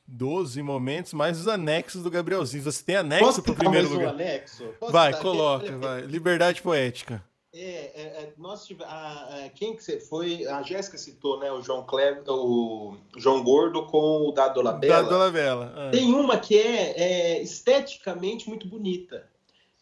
12 0.07 0.63
momentos, 0.63 1.13
mais 1.13 1.37
os 1.37 1.49
anexos 1.49 2.01
do 2.01 2.09
Gabrielzinho. 2.09 2.63
Você 2.63 2.81
tem 2.81 2.95
anexo 2.95 3.43
para 3.43 3.51
o 3.51 3.55
primeiro 3.55 3.89
lugar? 3.89 4.07
Um 4.07 4.09
anexo? 4.11 4.63
Posso 4.79 4.91
vai, 4.93 5.13
coloca, 5.19 5.77
vai. 5.77 6.01
Liberdade 6.03 6.61
poética. 6.61 7.21
É, 7.55 7.59
é, 7.59 8.01
é, 8.01 8.33
nós 8.35 8.65
tivemos, 8.65 8.91
a, 8.91 9.45
a, 9.45 9.49
quem 9.49 9.75
que 9.75 9.83
você 9.83 9.99
foi? 9.99 10.47
A 10.47 10.63
Jéssica 10.63 10.97
citou, 10.97 11.39
né? 11.39 11.51
O 11.51 11.61
João 11.61 11.85
Kleber, 11.85 12.23
o 12.27 12.97
João 13.15 13.43
Gordo 13.43 13.85
com 13.85 14.27
o 14.27 14.31
Dado 14.31 14.55
Dolabella. 14.55 14.95
Dado 14.95 15.09
Dolabella. 15.09 15.73
Ah. 15.75 15.91
Tem 15.91 16.11
uma 16.11 16.39
que 16.39 16.57
é, 16.57 16.99
é, 16.99 17.43
esteticamente 17.43 18.49
muito 18.49 18.67
bonita, 18.67 19.29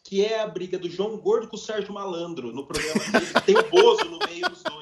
que 0.04 0.22
é 0.22 0.40
a 0.40 0.46
briga 0.46 0.78
do 0.78 0.90
João 0.90 1.16
Gordo 1.16 1.48
com 1.48 1.56
o 1.56 1.58
Sérgio 1.58 1.94
Malandro 1.94 2.52
no 2.52 2.66
programa 2.66 3.00
dele. 3.10 3.32
Tem 3.46 3.56
o 3.56 3.70
Bozo 3.70 4.04
no 4.04 4.18
meio 4.18 4.50
dos 4.50 4.62
dois. 4.62 4.81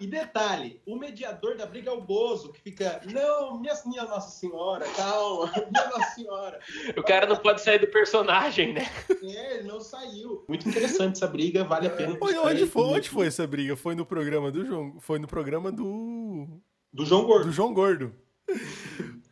E 0.00 0.06
detalhe, 0.06 0.80
o 0.86 0.96
mediador 0.96 1.56
da 1.56 1.66
briga 1.66 1.90
é 1.90 1.92
o 1.92 2.00
Bozo, 2.00 2.52
que 2.52 2.60
fica, 2.60 3.00
não, 3.04 3.60
minha, 3.60 3.74
minha 3.86 4.04
Nossa 4.04 4.30
Senhora, 4.38 4.84
calma, 4.96 5.52
minha 5.70 5.88
Nossa 5.88 6.14
Senhora. 6.14 6.60
O 6.96 7.02
cara 7.02 7.26
não 7.26 7.36
pode 7.36 7.62
sair 7.62 7.78
do 7.78 7.86
personagem, 7.86 8.72
né? 8.72 8.86
É, 9.22 9.56
ele 9.56 9.68
não 9.68 9.80
saiu. 9.80 10.44
Muito 10.48 10.68
interessante 10.68 11.16
essa 11.16 11.26
briga, 11.26 11.64
vale 11.64 11.86
a 11.86 11.90
pena. 11.90 12.16
Onde, 12.20 12.38
onde 12.38 12.66
foi, 12.66 12.82
onde 12.82 13.08
foi 13.08 13.26
essa 13.26 13.46
briga? 13.46 13.76
Foi 13.76 13.94
no 13.94 14.04
programa 14.04 14.50
do 14.50 14.64
João, 14.64 15.00
foi 15.00 15.18
no 15.18 15.28
programa 15.28 15.70
do... 15.70 16.46
Do 16.92 17.04
João 17.04 17.24
Gordo. 17.24 17.46
Do 17.46 17.52
João 17.52 17.74
Gordo. 17.74 18.14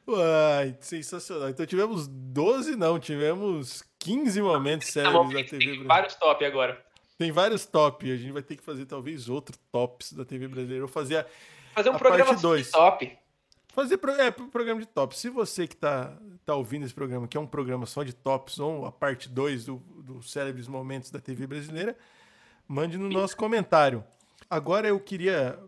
Uai, 0.06 0.76
sensacional. 0.80 1.48
Então 1.48 1.64
tivemos 1.64 2.08
12, 2.08 2.76
não, 2.76 2.98
tivemos 2.98 3.82
15 4.00 4.42
momentos 4.42 4.88
tá 4.88 4.92
sérios 4.94 5.32
da 5.32 5.44
TV 5.44 5.58
Tem 5.58 5.84
vários 5.84 6.14
top 6.16 6.44
agora. 6.44 6.91
Tem 7.18 7.30
vários 7.30 7.66
top. 7.66 8.10
A 8.10 8.16
gente 8.16 8.32
vai 8.32 8.42
ter 8.42 8.56
que 8.56 8.62
fazer 8.62 8.86
talvez 8.86 9.28
outro 9.28 9.56
tops 9.70 10.12
da 10.12 10.24
TV 10.24 10.48
brasileira. 10.48 10.84
Ou 10.84 10.88
fazer 10.88 11.18
a, 11.18 11.26
fazer 11.74 11.90
um 11.90 11.94
a 11.94 11.98
programa 11.98 12.34
de 12.34 12.64
top. 12.70 13.18
Fazer 13.68 13.98
é, 14.18 14.30
programa 14.30 14.80
de 14.80 14.86
top. 14.86 15.16
Se 15.16 15.30
você 15.30 15.66
que 15.66 15.74
está 15.74 16.16
tá 16.44 16.54
ouvindo 16.54 16.84
esse 16.84 16.92
programa, 16.92 17.26
que 17.26 17.36
é 17.36 17.40
um 17.40 17.46
programa 17.46 17.86
só 17.86 18.02
de 18.02 18.12
tops, 18.12 18.58
ou 18.58 18.84
a 18.84 18.92
parte 18.92 19.28
2 19.28 19.64
do, 19.64 19.76
do 19.76 20.22
Célebres 20.22 20.68
Momentos 20.68 21.10
da 21.10 21.18
TV 21.18 21.46
brasileira, 21.46 21.96
mande 22.68 22.98
no 22.98 23.08
nosso 23.08 23.36
comentário. 23.36 24.04
Agora 24.50 24.88
eu 24.88 25.00
queria 25.00 25.58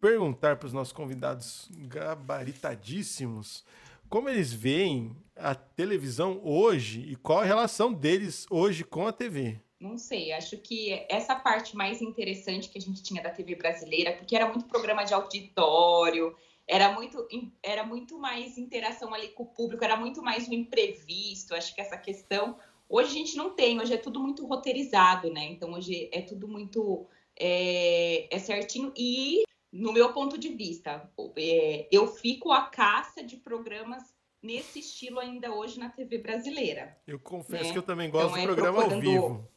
perguntar 0.00 0.56
para 0.56 0.66
os 0.66 0.72
nossos 0.72 0.92
convidados 0.92 1.70
gabaritadíssimos 1.76 3.64
como 4.08 4.28
eles 4.28 4.52
veem 4.52 5.14
a 5.36 5.54
televisão 5.54 6.40
hoje 6.42 7.00
e 7.08 7.14
qual 7.14 7.40
a 7.40 7.44
relação 7.44 7.92
deles 7.92 8.46
hoje 8.50 8.82
com 8.82 9.06
a 9.06 9.12
TV 9.12 9.60
não 9.80 9.96
sei, 9.96 10.30
acho 10.32 10.58
que 10.58 11.06
essa 11.08 11.34
parte 11.34 11.74
mais 11.74 12.02
interessante 12.02 12.68
que 12.68 12.78
a 12.78 12.80
gente 12.80 13.02
tinha 13.02 13.22
da 13.22 13.30
TV 13.30 13.54
brasileira, 13.54 14.12
porque 14.12 14.36
era 14.36 14.46
muito 14.46 14.66
programa 14.66 15.04
de 15.04 15.14
auditório, 15.14 16.36
era 16.68 16.92
muito, 16.92 17.26
era 17.62 17.82
muito 17.82 18.18
mais 18.18 18.58
interação 18.58 19.14
ali 19.14 19.28
com 19.28 19.44
o 19.44 19.46
público, 19.46 19.82
era 19.82 19.96
muito 19.96 20.22
mais 20.22 20.46
o 20.46 20.54
imprevisto. 20.54 21.54
Acho 21.54 21.74
que 21.74 21.80
essa 21.80 21.96
questão 21.96 22.58
hoje 22.88 23.08
a 23.08 23.14
gente 23.14 23.36
não 23.36 23.50
tem, 23.50 23.80
hoje 23.80 23.94
é 23.94 23.96
tudo 23.96 24.20
muito 24.20 24.46
roteirizado, 24.46 25.32
né? 25.32 25.46
Então 25.46 25.72
hoje 25.72 26.10
é 26.12 26.20
tudo 26.20 26.46
muito 26.46 27.06
é, 27.38 28.28
é 28.30 28.38
certinho 28.38 28.92
e 28.94 29.42
no 29.72 29.92
meu 29.92 30.12
ponto 30.12 30.36
de 30.36 30.48
vista, 30.48 31.08
é, 31.36 31.88
eu 31.90 32.06
fico 32.06 32.52
a 32.52 32.62
caça 32.62 33.22
de 33.22 33.36
programas 33.36 34.14
nesse 34.42 34.80
estilo 34.80 35.20
ainda 35.20 35.52
hoje 35.52 35.78
na 35.78 35.88
TV 35.88 36.18
brasileira. 36.18 36.96
Eu 37.06 37.18
confesso 37.18 37.64
né? 37.64 37.72
que 37.72 37.78
eu 37.78 37.82
também 37.82 38.10
gosto 38.10 38.36
então, 38.36 38.46
do 38.46 38.52
é 38.52 38.54
programa 38.54 38.82
ao 38.82 39.00
vivo. 39.00 39.48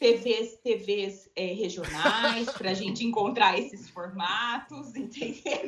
TVs, 0.00 0.56
TVs 0.64 1.30
é, 1.36 1.52
regionais, 1.52 2.50
para 2.50 2.70
a 2.70 2.74
gente 2.74 3.04
encontrar 3.04 3.58
esses 3.58 3.90
formatos, 3.90 4.96
entendeu? 4.96 5.60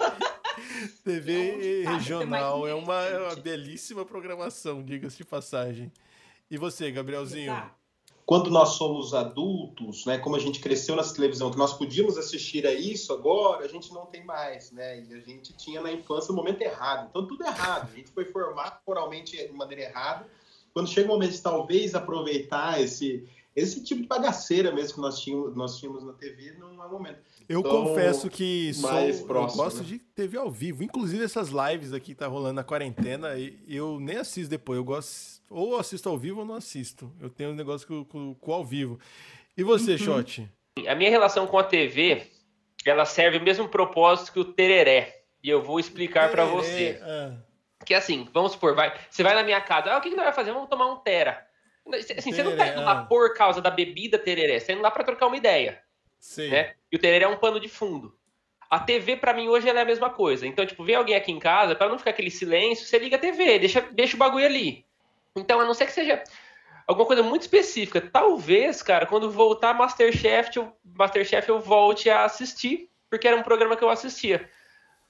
TV 1.05 1.83
então, 1.83 1.93
regional 1.93 2.66
é 2.66 2.74
uma, 2.74 3.03
é 3.03 3.18
uma 3.18 3.37
belíssima 3.37 4.07
programação, 4.07 4.83
diga-se 4.83 5.18
de 5.18 5.24
passagem. 5.26 5.93
E 6.51 6.57
você, 6.57 6.91
Gabrielzinho? 6.91 7.53
Exato. 7.53 7.83
Quando 8.24 8.51
nós 8.51 8.70
somos 8.70 9.12
adultos, 9.12 10.07
né, 10.07 10.16
como 10.16 10.37
a 10.37 10.39
gente 10.39 10.61
cresceu 10.61 10.97
nessa 10.97 11.14
televisão, 11.14 11.51
que 11.51 11.59
nós 11.59 11.74
podíamos 11.74 12.16
assistir 12.16 12.66
a 12.66 12.72
isso 12.72 13.12
agora, 13.12 13.66
a 13.66 13.68
gente 13.68 13.93
não 13.93 14.07
tem 14.07 14.24
mais, 14.24 14.70
né? 14.70 15.01
E 15.01 15.12
a 15.12 15.18
gente 15.18 15.53
tinha 15.53 15.83
na 15.83 15.93
infância 15.93 16.33
o 16.33 16.35
momento 16.35 16.62
errado. 16.62 17.09
Então, 17.11 17.26
tudo 17.26 17.45
errado. 17.45 17.91
A 17.93 17.97
gente 17.97 18.11
foi 18.12 18.24
formado 18.24 18.78
moralmente 18.87 19.37
de 19.37 19.53
maneira 19.53 19.83
errada. 19.83 20.26
Quando 20.72 20.89
chega 20.89 21.09
o 21.09 21.12
momento 21.12 21.33
de 21.33 21.43
talvez 21.43 21.95
aproveitar 21.95 22.80
esse, 22.80 23.28
esse 23.55 23.84
tipo 23.84 24.00
de 24.00 24.09
bagaceira 24.09 24.72
mesmo 24.72 24.94
que 24.94 25.00
nós 25.00 25.20
tínhamos, 25.20 25.55
nós 25.55 25.78
tínhamos 25.78 26.05
na 26.05 26.12
TV 26.14 26.55
não 26.59 26.82
é 26.82 26.86
o 26.86 26.90
momento. 26.90 27.18
Eu 27.48 27.61
então, 27.61 27.84
confesso 27.84 28.30
que 28.30 28.72
sou, 28.72 28.88
próximo, 29.26 29.62
eu 29.62 29.64
gosto 29.64 29.78
né? 29.78 29.84
de 29.84 29.98
TV 29.98 30.38
ao 30.38 30.50
vivo. 30.50 30.82
Inclusive 30.82 31.22
essas 31.22 31.50
lives 31.50 31.92
aqui 31.92 32.14
tá 32.14 32.26
rolando 32.26 32.55
na 32.55 32.64
quarentena, 32.64 33.30
eu 33.68 34.00
nem 34.00 34.16
assisto 34.16 34.48
depois. 34.48 34.78
Eu 34.78 34.84
gosto 34.84 35.42
ou 35.50 35.78
assisto 35.78 36.09
ao 36.09 36.16
vivo 36.16 36.40
ou 36.40 36.46
não 36.46 36.55
assisto. 36.55 37.12
Eu 37.20 37.28
tenho 37.28 37.50
um 37.50 37.55
negócio 37.55 37.86
com, 37.86 38.05
com, 38.05 38.34
com 38.34 38.53
ao 38.53 38.64
vivo. 38.64 38.98
E 39.57 39.62
você, 39.62 39.92
uhum. 39.92 39.98
Shot? 39.98 40.48
A 40.88 40.94
minha 40.94 41.11
relação 41.11 41.46
com 41.46 41.59
a 41.59 41.64
TV, 41.64 42.26
ela 42.86 43.05
serve 43.05 43.36
o 43.36 43.42
mesmo 43.42 43.68
propósito 43.68 44.32
que 44.32 44.40
o 44.40 44.44
tereré. 44.44 45.24
E 45.42 45.50
eu 45.50 45.62
vou 45.62 45.78
explicar 45.78 46.30
para 46.30 46.46
você. 46.46 46.98
Ah. 47.03 47.36
Que 47.84 47.92
assim, 47.94 48.28
vamos 48.32 48.53
supor, 48.53 48.74
vai, 48.74 48.94
você 49.11 49.22
vai 49.22 49.34
na 49.34 49.42
minha 49.42 49.61
casa, 49.61 49.92
ah, 49.92 49.98
o 49.98 50.00
que, 50.00 50.09
que 50.09 50.14
nós 50.14 50.24
vamos 50.24 50.36
fazer? 50.36 50.53
Vamos 50.53 50.68
tomar 50.68 50.86
um 50.86 50.96
tera. 50.96 51.44
Assim, 51.91 52.33
você 52.33 52.43
não 52.43 52.57
tá 52.57 52.68
indo 52.68 52.83
lá 52.83 53.05
por 53.05 53.35
causa 53.35 53.61
da 53.61 53.70
bebida 53.70 54.18
tereré, 54.18 54.59
você 54.59 54.66
tá 54.66 54.72
indo 54.72 54.83
lá 54.83 54.91
pra 54.91 55.05
trocar 55.05 55.26
uma 55.26 55.37
ideia. 55.37 55.83
Sim. 56.20 56.49
Né? 56.49 56.74
E 56.91 56.97
o 56.97 56.99
tereré 56.99 57.24
é 57.24 57.28
um 57.28 57.37
pano 57.37 57.59
de 57.59 57.68
fundo. 57.68 58.16
A 58.70 58.78
TV, 58.78 59.16
para 59.16 59.35
mim, 59.35 59.49
hoje 59.49 59.68
ela 59.68 59.80
é 59.80 59.83
a 59.83 59.87
mesma 59.87 60.09
coisa. 60.09 60.47
Então, 60.47 60.64
tipo, 60.64 60.85
vem 60.85 60.95
alguém 60.95 61.14
aqui 61.14 61.30
em 61.30 61.39
casa, 61.39 61.74
para 61.74 61.89
não 61.89 61.99
ficar 61.99 62.11
aquele 62.11 62.30
silêncio, 62.30 62.87
você 62.87 62.99
liga 62.99 63.16
a 63.16 63.18
TV, 63.18 63.59
deixa, 63.59 63.80
deixa 63.93 64.16
o 64.16 64.18
bagulho 64.18 64.47
ali. 64.47 64.87
Então, 65.37 65.61
a 65.61 65.64
não 65.64 65.74
ser 65.74 65.87
que 65.87 65.93
seja 65.93 66.22
alguma 66.87 67.07
coisa 67.07 67.22
muito 67.22 67.43
específica. 67.43 68.01
Talvez, 68.01 68.83
cara, 68.83 69.07
quando 69.07 69.30
voltar 69.30 69.74
Masterchef, 69.74 70.57
eu, 70.57 70.72
Masterchef 70.85 71.49
eu 71.49 71.61
volte 71.61 72.09
a 72.09 72.24
assistir, 72.24 72.89
porque 73.11 73.28
era 73.28 73.37
um 73.37 73.43
programa 73.43 73.76
que 73.76 73.85
eu 73.85 73.91
assistia. 73.91 74.49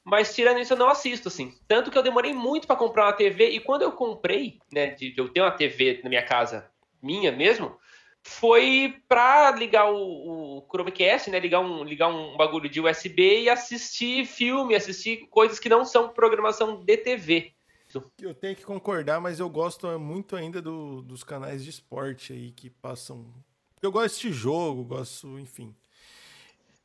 Mas 0.04 0.34
tirando 0.34 0.58
isso, 0.58 0.72
eu 0.72 0.78
não 0.78 0.88
assisto, 0.88 1.28
assim. 1.28 1.54
Tanto 1.68 1.90
que 1.90 1.96
eu 1.96 2.02
demorei 2.02 2.32
muito 2.32 2.66
para 2.66 2.76
comprar 2.76 3.06
uma 3.06 3.12
TV, 3.12 3.50
e 3.50 3.60
quando 3.60 3.82
eu 3.82 3.92
comprei, 3.92 4.58
né, 4.72 4.88
de, 4.88 5.12
de 5.12 5.20
eu 5.20 5.28
ter 5.28 5.40
uma 5.40 5.50
TV 5.50 6.00
na 6.02 6.08
minha 6.08 6.24
casa, 6.24 6.70
minha 7.00 7.30
mesmo, 7.30 7.78
foi 8.22 9.02
para 9.08 9.50
ligar 9.52 9.90
o, 9.90 10.58
o, 10.58 10.66
Chromecast, 10.70 11.30
né, 11.30 11.38
ligar 11.40 11.60
um, 11.60 11.82
ligar 11.82 12.08
um 12.08 12.36
bagulho 12.36 12.68
de 12.68 12.80
USB 12.80 13.42
e 13.42 13.50
assistir 13.50 14.26
filme, 14.26 14.74
assistir 14.74 15.26
coisas 15.28 15.58
que 15.58 15.68
não 15.68 15.84
são 15.84 16.08
programação 16.08 16.82
de 16.84 16.96
TV. 16.96 17.52
Eu 18.20 18.32
tenho 18.32 18.56
que 18.56 18.64
concordar, 18.64 19.20
mas 19.20 19.38
eu 19.38 19.50
gosto 19.50 19.86
muito 19.98 20.34
ainda 20.34 20.62
do, 20.62 21.02
dos 21.02 21.22
canais 21.22 21.62
de 21.62 21.70
esporte 21.70 22.32
aí 22.32 22.50
que 22.50 22.70
passam. 22.70 23.26
Eu 23.82 23.92
gosto 23.92 24.20
de 24.20 24.32
jogo, 24.32 24.82
gosto, 24.84 25.38
enfim. 25.38 25.74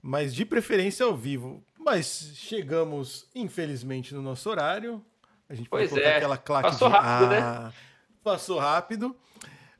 Mas 0.01 0.35
de 0.35 0.43
preferência 0.43 1.05
ao 1.05 1.15
vivo. 1.15 1.63
Mas 1.87 2.33
chegamos, 2.35 3.29
infelizmente, 3.33 4.13
no 4.13 4.21
nosso 4.21 4.49
horário. 4.49 5.01
A 5.47 5.55
gente 5.55 5.69
pois 5.69 5.89
pode 5.89 6.01
é. 6.01 6.17
aquela 6.17 6.37
claque 6.37 6.71
passou 6.71 6.89
de... 6.89 6.93
rápido, 6.93 7.29
né? 7.29 7.37
ah, 7.37 7.59
né? 7.63 7.73
Passou 8.21 8.59
rápido. 8.59 9.15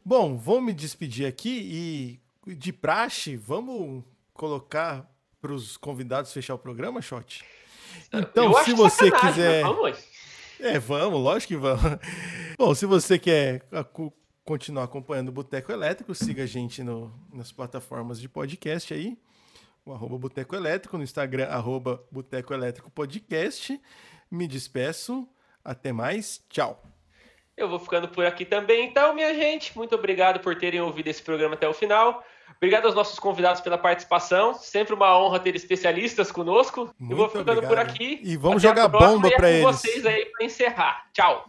Bom, 0.06 0.38
vou 0.38 0.62
me 0.62 0.72
despedir 0.72 1.28
aqui 1.28 2.22
e 2.48 2.56
de 2.56 2.72
praxe, 2.72 3.36
vamos 3.36 4.06
colocar 4.34 5.06
para 5.42 5.52
os 5.52 5.76
convidados 5.76 6.32
fechar 6.32 6.56
o 6.56 6.58
programa, 6.58 7.02
Shot? 7.02 7.44
Então, 8.14 8.54
se 8.64 8.72
você 8.72 9.12
quiser. 9.12 9.64
Vamos. 9.64 10.02
É, 10.62 10.80
vamos, 10.80 11.22
lógico 11.22 11.56
que 11.56 11.60
vamos. 11.60 12.00
Bom, 12.58 12.74
se 12.74 12.86
você 12.86 13.20
quer 13.20 13.68
continuar 14.46 14.86
acompanhando 14.86 15.28
o 15.28 15.34
Boteco 15.34 15.74
Elétrico, 15.74 16.16
siga 16.16 16.44
a 16.44 16.48
gente 16.48 16.82
no, 16.82 17.14
nas 17.34 17.52
plataformas 17.52 18.18
de 18.18 18.30
podcast 18.30 18.94
aí 18.94 19.18
o 19.88 19.94
arroba 19.94 20.18
Boteco 20.18 20.56
Elétrico, 20.56 20.98
no 20.98 21.04
Instagram, 21.04 21.46
arroba 21.48 22.04
Boteco 22.12 22.54
Elétrico 22.54 22.92
Podcast. 22.92 23.80
Me 24.30 24.48
despeço. 24.48 25.28
Até 25.64 25.92
mais. 25.94 26.44
Tchau. 26.50 26.84
Eu 27.56 27.70
vou 27.70 27.80
ficando 27.80 28.08
por 28.08 28.26
aqui 28.26 28.46
também. 28.46 28.86
Então, 28.86 29.14
minha 29.16 29.34
gente, 29.34 29.76
muito 29.78 29.96
obrigado 29.96 30.40
por 30.42 30.56
terem 30.56 30.80
ouvido 30.82 31.08
esse 31.08 31.22
programa 31.22 31.56
até 31.56 31.68
o 31.68 31.74
final. 31.74 32.24
Obrigado 32.58 32.86
aos 32.86 32.96
nossos 32.96 33.18
convidados 33.20 33.62
pela 33.62 33.78
participação. 33.78 34.54
Sempre 34.54 34.94
uma 34.94 35.18
honra 35.18 35.40
ter 35.40 35.56
especialistas 35.56 36.32
conosco. 36.32 36.94
Muito 37.00 37.14
Eu 37.14 37.18
vou 37.18 37.28
ficando 37.28 37.52
obrigado. 37.52 37.70
por 37.70 37.80
aqui. 37.80 38.20
E 38.24 38.36
vamos 38.38 38.64
até 38.64 38.82
jogar 38.82 38.88
bomba 38.88 39.30
para 39.32 39.50
eles. 39.50 39.64
vocês 39.64 40.06
aí 40.06 40.26
para 40.26 40.46
encerrar. 40.46 41.10
Tchau. 41.14 41.46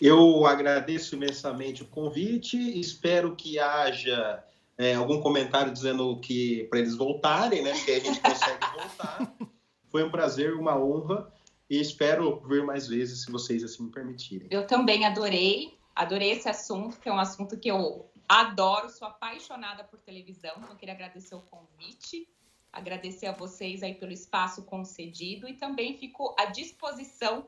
Eu 0.00 0.46
agradeço 0.46 1.14
imensamente 1.16 1.82
o 1.82 1.86
convite. 1.86 2.56
Espero 2.78 3.34
que 3.34 3.58
haja 3.58 4.42
é, 4.78 4.94
algum 4.94 5.20
comentário 5.20 5.72
dizendo 5.72 6.18
que 6.20 6.64
para 6.64 6.78
eles 6.78 6.94
voltarem, 6.94 7.62
né? 7.62 7.72
Que 7.84 7.92
a 7.92 8.00
gente 8.00 8.20
consegue 8.20 8.66
voltar. 8.74 9.36
Foi 9.90 10.04
um 10.04 10.10
prazer, 10.10 10.54
uma 10.54 10.78
honra. 10.78 11.32
e 11.70 11.80
espero 11.80 12.40
vir 12.46 12.64
mais 12.64 12.86
vezes, 12.86 13.22
se 13.22 13.30
vocês 13.30 13.64
assim 13.64 13.84
me 13.84 13.90
permitirem. 13.90 14.48
Eu 14.50 14.66
também 14.66 15.04
adorei, 15.04 15.78
adorei 15.94 16.32
esse 16.32 16.48
assunto, 16.48 17.00
que 17.00 17.08
é 17.08 17.12
um 17.12 17.18
assunto 17.18 17.58
que 17.58 17.70
eu 17.70 18.10
adoro, 18.28 18.90
sou 18.90 19.08
apaixonada 19.08 19.84
por 19.84 20.00
televisão, 20.00 20.52
então 20.58 20.76
queria 20.76 20.94
agradecer 20.94 21.34
o 21.34 21.40
convite, 21.40 22.28
agradecer 22.72 23.26
a 23.26 23.32
vocês 23.32 23.82
aí 23.82 23.94
pelo 23.94 24.12
espaço 24.12 24.62
concedido 24.64 25.48
e 25.48 25.54
também 25.54 25.96
fico 25.96 26.34
à 26.38 26.46
disposição 26.46 27.46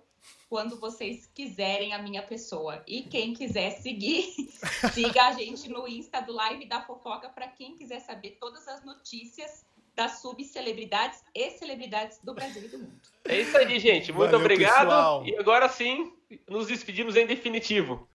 quando 0.48 0.78
vocês 0.78 1.26
quiserem 1.34 1.92
a 1.92 1.98
minha 2.02 2.22
pessoa. 2.22 2.82
E 2.86 3.02
quem 3.02 3.34
quiser 3.34 3.72
seguir, 3.72 4.34
siga 4.92 5.24
a 5.24 5.32
gente 5.32 5.68
no 5.68 5.86
Insta 5.86 6.20
do 6.20 6.32
Live 6.32 6.66
da 6.66 6.82
Fofoca 6.82 7.28
para 7.28 7.48
quem 7.48 7.76
quiser 7.76 8.00
saber 8.00 8.36
todas 8.40 8.66
as 8.66 8.84
notícias 8.84 9.66
das 9.94 10.20
subcelebridades 10.20 11.24
e 11.34 11.50
celebridades 11.50 12.20
do 12.22 12.32
Brasil 12.32 12.62
e 12.64 12.68
do 12.68 12.78
mundo. 12.78 13.00
É 13.24 13.40
isso 13.40 13.56
aí, 13.56 13.80
gente. 13.80 14.12
Muito 14.12 14.30
Valeu, 14.30 14.40
obrigado. 14.40 14.86
Pessoal. 14.86 15.26
E 15.26 15.36
agora 15.36 15.68
sim, 15.68 16.12
nos 16.48 16.68
despedimos 16.68 17.16
em 17.16 17.26
definitivo. 17.26 18.06